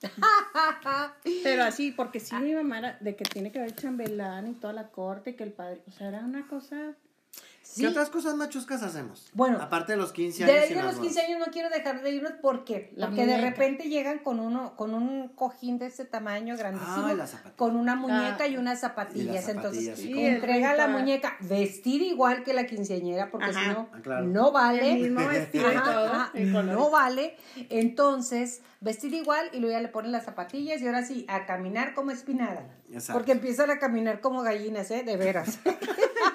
[1.45, 4.73] Pero así, porque sí, mi mamá era de que tiene que haber chambelán y toda
[4.73, 6.97] la corte y que el padre, o sea, era una cosa...
[7.73, 7.81] Sí.
[7.81, 9.31] ¿Qué otras cosas machuscas hacemos?
[9.33, 10.69] Bueno, aparte de los 15 De años.
[10.69, 13.51] de las los 15 años no quiero dejar de irnos porque, La porque de muñeca.
[13.51, 17.95] repente llegan con uno con un cojín de ese tamaño grandísimo, Ah, y con una
[17.97, 18.47] muñeca Ah.
[18.47, 19.49] y unas zapatillas.
[19.49, 20.13] Y Entonces, sí.
[20.23, 23.61] entrega la muñeca vestida igual que la quinceañera porque Ajá.
[23.63, 24.27] si no, Ah, claro.
[24.27, 24.93] no vale.
[24.93, 26.33] El mismo vestido y Ajá, todo, ajá,
[26.75, 27.37] no vale.
[27.71, 31.95] Entonces, vestida igual y luego ya le ponen las zapatillas y ahora sí, a caminar
[31.95, 32.67] como espinada.
[32.91, 33.15] Exacto.
[33.15, 35.03] Porque empiezan a caminar como gallinas, ¿eh?
[35.05, 35.59] De veras.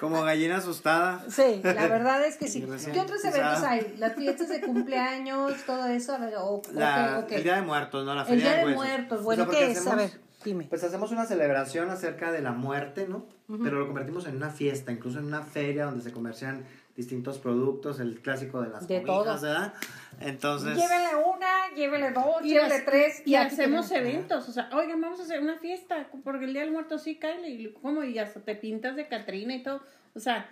[0.00, 1.24] Como gallina asustada.
[1.28, 2.64] Sí, la verdad es que sí.
[2.92, 3.96] ¿Qué otros eventos hay?
[3.98, 6.16] Las fiestas de cumpleaños, todo eso.
[6.38, 7.34] O, La- qué, o qué?
[7.36, 8.14] El Día de Muertos, ¿no?
[8.14, 8.74] La El Feria Día de.
[8.76, 9.20] Muertos.
[9.20, 9.84] O Bueno, sea, ¿qué es?
[9.88, 10.10] A ver,
[10.44, 10.66] dime.
[10.68, 13.26] Pues hacemos una celebración acerca de la muerte, ¿no?
[13.62, 16.64] Pero lo convertimos en una fiesta, incluso en una feria donde se comercian
[16.98, 19.40] distintos productos, el clásico de las De cobijas.
[19.40, 19.72] ¿verdad?
[20.20, 23.22] Entonces, Llévele una, llévele dos, Y, llévele tres.
[23.24, 23.92] y hacemos tenemos.
[23.92, 27.18] eventos, o sea, oigan, vamos a hacer una fiesta, porque el Día del Muerto sí,
[27.20, 29.80] Kyle, y como, y hasta te pintas de Catrina y todo,
[30.16, 30.50] o sea,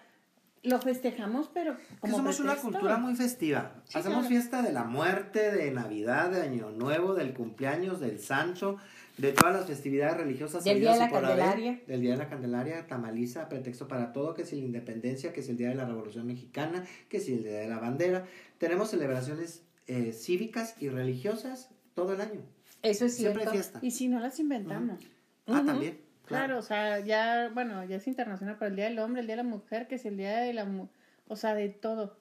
[0.62, 3.73] lo festejamos, pero como somos una cultura muy festiva.
[3.85, 4.28] Sí, Hacemos claro.
[4.28, 8.77] fiesta de la muerte, de Navidad, de Año Nuevo, del cumpleaños, del Santo,
[9.19, 10.65] de todas las festividades religiosas.
[10.65, 11.21] Del Día de la haber.
[11.23, 11.81] Candelaria.
[11.87, 15.53] Del Día de la Candelaria, tamaliza, pretexto para todo, que si la independencia, que si
[15.53, 18.27] el Día de la Revolución Mexicana, que si el Día de la Bandera.
[18.59, 22.41] Tenemos celebraciones eh, cívicas y religiosas todo el año.
[22.83, 23.51] Eso es Siempre cierto.
[23.51, 23.79] hay fiesta.
[23.83, 25.01] Y si no las inventamos.
[25.47, 25.99] Ah, también.
[26.27, 29.37] Claro, o sea, ya, bueno, ya es internacional, pero el Día del Hombre, el Día
[29.37, 30.65] de la Mujer, que es el Día de la...
[30.65, 30.89] mu-
[31.29, 32.17] O sea, de todo.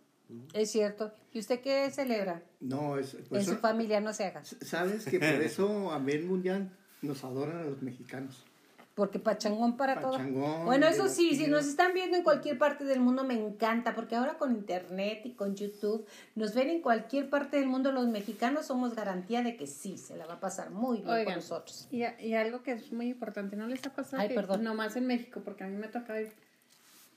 [0.54, 1.14] Es cierto.
[1.34, 2.42] ¿Y usted qué celebra?
[2.60, 4.44] No, es, en Pues eso- su familia no se haga.
[4.44, 6.70] sabes que por eso a nivel mundial
[7.02, 8.44] nos adoran a los mexicanos.
[8.96, 10.64] Porque pachangón para Pachangón, todo.
[10.64, 14.16] Bueno, eso sí, si nos están viendo en cualquier parte del mundo me encanta, porque
[14.16, 17.92] ahora con internet y con YouTube nos ven en cualquier parte del mundo.
[17.92, 21.36] Los mexicanos somos garantía de que sí, se la va a pasar muy bien con
[21.36, 21.90] nosotros.
[21.92, 24.64] Y, a- y algo que es muy importante, ¿no les ha pasado Ay, que perdón.
[24.64, 26.32] nomás en México, porque a mí me toca ir,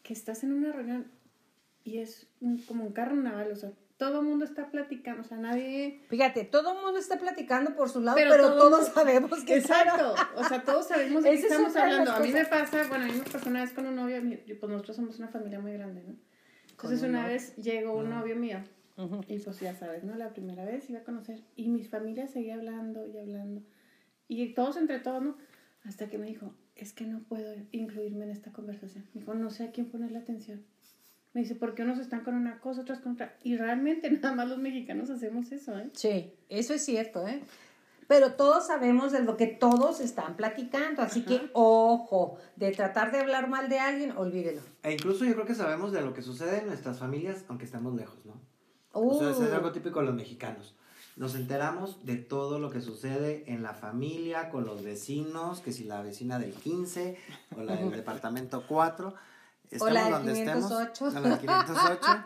[0.03, 1.07] que estás en una reunión
[1.85, 5.37] y es un- como un carnaval, o sea, todo el mundo está platicando, o sea,
[5.37, 6.01] nadie...
[6.09, 9.45] Fíjate, todo el mundo está platicando por su lado, Pero pero, todo todos mundo- sabemos
[9.45, 12.13] que Exacto, o sea, todos sabemos de qué estamos hablando.
[12.13, 14.71] A mí me pasa, bueno, a mí me pasó una vez con un novio, pues
[14.73, 16.15] nosotros somos una familia muy grande, ¿no?
[16.71, 17.35] Entonces un una novio.
[17.35, 18.59] vez llegó un novio mío
[19.27, 20.15] y pues ya sabes, ¿no?
[20.17, 23.63] La primera vez iba a conocer y mi familia seguía hablando y hablando
[24.29, 25.37] y todos entre todos, ¿no?
[25.85, 29.05] Hasta que me dijo, es que no puedo incluirme en esta conversación.
[29.15, 30.65] Me dijo, no sé a quién ponerle atención.
[31.35, 33.37] Me dice, porque unos están con una cosa, otros con otra.
[33.43, 35.91] Y realmente nada más los mexicanos hacemos eso, ¿eh?
[35.93, 37.43] Sí, eso es cierto, ¿eh?
[38.09, 43.19] Pero todos sabemos de lo que todos están platicando, así que ojo, de tratar de
[43.19, 44.63] hablar mal de alguien, olvídelo.
[44.83, 47.95] E incluso yo creo que sabemos de lo que sucede en nuestras familias, aunque estemos
[47.95, 48.41] lejos, ¿no?
[48.93, 50.75] O sea, eso es Uh, algo típico de los mexicanos.
[51.17, 55.85] Nos enteramos de todo lo que sucede en la familia, con los vecinos, que si
[55.85, 57.19] la vecina del 15
[57.57, 59.15] o la del departamento 4.
[59.81, 61.07] O la donde 508.
[61.09, 62.25] estemos, o la del 508,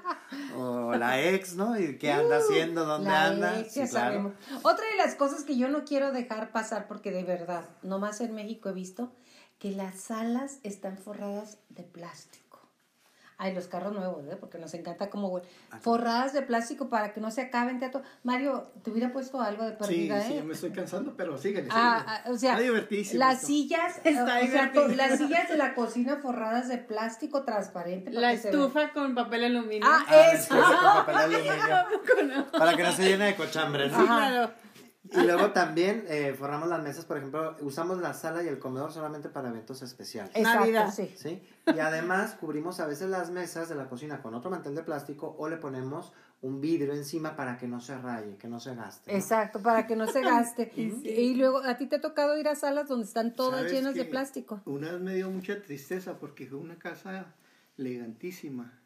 [0.56, 1.78] o la ex, ¿no?
[1.78, 3.58] Y qué anda haciendo, dónde Uh, la anda.
[3.60, 4.06] ex, ya Sí, claro.
[4.06, 4.32] sabemos.
[4.62, 8.34] Otra de las cosas que yo no quiero dejar pasar, porque de verdad, nomás en
[8.34, 9.12] México he visto
[9.58, 12.41] que las salas están forradas de plástico.
[13.44, 14.36] Ay, los carros nuevos, ¿eh?
[14.38, 15.48] Porque nos encanta como huele.
[15.80, 17.80] Forradas de plástico para que no se acaben.
[17.80, 18.02] Teatro.
[18.22, 20.42] Mario, te hubiera puesto algo de Sí, perdida, sí, ¿eh?
[20.44, 22.18] me estoy cansando, pero síguele, Ah, síguele.
[22.24, 23.46] ah, o sea, Está divertísimo las esto.
[23.48, 28.10] sillas, Está o sea, las sillas de la cocina forradas de plástico transparente.
[28.12, 28.60] para La que se vea.
[28.60, 29.88] estufa con papel aluminio.
[29.90, 30.54] Ah, Ah, eso.
[30.54, 33.98] con papel aluminio, para que no se llene de cochambre, ¿no?
[33.98, 34.50] Sí, claro.
[35.14, 38.92] Y luego también eh, forramos las mesas, por ejemplo, usamos la sala y el comedor
[38.92, 40.34] solamente para eventos especiales.
[40.34, 40.92] Exacto, Navidad.
[40.94, 41.12] sí.
[41.16, 41.42] ¿sí?
[41.66, 45.34] Y además cubrimos a veces las mesas de la cocina con otro mantel de plástico
[45.38, 46.12] o le ponemos
[46.42, 49.12] un vidrio encima para que no se raye, que no se gaste.
[49.12, 49.18] ¿no?
[49.18, 50.72] Exacto, para que no se gaste.
[50.76, 53.94] Y luego, ¿a ti te ha tocado ir a salas donde están todas ¿Sabes llenas
[53.94, 54.60] de plástico?
[54.64, 57.34] Una vez me dio mucha tristeza porque fue una casa
[57.78, 58.80] elegantísima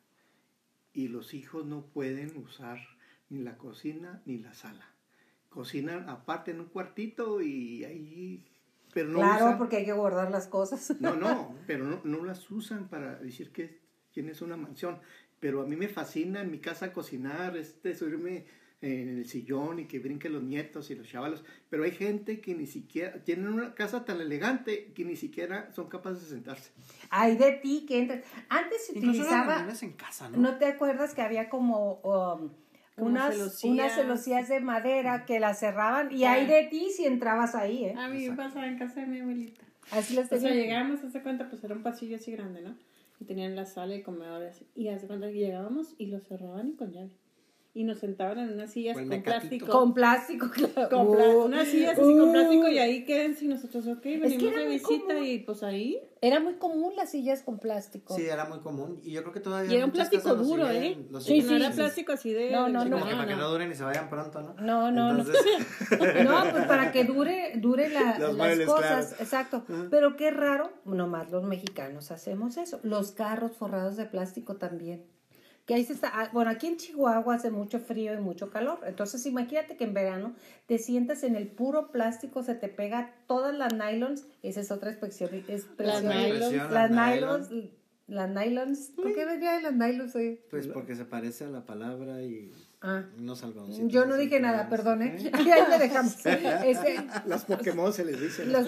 [0.93, 2.79] y los hijos no pueden usar
[3.31, 4.96] ni la cocina ni la sala.
[5.57, 8.45] Cocinan aparte en un cuartito y ahí...
[8.93, 10.95] Pero no claro, usan- porque hay que guardar las cosas.
[11.01, 13.81] No, no, pero no, no las usan para decir que
[14.13, 14.99] tienes una mansión.
[15.41, 18.45] Pero a mí me fascina en mi casa cocinar, este, subirme
[18.83, 21.43] en el sillón y que brinquen los nietos y los chavalos.
[21.71, 25.89] Pero hay gente que ni siquiera, tienen una casa tan elegante que ni siquiera son
[25.89, 26.73] capaces de sentarse.
[27.09, 28.25] Hay de ti que entras.
[28.51, 30.37] Antes se Incluso utilizaba, en casa, ¿no?
[30.39, 32.53] ¿no te acuerdas que había como um, Como
[33.05, 33.73] unas, celosías.
[33.73, 36.33] unas celosías de madera que las cerraban y Ah.
[36.33, 37.95] hay de ti si entrabas ahí, ¿eh?
[37.97, 39.63] A mí me pasaba en casa de mi abuelita.
[39.93, 40.57] Así las O sea, tenían.
[40.57, 42.75] llegábamos, hace cuenta, pues era un pasillo así grande, ¿no?
[43.21, 44.67] Y tenían la sala y comedor y así.
[44.75, 47.11] Y hace cuenta que llegábamos y lo cerraban y con llave.
[47.79, 49.67] Y nos sentaban en unas sillas con plástico.
[49.67, 50.89] Con plástico, claro.
[50.89, 54.65] Con Uh, unas sillas así con plástico y ahí quédense y nosotros, ok, venimos de
[54.67, 55.25] visita común.
[55.27, 56.01] y pues ahí.
[56.23, 58.17] Era muy común las sillas con plástico.
[58.17, 58.99] Sí, era muy común.
[59.05, 59.71] Y yo creo que todavía.
[59.71, 60.97] Y era un plástico duro, siguen- ¿eh?
[61.21, 62.51] Sí, siguen no sí, era plástico así de.
[62.51, 62.97] No, no, de- Sí, no.
[63.07, 64.55] que para que no duren y se vayan pronto, ¿no?
[64.55, 65.19] No, no, no.
[65.21, 65.45] Entonces,
[66.25, 69.23] No, pues para que dure, dure la- las muebles, cosas, claro.
[69.23, 69.65] exacto.
[69.91, 72.81] Pero qué raro, nomás los mexicanos hacemos eso.
[72.83, 75.05] Los carros forrados de plástico también.
[75.67, 78.79] Que ahí se está, ah, bueno, aquí en Chihuahua hace mucho frío y mucho calor.
[78.87, 80.35] Entonces imagínate que en verano
[80.67, 84.27] te sientas en el puro plástico, se te pega todas las nylons.
[84.43, 85.35] Esa es otra expresión.
[85.35, 85.75] expresión.
[85.79, 86.53] Las nylons.
[86.53, 87.51] Las las nylons.
[88.07, 88.91] Las nylons.
[88.95, 90.41] ¿Por qué venía de las nylons hoy?
[90.51, 92.53] Pues porque se parece a la palabra y
[92.89, 93.03] Ah.
[93.19, 93.91] unos algodoncitos.
[93.91, 95.31] Yo no dije nada, perdón, ¿eh?
[95.33, 96.15] Ahí le dejamos.
[96.25, 98.47] Este, Los Pokémon se les dice.
[98.47, 98.67] Los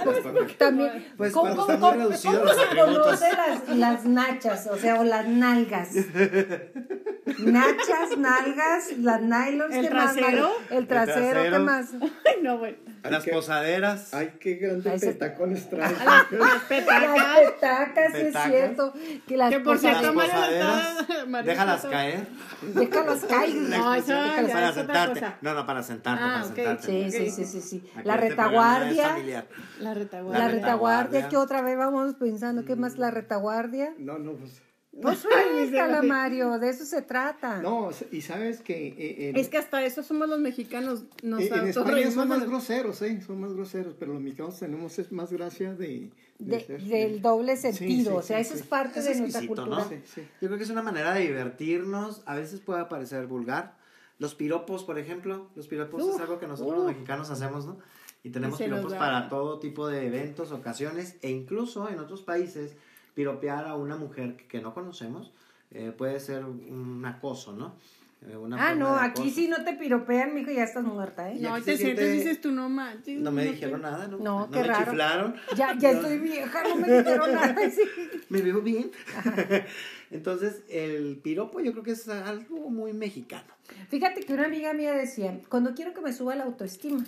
[0.59, 1.07] también.
[1.17, 3.05] Pues ¿Cómo, cómo- los se atributos.
[3.05, 4.67] conoce las, las nachas?
[4.67, 5.91] O sea, o las nalgas.
[7.39, 9.75] Nachas, nalgas, las nylons.
[9.75, 10.27] ¿El ¿qué más, trasero?
[10.49, 10.51] Mario?
[10.71, 11.65] El trasero, ¿qué trasero.
[11.65, 11.87] más?
[12.01, 12.77] Ay, no, bueno.
[13.05, 14.13] Las posaderas.
[14.13, 15.95] Ay, qué grandes petacones traen.
[16.05, 17.41] Las Las petacas.
[17.49, 18.51] petacas, sí es Petacas.
[18.51, 18.93] cierto.
[19.27, 22.27] Que las Que por cierto, Las Mario Déjalas caer.
[22.75, 23.55] Déjalas caer.
[23.55, 25.25] No, eso ya para sentarte.
[25.43, 26.55] No, no, para sentarte, Ah, para ok.
[26.55, 27.11] sentarte.
[27.11, 27.91] Sí, sí, sí, sí, sí.
[27.97, 29.03] Aquí La este es retaguardia.
[29.07, 29.45] La retaguardia.
[29.81, 31.29] La La retaguardia, retaguardia.
[31.29, 33.95] que otra vez vamos pensando, ¿qué más la retaguardia?
[33.99, 34.61] No, no, pues.
[35.01, 37.63] No suéltala, Mario, de eso se trata.
[37.63, 38.89] No, y sabes que...
[38.89, 41.05] eh, en- Es que hasta eso somos los mexicanos.
[41.23, 43.21] Nos eh, en España son de más groseros, ¿eh?
[43.27, 46.11] Son más groseros, pero los mexicanos tenemos es más gracia de...
[46.39, 48.61] De- ser- del doble Sí, sentido, sí, o sea, sí, eso sí.
[48.61, 49.67] es parte Es de nuestra cultura.
[49.79, 49.89] ¿no?
[49.89, 50.21] Sí, sí.
[50.41, 52.23] Yo creo que es una manera de divertirnos.
[52.27, 53.77] A veces puede parecer vulgar.
[54.19, 55.49] Los piropos, por ejemplo.
[55.55, 57.79] Los piropos es algo que nosotros los mexicanos hacemos, ¿no?
[58.25, 61.17] Y tenemos Y piropos para todo tipo de eventos, ocasiones.
[61.23, 62.77] E incluso en otros países,
[63.19, 65.33] piropear a una mujer que, que no conocemos
[65.73, 67.75] eh, puede ser un acoso, ¿no?
[68.23, 69.35] Eh, una Ah, no, aquí acoso.
[69.35, 71.37] sí no te piropean, mijo, ya estás muerta, ¿eh?
[71.41, 73.21] No, te sientes y dices tú no manches.
[73.21, 74.19] No me dijeron nada, ¿no?
[74.19, 74.85] No, qué me raro.
[74.85, 75.35] chiflaron.
[75.57, 77.57] Ya, ya No, estoy vieja, no me dijeron nada.
[77.73, 77.83] sí.
[78.29, 78.93] Me veo bien.
[80.13, 83.53] Entonces, el piropo yo creo que es algo muy mexicano.
[83.89, 87.05] Fíjate que una amiga mía decía, cuando quiero que me suba la autoestima,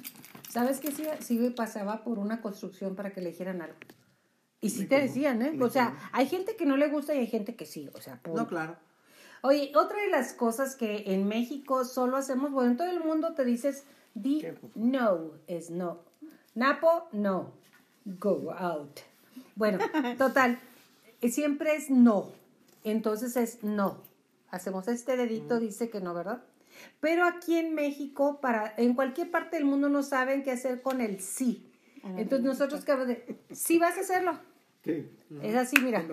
[0.48, 0.90] ¿sabes qué?
[0.90, 3.76] Si, si pasaba por una construcción para que le dijeran algo.
[4.60, 5.58] Y sí te decían, ¿eh?
[5.60, 8.20] O sea, hay gente que no le gusta y hay gente que sí, o sea,
[8.22, 8.42] punto.
[8.42, 8.76] No, claro.
[9.42, 13.32] Oye, otra de las cosas que en México solo hacemos, bueno, en todo el mundo
[13.32, 13.84] te dices,
[14.14, 16.00] di no es no.
[16.54, 17.52] Napo, no.
[18.04, 19.00] Go out.
[19.56, 19.78] Bueno,
[20.18, 20.58] total,
[21.22, 22.30] siempre es no.
[22.84, 24.02] Entonces es no.
[24.50, 26.42] Hacemos este dedito, dice que no, ¿verdad?
[27.00, 31.00] Pero aquí en México, para, en cualquier parte del mundo no saben qué hacer con
[31.00, 31.66] el sí.
[32.02, 34.38] Entonces nosotros que sí vas a hacerlo.
[34.84, 35.08] Sí.
[35.42, 36.04] Es así, mira.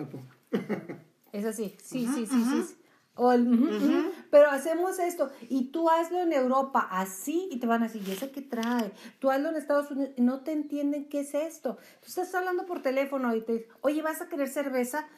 [1.30, 2.62] Es así, sí, sí, sí, sí.
[2.68, 2.78] sí.
[3.14, 4.12] O el.
[4.30, 8.12] Pero hacemos esto y tú hazlo en Europa así y te van a decir, ¿y
[8.12, 8.92] ese qué trae?
[9.18, 11.78] Tú hazlo en Estados Unidos y no te entienden qué es esto.
[12.00, 15.08] Tú estás hablando por teléfono y te dicen, oye, ¿vas a querer cerveza?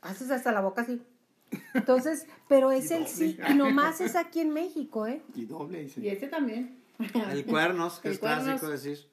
[0.00, 1.02] Haces hasta la boca así.
[1.74, 5.22] Entonces, pero es el sí y nomás es aquí en México, ¿eh?
[5.34, 6.00] Y doble, dice.
[6.00, 6.80] Y este también.
[7.30, 9.06] El cuernos, que El es clásico cuernos.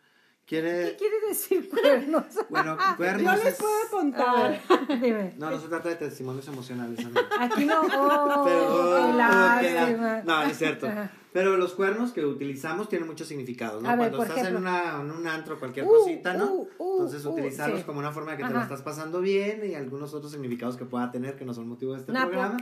[0.47, 0.95] ¿Qué ¿Quiere...?
[1.27, 2.23] decir cuernos?
[2.49, 3.55] Bueno, Yo cuernos les es...
[3.59, 4.59] puedo contar.
[5.01, 5.33] Dime.
[5.37, 7.19] No, no se trata de testimonios emocionales, amigo.
[7.39, 7.81] Aquí no.
[7.99, 10.87] Oh, Pero, oh, la- No, no es cierto.
[11.33, 13.89] Pero los cuernos que utilizamos tienen muchos significados, ¿no?
[13.89, 14.61] A Cuando estás en, ejemplo.
[14.61, 16.45] una, en un antro, cualquier Uh, cosita, ¿no?
[16.51, 17.85] uh, uh, Entonces utilizarlos sí.
[17.85, 20.85] como una forma de que te lo estás pasando bien y algunos otros significados que
[20.85, 22.29] pueda tener que no son motivo de este Napo.
[22.31, 22.57] programa.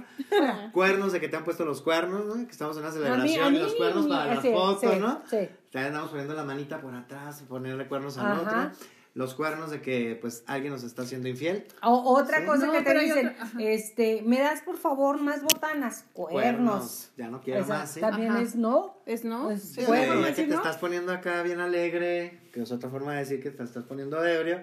[0.74, 2.34] cuernos de que te han puesto los cuernos, ¿no?
[2.45, 5.22] Que estamos en una mí- celebración y los cuernos para la sí, foto, sí, ¿no?
[5.30, 5.49] sí.
[5.81, 8.41] Ya andamos poniendo la manita por atrás, ponerle cuernos al Ajá.
[8.72, 8.88] otro.
[9.14, 11.65] Los cuernos de que pues alguien nos está haciendo infiel.
[11.84, 12.45] O, otra Sí.
[12.45, 16.06] cosa No, que te dicen, otra- este, ¿me das por favor más botanas?
[16.14, 17.11] Cuernos.
[17.18, 17.99] Ya no quiero Esa más, ¿sí?
[18.02, 18.41] También Ajá.
[18.41, 18.97] es no.
[19.06, 19.52] Es no.
[19.52, 20.56] Es Es Sí, Bueno, ya que te no.
[20.56, 24.23] estás poniendo acá bien alegre, que es otra forma de decir que te estás poniendo
[24.26, 24.61] ebrio,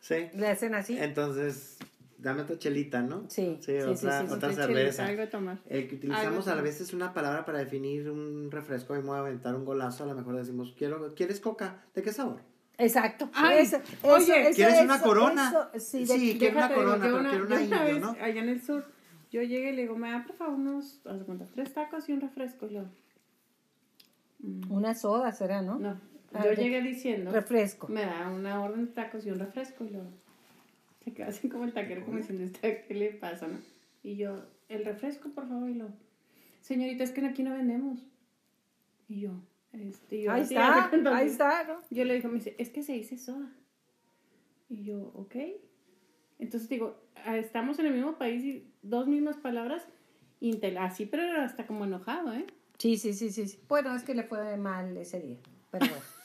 [0.00, 0.28] ¿sí?
[0.34, 0.96] Le hacen así.
[0.98, 1.78] Entonces,
[2.18, 3.24] dame otra chelita, ¿no?
[3.28, 5.06] Sí, sí, otra, sí, sí, sí, otra cerveza.
[5.06, 5.58] Algo de tomar.
[5.68, 9.16] El que utilizamos Algo a veces una palabra para definir un refresco y me voy
[9.16, 11.84] a aventar un golazo, a lo mejor decimos, quiero, ¿quieres coca?
[11.94, 12.40] ¿De qué sabor?
[12.76, 13.28] Exacto.
[13.34, 15.68] Ay, Eso- oye, eso- eso- ¿quieres una corona?
[15.74, 18.10] eso- sí, de- quiero una digo, corona, pero una- quiero una indio, vez, ¿no?
[18.20, 18.84] allá en el sur,
[19.32, 21.00] yo llegué y le digo, me da por favor unos,
[21.54, 22.66] tres tacos y un refresco.
[22.66, 22.88] Y luego,
[24.68, 25.78] Una soda será, ¿no?
[25.78, 26.00] no.
[26.32, 27.88] Ah, Yo de- llegué diciendo, Refresco.
[27.88, 29.84] me da una orden de tacos y un refresco.
[29.84, 30.10] Y luego,
[31.10, 33.58] se queda así como el taquero, como diciendo, "¿Este ¿qué le pasa, no?
[34.02, 35.68] Y yo, el refresco, por favor.
[35.70, 35.92] Y luego,
[36.60, 38.00] señorita, es que aquí no vendemos.
[39.08, 39.32] Y yo,
[39.72, 41.80] este, yo Ahí está, ahí está, ¿no?
[41.90, 43.50] Yo le dije, me dice, es que se dice soda.
[44.68, 45.34] Y yo, ok.
[46.38, 49.86] Entonces digo, ah, estamos en el mismo país y dos mismas palabras,
[50.40, 52.46] intel- así, pero hasta como enojado, ¿eh?
[52.78, 53.30] Sí, sí, sí.
[53.30, 53.58] sí.
[53.68, 55.36] Bueno, es que le fue mal ese día.
[55.70, 56.02] Pero bueno.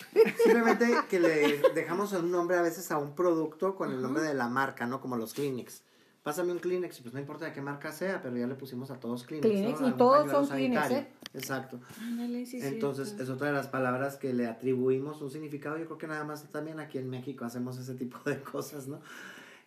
[0.43, 4.33] Simplemente que le dejamos un nombre a veces a un producto con el nombre de
[4.33, 5.01] la marca, ¿no?
[5.01, 5.83] Como los Kleenex.
[6.23, 8.89] Pásame un Kleenex y pues no importa de qué marca sea, pero ya le pusimos
[8.91, 9.51] a todos Kleenex.
[9.51, 9.89] Kleenex, ¿no?
[9.89, 10.91] y todos son Kleenex.
[10.91, 11.07] ¿eh?
[11.33, 11.79] Exacto.
[12.01, 15.77] Ándale, sí, Entonces es otra de las palabras que le atribuimos un significado.
[15.77, 19.01] Yo creo que nada más también aquí en México hacemos ese tipo de cosas, ¿no?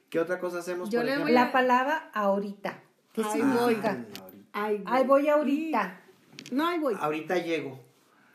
[0.09, 0.89] ¿Qué otra cosa hacemos?
[0.89, 1.27] Yo por le ejemplo?
[1.27, 2.81] voy La palabra ahorita.
[3.13, 4.05] ¿Qué Ay, significa?
[4.53, 6.01] Ay, Ahí voy ahorita.
[6.53, 6.97] No, ahí voy.
[6.99, 7.81] Ahorita llego.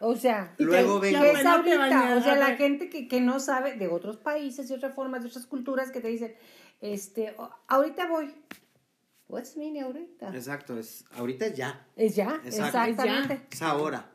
[0.01, 1.23] O sea, Y Luego te- vengo.
[1.23, 2.15] ¿qué ya es ahorita?
[2.17, 5.29] O sea, la gente que, que no sabe de otros países, de otras formas, de
[5.29, 6.33] otras culturas que te dicen,
[6.81, 8.33] este, "Oh, ahorita voy.
[9.27, 10.35] What's mean ahorita?
[10.35, 11.87] Exacto, es ahorita es ya.
[11.95, 12.77] Es ya, Exacto.
[12.79, 13.47] exactamente.
[13.49, 14.09] Es ahora.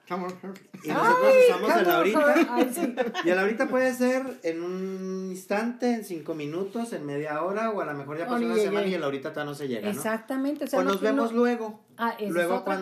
[0.85, 2.35] Y nosotros usamos el ahorita.
[2.51, 2.95] Ay, sí.
[3.25, 7.81] Y el ahorita puede ser en un instante, en cinco minutos, en media hora, o
[7.81, 9.87] a lo mejor ya pasó Oye, una semana y el ahorita todavía no se llega,
[9.87, 9.91] ¿no?
[9.91, 10.65] Exactamente.
[10.65, 11.81] O, sea, O no- nos vemos no- luego.
[11.97, 12.75] Ah, ¿Luego otra.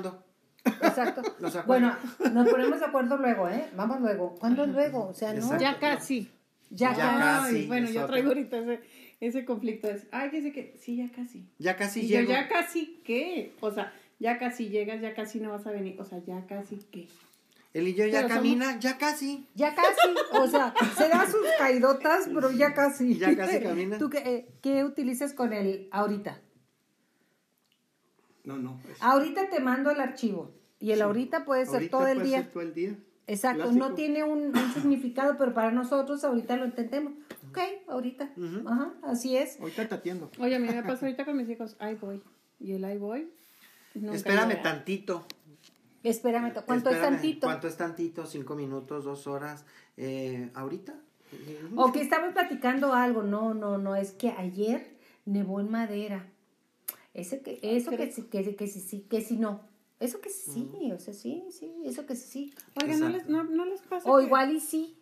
[0.65, 1.23] Exacto.
[1.67, 1.97] Bueno,
[2.33, 3.67] nos ponemos de acuerdo luego, ¿eh?
[3.77, 4.35] Vamos luego.
[4.39, 5.09] ¿Cuándo luego?
[5.09, 5.39] O sea, no.
[5.39, 5.63] Exacto.
[5.63, 6.31] Ya casi.
[6.71, 7.57] Ya, Ya casi.
[7.57, 8.81] Ay, bueno, yo traigo ahorita ese,
[9.21, 9.89] ese conflicto.
[9.89, 11.47] Es, ay, que sé que, sí, ya casi.
[11.59, 12.33] Ya casi y yo, llego.
[12.33, 13.55] ya casi, ¿qué?
[13.61, 16.01] O sea, ya casi llegas, ya casi no vas a venir.
[16.01, 17.07] O sea, ya casi, ¿qué?
[17.75, 19.47] Él y yo ya Pero somos- camina, ya casi.
[19.55, 20.15] Ya casi.
[20.33, 23.19] O sea, se da sus caidotas, pero ya casi.
[23.19, 23.99] Ya casi camina.
[23.99, 26.41] ¿Tú qué, eh, qué utilizas con el ahorita?
[28.45, 28.79] No, no.
[28.91, 30.53] es- Ahorita te mando el archivo.
[30.81, 32.43] Y el ahorita puede ser ahorita todo el puede día.
[32.43, 32.99] ser todo el día.
[33.27, 33.89] Exacto, Clásico.
[33.89, 37.15] no tiene un, un significado, pero para nosotros ahorita lo entendemos.
[37.49, 37.59] Ok,
[37.89, 38.31] ahorita.
[38.67, 39.59] Ajá, así es.
[39.61, 40.31] Ahorita te atiendo.
[40.39, 42.23] Oye, a mí me pasa ahorita con mis hijos, ahí voy.
[42.61, 43.31] Y el ahí voy.
[43.95, 45.25] Espérame tantito.
[46.03, 47.47] Espérame, ¿cuánto es Espérame, tantito?
[47.47, 48.27] ¿Cuánto es tantito?
[48.27, 49.05] ¿Cinco minutos?
[49.05, 49.65] ¿Dos horas?
[49.97, 50.95] Eh, ¿Ahorita?
[51.77, 53.23] O que estamos platicando algo.
[53.23, 56.27] No, no, no, es que ayer nevó en madera.
[57.15, 59.61] Ese que, eso que, sí- que, que, sí, sí, que si no.
[60.01, 62.55] Eso que sí, o sea, sí, sí, eso que sí, sí.
[62.83, 64.97] Oiga, ¿no les, no, no les pasa O que- igual y sí.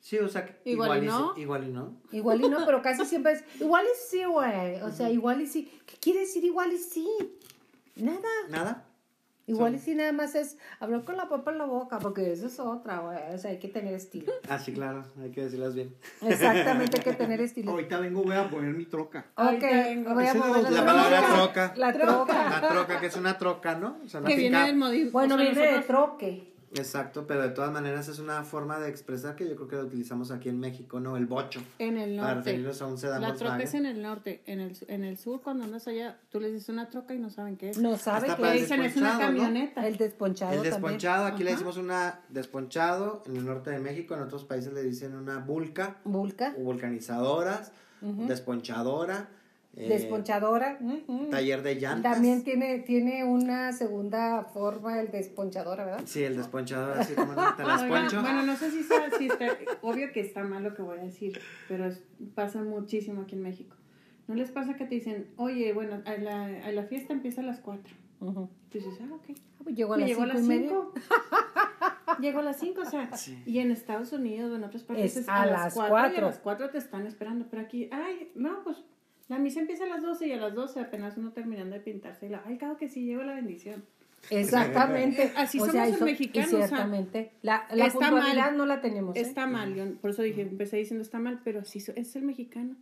[0.00, 1.34] Sí, o sea, que Igual y no.
[1.34, 1.96] sí, igual y no.
[2.12, 4.82] Igual y no, pero casi siempre es igual y sí, güey.
[4.82, 5.70] O sea, igual y sí.
[5.86, 7.08] ¿Qué quiere decir igual y sí?
[7.96, 8.20] Nada.
[8.50, 8.86] ¿Nada?
[9.46, 12.46] Igual y sí, nada más es hablar con la papa en la boca, porque eso
[12.46, 13.18] es otra, güey.
[13.34, 14.32] O sea, hay que tener estilo.
[14.48, 15.94] Ah, sí, claro, hay que decirlas bien.
[16.22, 17.70] Exactamente, hay que tener estilo.
[17.72, 19.26] Ahorita vengo, voy a poner mi troca.
[19.36, 20.14] Ok, vengo.
[20.14, 21.72] voy a mover la La la palabra troca.
[21.74, 21.74] troca.
[21.76, 22.60] La troca.
[22.60, 23.98] La troca, que es una troca, ¿no?
[24.04, 25.10] O sea, una que viene del modismo.
[25.12, 26.53] Bueno, viene de troque.
[26.74, 29.84] Exacto, pero de todas maneras es una forma de expresar que yo creo que la
[29.84, 31.16] utilizamos aquí en México, ¿no?
[31.16, 31.62] El bocho.
[31.78, 32.50] En el Para norte.
[32.50, 34.42] referirnos a un sedán La troca es en el norte.
[34.46, 37.30] En el, en el sur, cuando andas allá, tú les dices una troca y no
[37.30, 37.78] saben qué es.
[37.78, 39.86] No sabe Hasta que para Le el dicen es una camioneta.
[39.86, 40.72] el desponchado El también.
[40.82, 44.82] desponchado, aquí le decimos una desponchado, en el norte de México, en otros países le
[44.82, 47.70] dicen una vulca, Vulca, o vulcanizadoras,
[48.28, 49.28] desponchadora,
[49.76, 50.78] eh, desponchadora.
[51.30, 52.12] taller de llantas.
[52.14, 56.02] También tiene, tiene una segunda forma el desponchadora, ¿verdad?
[56.04, 58.20] Sí, el desponchador, así como te las poncho.
[58.22, 59.46] Bueno, no sé si está, si está,
[59.82, 61.38] obvio que está mal lo que voy a decir,
[61.68, 62.02] pero es-
[62.34, 63.76] pasa muchísimo aquí en México.
[64.26, 67.44] ¿No les pasa que te dicen, oye, bueno, a la, a la fiesta empieza a
[67.44, 67.94] las 4?
[68.20, 68.48] Ujú.
[68.70, 69.36] Tú dices, ah, ok.
[69.58, 70.68] Ah, pues Llegó a las llegó a cinco las y media.
[70.70, 70.94] 5.
[72.20, 73.42] Llegó a las 5, o sea, Sí.
[73.44, 76.38] y en Estados Unidos o en otros países Es a las 4 y a las
[76.38, 78.76] 4 te están esperando, pero aquí, ay, no, pues
[79.28, 82.26] la misa empieza a las 12 y a las 12 apenas uno terminando de pintarse
[82.26, 83.84] y la, ay, claro que sí, llegó la bendición.
[84.30, 85.32] Exactamente.
[85.36, 87.32] Así O somos sea, los eso- mexicanos, Y o sea, ciertamente.
[87.42, 88.56] la la está puntualidad mal.
[88.56, 89.16] no la tenemos.
[89.16, 89.20] ¿eh?
[89.20, 92.22] Está mal, yo por eso dije, empecé diciendo está mal, pero así so- es el
[92.22, 92.76] mexicano.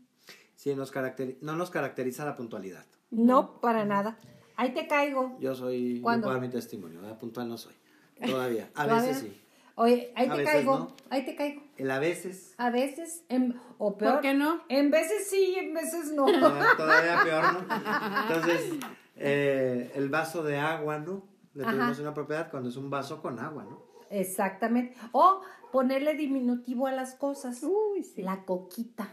[0.57, 2.85] Sí, nos caracteri- no nos caracteriza la puntualidad.
[3.11, 4.19] No, para nada.
[4.57, 5.37] Ahí te caigo.
[5.41, 6.27] Yo soy, ¿Cuándo?
[6.27, 7.19] puedo dar mi testimonio, ¿verdad?
[7.19, 7.75] puntual no soy.
[8.25, 9.39] Todavía, a veces sí.
[9.75, 10.79] Oye, ahí A te veces caigo.
[10.79, 10.97] no.
[11.11, 11.63] Ahí te caigo.
[11.83, 14.13] El a veces, A veces, en- o peor.
[14.15, 14.63] ¿Por qué no?
[14.69, 16.27] En veces sí, en veces no.
[16.27, 17.59] todavía, todavía peor, ¿no?
[18.29, 18.73] Entonces,
[19.17, 21.25] eh, el vaso de agua, ¿no?
[21.55, 21.73] Le Ajá.
[21.73, 23.83] tuvimos una propiedad cuando es un vaso con agua, ¿no?
[24.11, 24.95] Exactamente.
[25.11, 25.41] O
[25.73, 27.63] ponerle diminutivo a las cosas.
[27.65, 28.23] Uy, sí.
[28.23, 29.09] La coquita.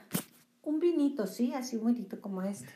[0.61, 2.67] Un vinito, sí, así un vinito como este.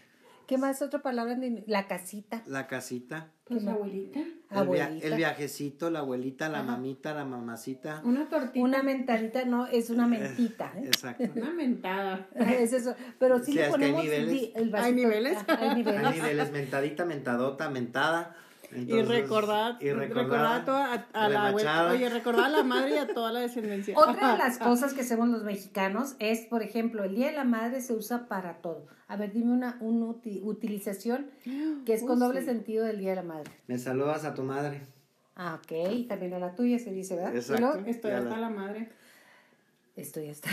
[0.47, 1.35] ¿Qué más otra palabra?
[1.35, 2.43] de- La casita.
[2.47, 4.19] La casita, Pues abuelita,
[4.51, 8.01] el, via- el viajecito, la abuelita, la mamita, la mamacita.
[8.03, 10.71] una tortita, Una mentadita, no, es una mentita.
[10.75, 10.83] ¿eh?
[10.85, 11.23] Exacto.
[11.35, 12.27] una mentada.
[12.35, 12.95] Es eso.
[13.19, 14.31] Pero sí Sí, le es que hay ponemos niveles.
[14.31, 14.95] di- el ¿Hay vasito.
[14.95, 15.37] niveles?
[15.37, 16.03] Ajá, hay niveles.
[16.05, 18.35] Hay niveles, mentadita, mentadota, mentada.
[18.75, 22.95] Y recordar, y recordar a, toda, a, a la abuela, oye, recordar a la madre
[22.95, 23.97] y a toda la descendencia.
[23.97, 27.43] Otra de las cosas que hacemos los mexicanos es, por ejemplo, el Día de la
[27.43, 28.87] Madre se usa para todo.
[29.07, 31.27] A ver, dime una, una uti- utilización
[31.85, 32.47] que es con Uh, doble sí.
[32.47, 33.51] sentido del Día de la Madre.
[33.67, 34.81] Me saludas a tu madre.
[35.35, 37.35] Ah, ok, y también a la tuya se dice, ¿verdad?
[37.35, 37.61] Exacto.
[37.73, 38.89] Luego, Estoy hasta la- la madre.
[39.95, 40.49] Esto ya está.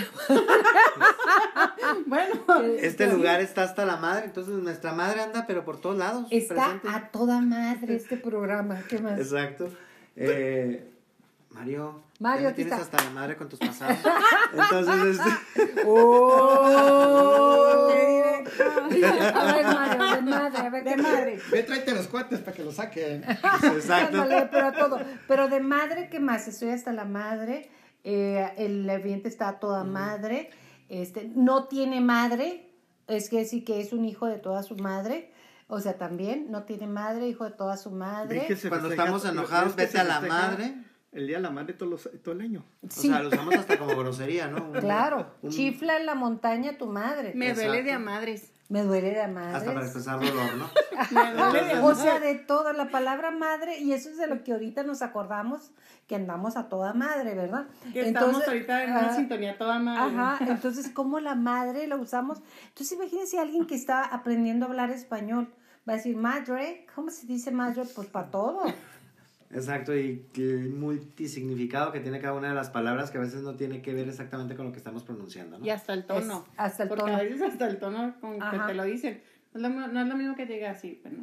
[2.07, 2.35] Bueno,
[2.81, 6.27] Este lugar está hasta la madre, entonces nuestra madre anda, pero por todos lados.
[6.31, 6.89] Está presente.
[6.89, 8.83] a toda madre este programa.
[8.89, 9.19] ¿Qué más?
[9.19, 9.71] Exacto.
[10.17, 10.87] Eh,
[11.51, 12.97] Mario, Mario, ya me aquí tienes está.
[12.97, 13.97] hasta la madre con tus pasados.
[14.53, 17.89] Entonces, este, ¡Oh!
[17.91, 21.39] A ver, Mario, de madre, a ver, de ¿qué madre.
[21.51, 23.25] Ve, tráete los cuates para que los saquen.
[23.25, 24.23] exacto.
[24.23, 25.01] Ándale, pero a todo.
[25.27, 26.47] Pero de madre, ¿qué más?
[26.49, 27.71] Estoy hasta la madre.
[28.05, 30.51] Eh, el ambiente está a toda madre.
[30.89, 32.67] Este, no tiene madre.
[33.07, 35.33] Es que sí que es un hijo de toda su madre.
[35.69, 38.41] O sea, también no tiene madre, hijo de toda su madre.
[38.41, 40.75] Ve que se Cuando festeja- estamos enojados, vete a la madre.
[41.13, 42.65] El día de la madre todo, los- todo el año.
[42.87, 44.65] O sea, lo usamos hasta como grosería, ¿no?
[44.71, 47.33] Un- Claro, un- chifla en la montaña tu madre.
[47.35, 47.69] Me Exacto.
[47.71, 48.53] duele de a madres.
[48.71, 49.57] Me duele de madre.
[49.57, 50.71] Hasta para expresar dolor, ¿no?
[51.11, 54.53] Me duele O sea, de todo, la palabra madre, y eso es de lo que
[54.53, 55.73] ahorita nos acordamos,
[56.07, 57.67] que andamos a toda madre, ¿verdad?
[57.93, 60.17] Que estamos ahorita en una ah, sintonía toda madre.
[60.17, 62.43] Ajá, entonces, ¿cómo la madre la usamos?
[62.69, 65.53] Entonces, imagínense a alguien que está aprendiendo a hablar español.
[65.89, 67.83] Va a decir, madre, ¿cómo se dice madre?
[67.93, 68.63] Pues para todo.
[69.53, 73.57] Exacto, y el multisignificado que tiene cada una de las palabras que a veces no
[73.57, 75.65] tiene que ver exactamente con lo que estamos pronunciando, ¿no?
[75.67, 76.45] Y hasta el tono.
[76.47, 77.17] Es- hasta el Porque tono.
[77.17, 79.23] a veces hasta el tono con que te lo dicen.
[79.53, 81.17] No es, lo, no es lo mismo que te diga así, pero...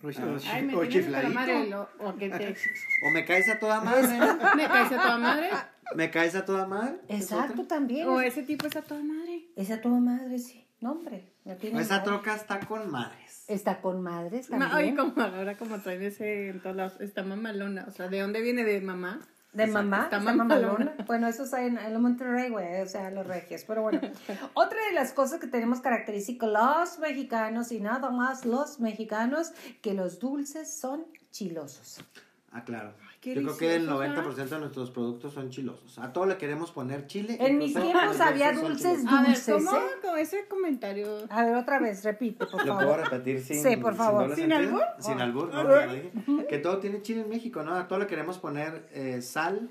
[0.00, 0.08] O,
[0.52, 1.34] Ay, me o tienes hasta la chifladito.
[1.34, 1.66] madre.
[1.66, 2.56] y lo- o que te...
[3.08, 4.08] O me caes a toda madre.
[4.56, 5.48] Me caes a toda madre.
[5.96, 6.96] Me caes a toda madre.
[7.08, 8.06] ¿es Exacto, también.
[8.08, 9.46] O ese tipo es a toda madre.
[9.56, 10.64] Es a toda madre, sí.
[10.80, 12.04] No, hombre, no tiene Esa madre.
[12.06, 13.27] troca está con madres.
[13.48, 14.98] Está con madres Ma- también.
[15.00, 17.86] Oye, como ahora como traen ese en todos lados, está mamalona.
[17.88, 19.20] O sea, ¿de dónde viene de mamá?
[19.54, 20.70] De mamá, Está está mamalona.
[20.70, 20.94] mamalona.
[21.06, 23.64] Bueno, eso es en, en Monterrey, güey, o sea, los regios.
[23.66, 24.00] Pero bueno,
[24.54, 29.94] otra de las cosas que tenemos característico los mexicanos y nada más los mexicanos, que
[29.94, 32.04] los dulces son chilosos.
[32.52, 32.92] Ah, claro.
[33.20, 35.98] Qué Yo creo que el delicioso, 90% de nuestros productos son chilosos.
[35.98, 37.36] A todo le queremos poner chile.
[37.40, 39.12] En mis incluso tiempos había dulces chilosos.
[39.12, 39.76] A ver, Dulces, ¿cómo?
[39.76, 39.80] ¿eh?
[40.02, 41.08] Con ese comentario.
[41.30, 43.10] A ver, otra vez, repite, por ¿Lo puedo favor.
[43.10, 44.34] repetir sin, Sí, por favor.
[44.34, 44.58] ¿Sin sentido?
[44.58, 44.82] albur?
[45.00, 46.46] Sin albur, no, Ok.
[46.48, 47.74] que todo tiene chile en México, ¿no?
[47.74, 49.68] A todo le queremos poner eh, sal,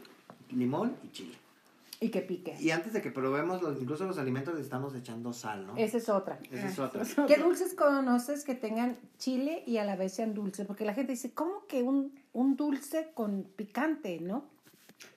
[0.51, 1.35] limón y chile.
[1.99, 2.55] Y que pique.
[2.59, 5.75] Y antes de que probemos los, incluso los alimentos le estamos echando sal, ¿no?
[5.77, 6.37] Esa es otra.
[6.51, 7.03] Esa es otra.
[7.25, 10.67] ¿Qué dulces conoces que tengan chile y a la vez sean dulces?
[10.67, 14.49] Porque la gente dice, ¿cómo que un, un dulce con picante, no?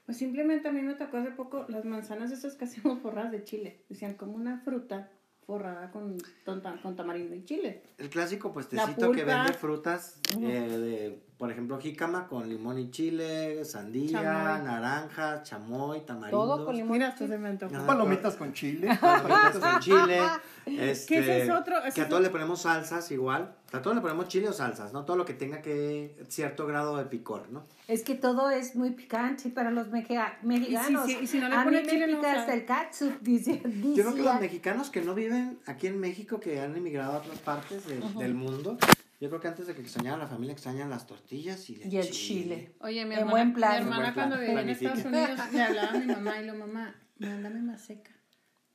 [0.07, 3.45] Pues simplemente a mí me tocó hace poco las manzanas esas que hacemos forradas de
[3.45, 3.85] chile.
[3.89, 5.11] Decían como una fruta
[5.47, 7.83] forrada con, con, ta- con tamarindo y chile.
[7.99, 13.65] El clásico puestecito que vende frutas, eh, de, por ejemplo, jícama con limón y chile,
[13.65, 14.63] sandía, Chamoy.
[14.63, 16.37] naranja, chamoy, tamarindo.
[16.39, 16.93] Todo con limón.
[16.93, 17.73] Mira, hasta se me antojó.
[17.87, 18.89] Palomitas con chile.
[19.01, 20.21] palomitas con chile.
[20.67, 23.55] Este, Que ese es otro- ese que a todos le ponemos salsas igual.
[23.73, 25.07] A todos le ponemos chile o salsas, ¿no?
[25.07, 27.65] Todo lo que tenga que cierto grado de picor, ¿no?
[27.89, 31.09] Es que todo es muy picante para los mexica- mexicanos.
[31.09, 33.19] Y si- y si no le a mí ponen me chile, pica hasta el catsup,
[33.23, 33.63] dice.
[33.65, 37.17] Yo creo que los mexicanos que no viven aquí en México, que han emigrado a
[37.21, 38.77] otras partes de- del mundo,
[39.21, 41.97] yo creo que antes de que extrañaran la familia, extrañan las tortillas y el, Y
[41.99, 42.75] el chile.
[42.81, 43.71] Oye, mi En hermana, buen plan.
[43.73, 44.29] mi hermana buen plan.
[44.29, 44.69] cuando vivía en.
[44.71, 48.11] Estados Unidos le hablaba a mi mamá y la mamá, mándame más seca.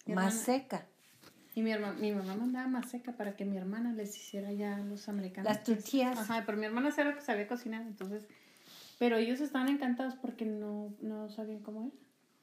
[0.05, 0.87] Más hermana- seca.
[1.55, 4.75] Y mi, herma- mi mamá mandaba más seca para que mi hermana les hiciera ya
[4.75, 5.49] a los americanos.
[5.51, 6.19] Las tortillas.
[6.19, 8.27] Ajá, pero mi hermana sabía que sabía cocinar, entonces...
[8.99, 11.91] Pero ellos estaban encantados porque no, no sabían cómo era.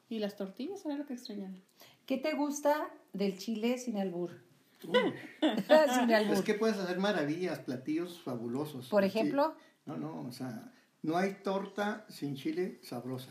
[0.08, 1.62] Y las tortillas era lo que extrañaban.
[2.06, 2.74] ¿Qué te gusta
[3.12, 4.42] del chile sin albur?
[6.32, 8.88] Es que puedes hacer maravillas, platillos fabulosos.
[8.88, 9.08] Por Sí.
[9.08, 9.54] ejemplo,
[9.86, 10.72] No, no, o sea,
[11.02, 13.30] no hay torta sin chile sabrosa.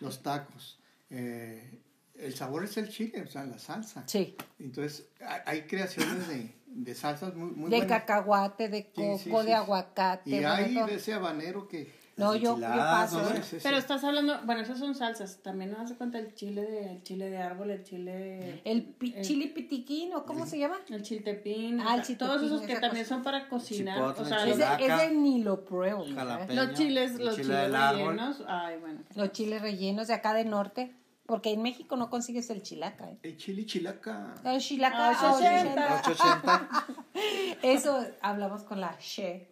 [0.00, 0.78] Los tacos.
[1.10, 1.78] eh,
[2.14, 4.04] el sabor es el chile, o sea, la salsa.
[4.06, 4.36] sí.
[4.58, 5.08] Entonces,
[5.46, 8.00] hay, creaciones de, de salsas muy, muy de buenas.
[8.00, 10.30] cacahuate, de Sí, coco, sí, de aguacate.
[10.30, 11.90] Y hay de ese habanero que...
[12.22, 13.20] No, yo, yo paso.
[13.20, 13.28] ¿no?
[13.30, 13.32] ¿eh?
[13.36, 13.60] Sí, sí, sí.
[13.62, 15.38] Pero estás hablando, bueno, esas son salsas.
[15.42, 18.60] También no das cuenta el chile de, el chile de árbol, el chile...
[18.64, 20.78] El pi- el- chili pitiquín, ¿o cómo se llama?
[20.88, 23.14] El chiltepín, Ah, el sea, todos chiltepín, esos que también cosa.
[23.14, 23.96] son para cocinar.
[23.98, 26.04] Chipotle, o sea, chile Ese, ni lo pruebo.
[26.04, 26.12] ¿eh?
[26.14, 26.62] Jalapeño.
[26.64, 28.00] los chiles, los chile chiles árbol.
[28.16, 28.42] rellenos.
[28.46, 29.00] Ay, bueno.
[29.16, 30.96] Los chiles rellenos de acá de norte.
[31.24, 33.08] Porque en México no consigues el chilaca.
[33.08, 33.16] ¿eh?
[33.22, 34.34] El chile chilaca.
[34.44, 36.02] El chilaca, Ah, 80.
[36.04, 36.86] 880.
[37.62, 39.48] Eso hablamos con la She.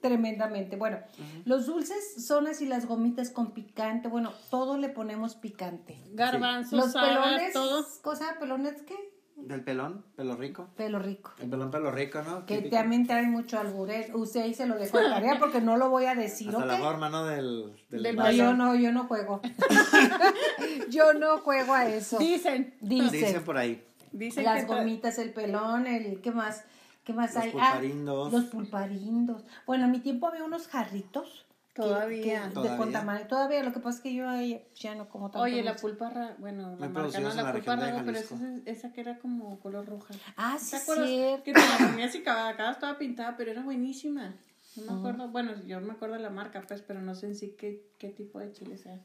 [0.00, 0.76] Tremendamente.
[0.76, 0.98] Bueno,
[1.44, 4.08] los dulces son así las gomitas con picante.
[4.08, 5.98] Bueno, todo le ponemos picante.
[6.12, 7.84] Garbanzos, Los pelones, todo.
[8.02, 8.96] cosa pelones qué?
[9.36, 10.68] Del pelón, pelo rico.
[10.76, 11.32] Pelo rico.
[11.40, 12.44] El pelón, pelo rico, ¿no?
[12.44, 12.76] Que Típico.
[12.76, 14.10] también traen mucho albure.
[14.14, 16.76] Usted ahí se lo dejo de tarea porque no lo voy a decir, Hasta la
[16.76, 17.24] forma, ¿no?
[17.24, 18.36] Del, del Del No, vaso.
[18.36, 19.40] yo no, yo no juego.
[20.90, 22.18] yo no juego a eso.
[22.18, 22.74] Dicen.
[22.80, 23.10] Dicen.
[23.12, 23.82] Dicen por ahí.
[24.12, 26.64] Dicen Las que gomitas, el pelón, el ¿qué más?
[27.10, 27.50] ¿Qué más Los hay?
[27.50, 28.28] pulparindos.
[28.28, 29.42] Ah, los pulparindos.
[29.66, 31.46] Bueno, en mi tiempo había unos jarritos.
[31.74, 32.22] Todavía.
[32.22, 32.76] que- de Todavía.
[32.76, 33.26] con tamaño.
[33.26, 35.42] Todavía, lo que pasa es que yo ahí ya no como tanto.
[35.44, 35.82] Oye, la dulce.
[35.86, 38.92] pulpa, ra- bueno, la marca no, la la pulpa región de raga, pero esa, esa
[38.92, 40.12] que era como color roja.
[40.36, 41.08] Ah, sí, ¿Te acuerdas?
[41.08, 41.44] cierto.
[41.44, 44.34] Que te la comías y cada, cada estaba pintada, pero era buenísima.
[44.76, 47.34] No me acuerdo, bueno, yo me acuerdo de la marca, pues, pero no sé en
[47.36, 49.00] sí qué, qué tipo de chile sea.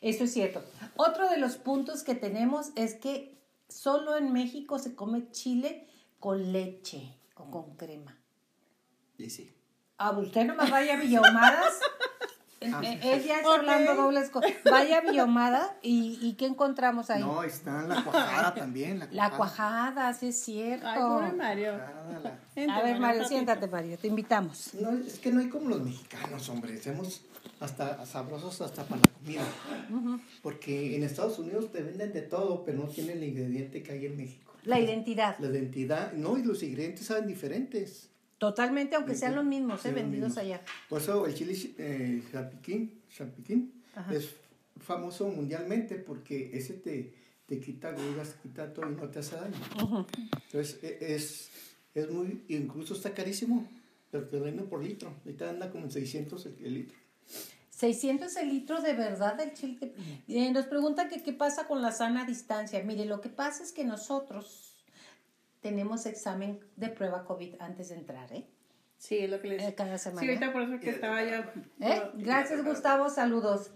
[0.00, 0.62] Eso es cierto.
[0.96, 3.38] Otro de los puntos que tenemos es que
[3.68, 5.86] solo en México se come chile
[6.20, 8.16] con leche o con crema.
[9.18, 9.52] Y sí.
[9.98, 11.80] Ah, usted nomás vaya a Villahumadas.
[12.60, 13.58] Eh, eh, Ella está Ok.
[13.58, 14.52] hablando dobles cosas.
[14.70, 17.22] Vaya a Villahumada y, y ¿qué encontramos ahí?
[17.22, 18.98] No, está la cuajada también.
[18.98, 20.86] La La cuajada, sí es cierto.
[20.86, 21.74] Ay, pobre Mario.
[21.74, 24.74] Cuajada, la- A ver, Mario, siéntate, Mario, te invitamos.
[24.74, 26.80] No, es que no hay como los mexicanos, hombre.
[26.82, 27.22] Somos
[27.60, 29.42] hasta sabrosos hasta para la comida.
[30.42, 34.06] Porque en Estados Unidos te venden de todo, pero no tienen el ingrediente que hay
[34.06, 34.45] en México.
[34.66, 35.38] La identidad.
[35.38, 38.10] La identidad, no, y los ingredientes saben diferentes.
[38.38, 40.60] Totalmente, aunque sean los mismos, eh, vendidos allá.
[40.88, 44.12] Por eso el chile eh, champiquín, champiquín Ajá.
[44.12, 44.34] es
[44.78, 47.14] famoso mundialmente porque ese te,
[47.46, 50.06] te quita agruras, te quita todo y no te hace daño.
[50.46, 51.48] Entonces e- es,
[51.94, 53.66] es muy, incluso está carísimo,
[54.10, 55.14] pero te venden por litro.
[55.24, 56.96] Ahorita anda como en 600 el, el litro.
[57.76, 59.92] 600 el litro de verdad del chile.
[60.28, 62.82] Eh, nos preguntan que qué pasa con la sana distancia.
[62.82, 64.74] Mire, lo que pasa es que nosotros
[65.60, 68.46] tenemos examen de prueba COVID antes de entrar, ¿eh?
[68.96, 70.22] Sí, es lo que les Eh, cada semana.
[70.22, 71.44] Sí, ahorita por eso que estaba yo.
[71.80, 72.02] ¿Eh?
[72.14, 73.70] Gracias, Gustavo, saludos.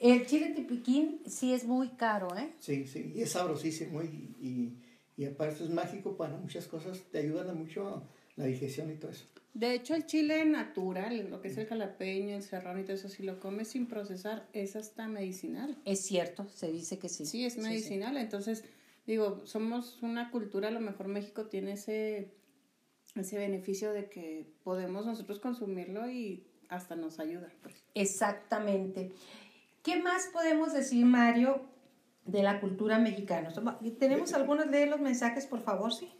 [0.00, 2.52] El chile tipiquín sí es muy caro, ¿eh?
[2.58, 4.82] Sí, sí, y es sabrosísimo y, y,
[5.16, 8.02] Y aparte es mágico para muchas cosas, te ayudan a mucho
[8.34, 9.26] la digestión y todo eso.
[9.54, 13.08] De hecho, el chile natural, lo que es el jalapeño, el serrano y todo eso,
[13.08, 15.80] si lo comes sin procesar, es hasta medicinal.
[15.84, 17.24] Es cierto, se dice que sí.
[17.24, 18.16] Sí, es medicinal.
[18.16, 18.64] Entonces,
[19.06, 22.34] digo, somos una cultura, a lo mejor México tiene ese,
[23.14, 27.52] ese beneficio de que podemos nosotros consumirlo y hasta nos ayuda.
[27.62, 27.76] Pues.
[27.94, 29.12] Exactamente.
[29.84, 31.62] ¿Qué más podemos decir, Mario,
[32.24, 33.52] de la cultura mexicana?
[34.00, 35.92] ¿Tenemos algunos de los mensajes, por favor?
[35.92, 36.10] Sí.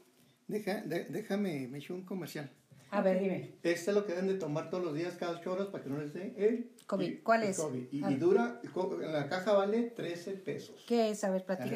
[0.47, 2.51] Deja, de- déjame, me eché un comercial.
[2.95, 3.55] A ver, dime.
[3.63, 5.91] Este es lo que deben de tomar todos los días, cada ocho horas, para que
[5.91, 7.05] no les dé el COVID.
[7.07, 7.57] el- ¿Cuál el es?
[7.59, 7.87] COVID.
[7.93, 8.11] Y, Ah.
[8.11, 8.61] y dura,
[9.01, 10.85] la caja vale 13 pesos.
[10.87, 11.25] ¿Qué es?
[11.25, 11.67] A ver, A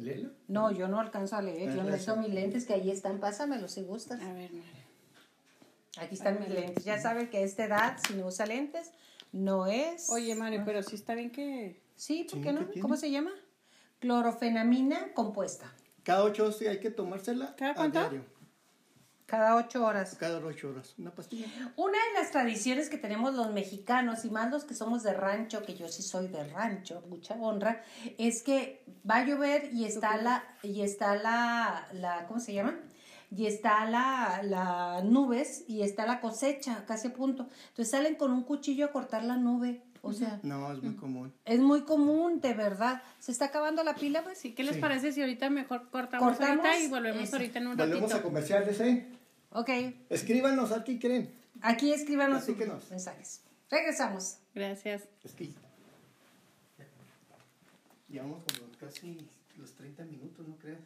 [0.00, 0.30] léelo.
[0.48, 1.70] No, yo no alcanzo a leer.
[1.70, 3.20] Ah, Yo necesito mis lentes que ahí están.
[3.20, 4.20] Pásamelos si gustas.
[4.20, 4.62] A ver, María.
[5.98, 6.84] Aquí están mis lentes.
[6.84, 8.90] Ya saben que a esta edad, si no usa lentes,
[9.32, 10.08] no es.
[10.10, 11.80] Oye, Mario, pero sí está bien que...
[11.96, 12.66] Sí, ¿por Sí, qué no?
[12.80, 13.30] ¿Cómo se llama?
[14.00, 15.72] Clorofenamina compuesta.
[16.02, 18.00] Cada ocho horas sí hay que tomársela ¿Cada a cuánto?
[18.00, 18.24] diario.
[19.32, 20.14] Cada ocho horas.
[20.20, 20.92] Cada ocho horas.
[20.98, 21.46] Una pastilla.
[21.76, 25.62] Una de las tradiciones que tenemos los mexicanos y más los que somos de rancho,
[25.62, 27.82] que yo sí soy de rancho, mucha honra,
[28.18, 32.74] es que va a llover y está la y está la, la ¿cómo se llama?
[33.34, 37.48] Y está la, la nubes y está la cosecha casi a punto.
[37.70, 39.82] Entonces salen con un cuchillo a cortar la nube.
[40.02, 41.32] O sea, No, es muy común.
[41.46, 43.00] es muy común, de verdad.
[43.18, 44.36] Se está acabando la pila, pues.
[44.36, 44.80] Sí, ¿qué les Sí.
[44.82, 47.36] parece si ahorita mejor cortamos, Cortamos ahorita y volvemos eso.
[47.36, 48.16] ahorita en un Volvemos ratito?
[48.18, 49.06] a comerciales, ¿eh?
[49.54, 49.68] Ok,
[50.08, 51.30] Escríbanos a ti, creen.
[51.60, 52.56] aquí escríbanos sus
[52.90, 53.42] mensajes.
[53.70, 54.38] Regresamos.
[54.54, 55.02] Gracias.
[55.24, 55.50] Es que.
[58.08, 59.26] Llevamos como casi
[59.56, 60.80] los 30 minutos, ¿no creas?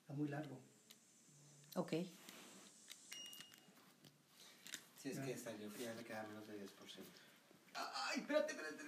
[0.00, 0.58] Está muy largo.
[1.76, 1.92] Ok.
[4.96, 6.68] Si es que salió que ya le queda menos de 10%.
[7.74, 8.82] Ay, espérate, espérate.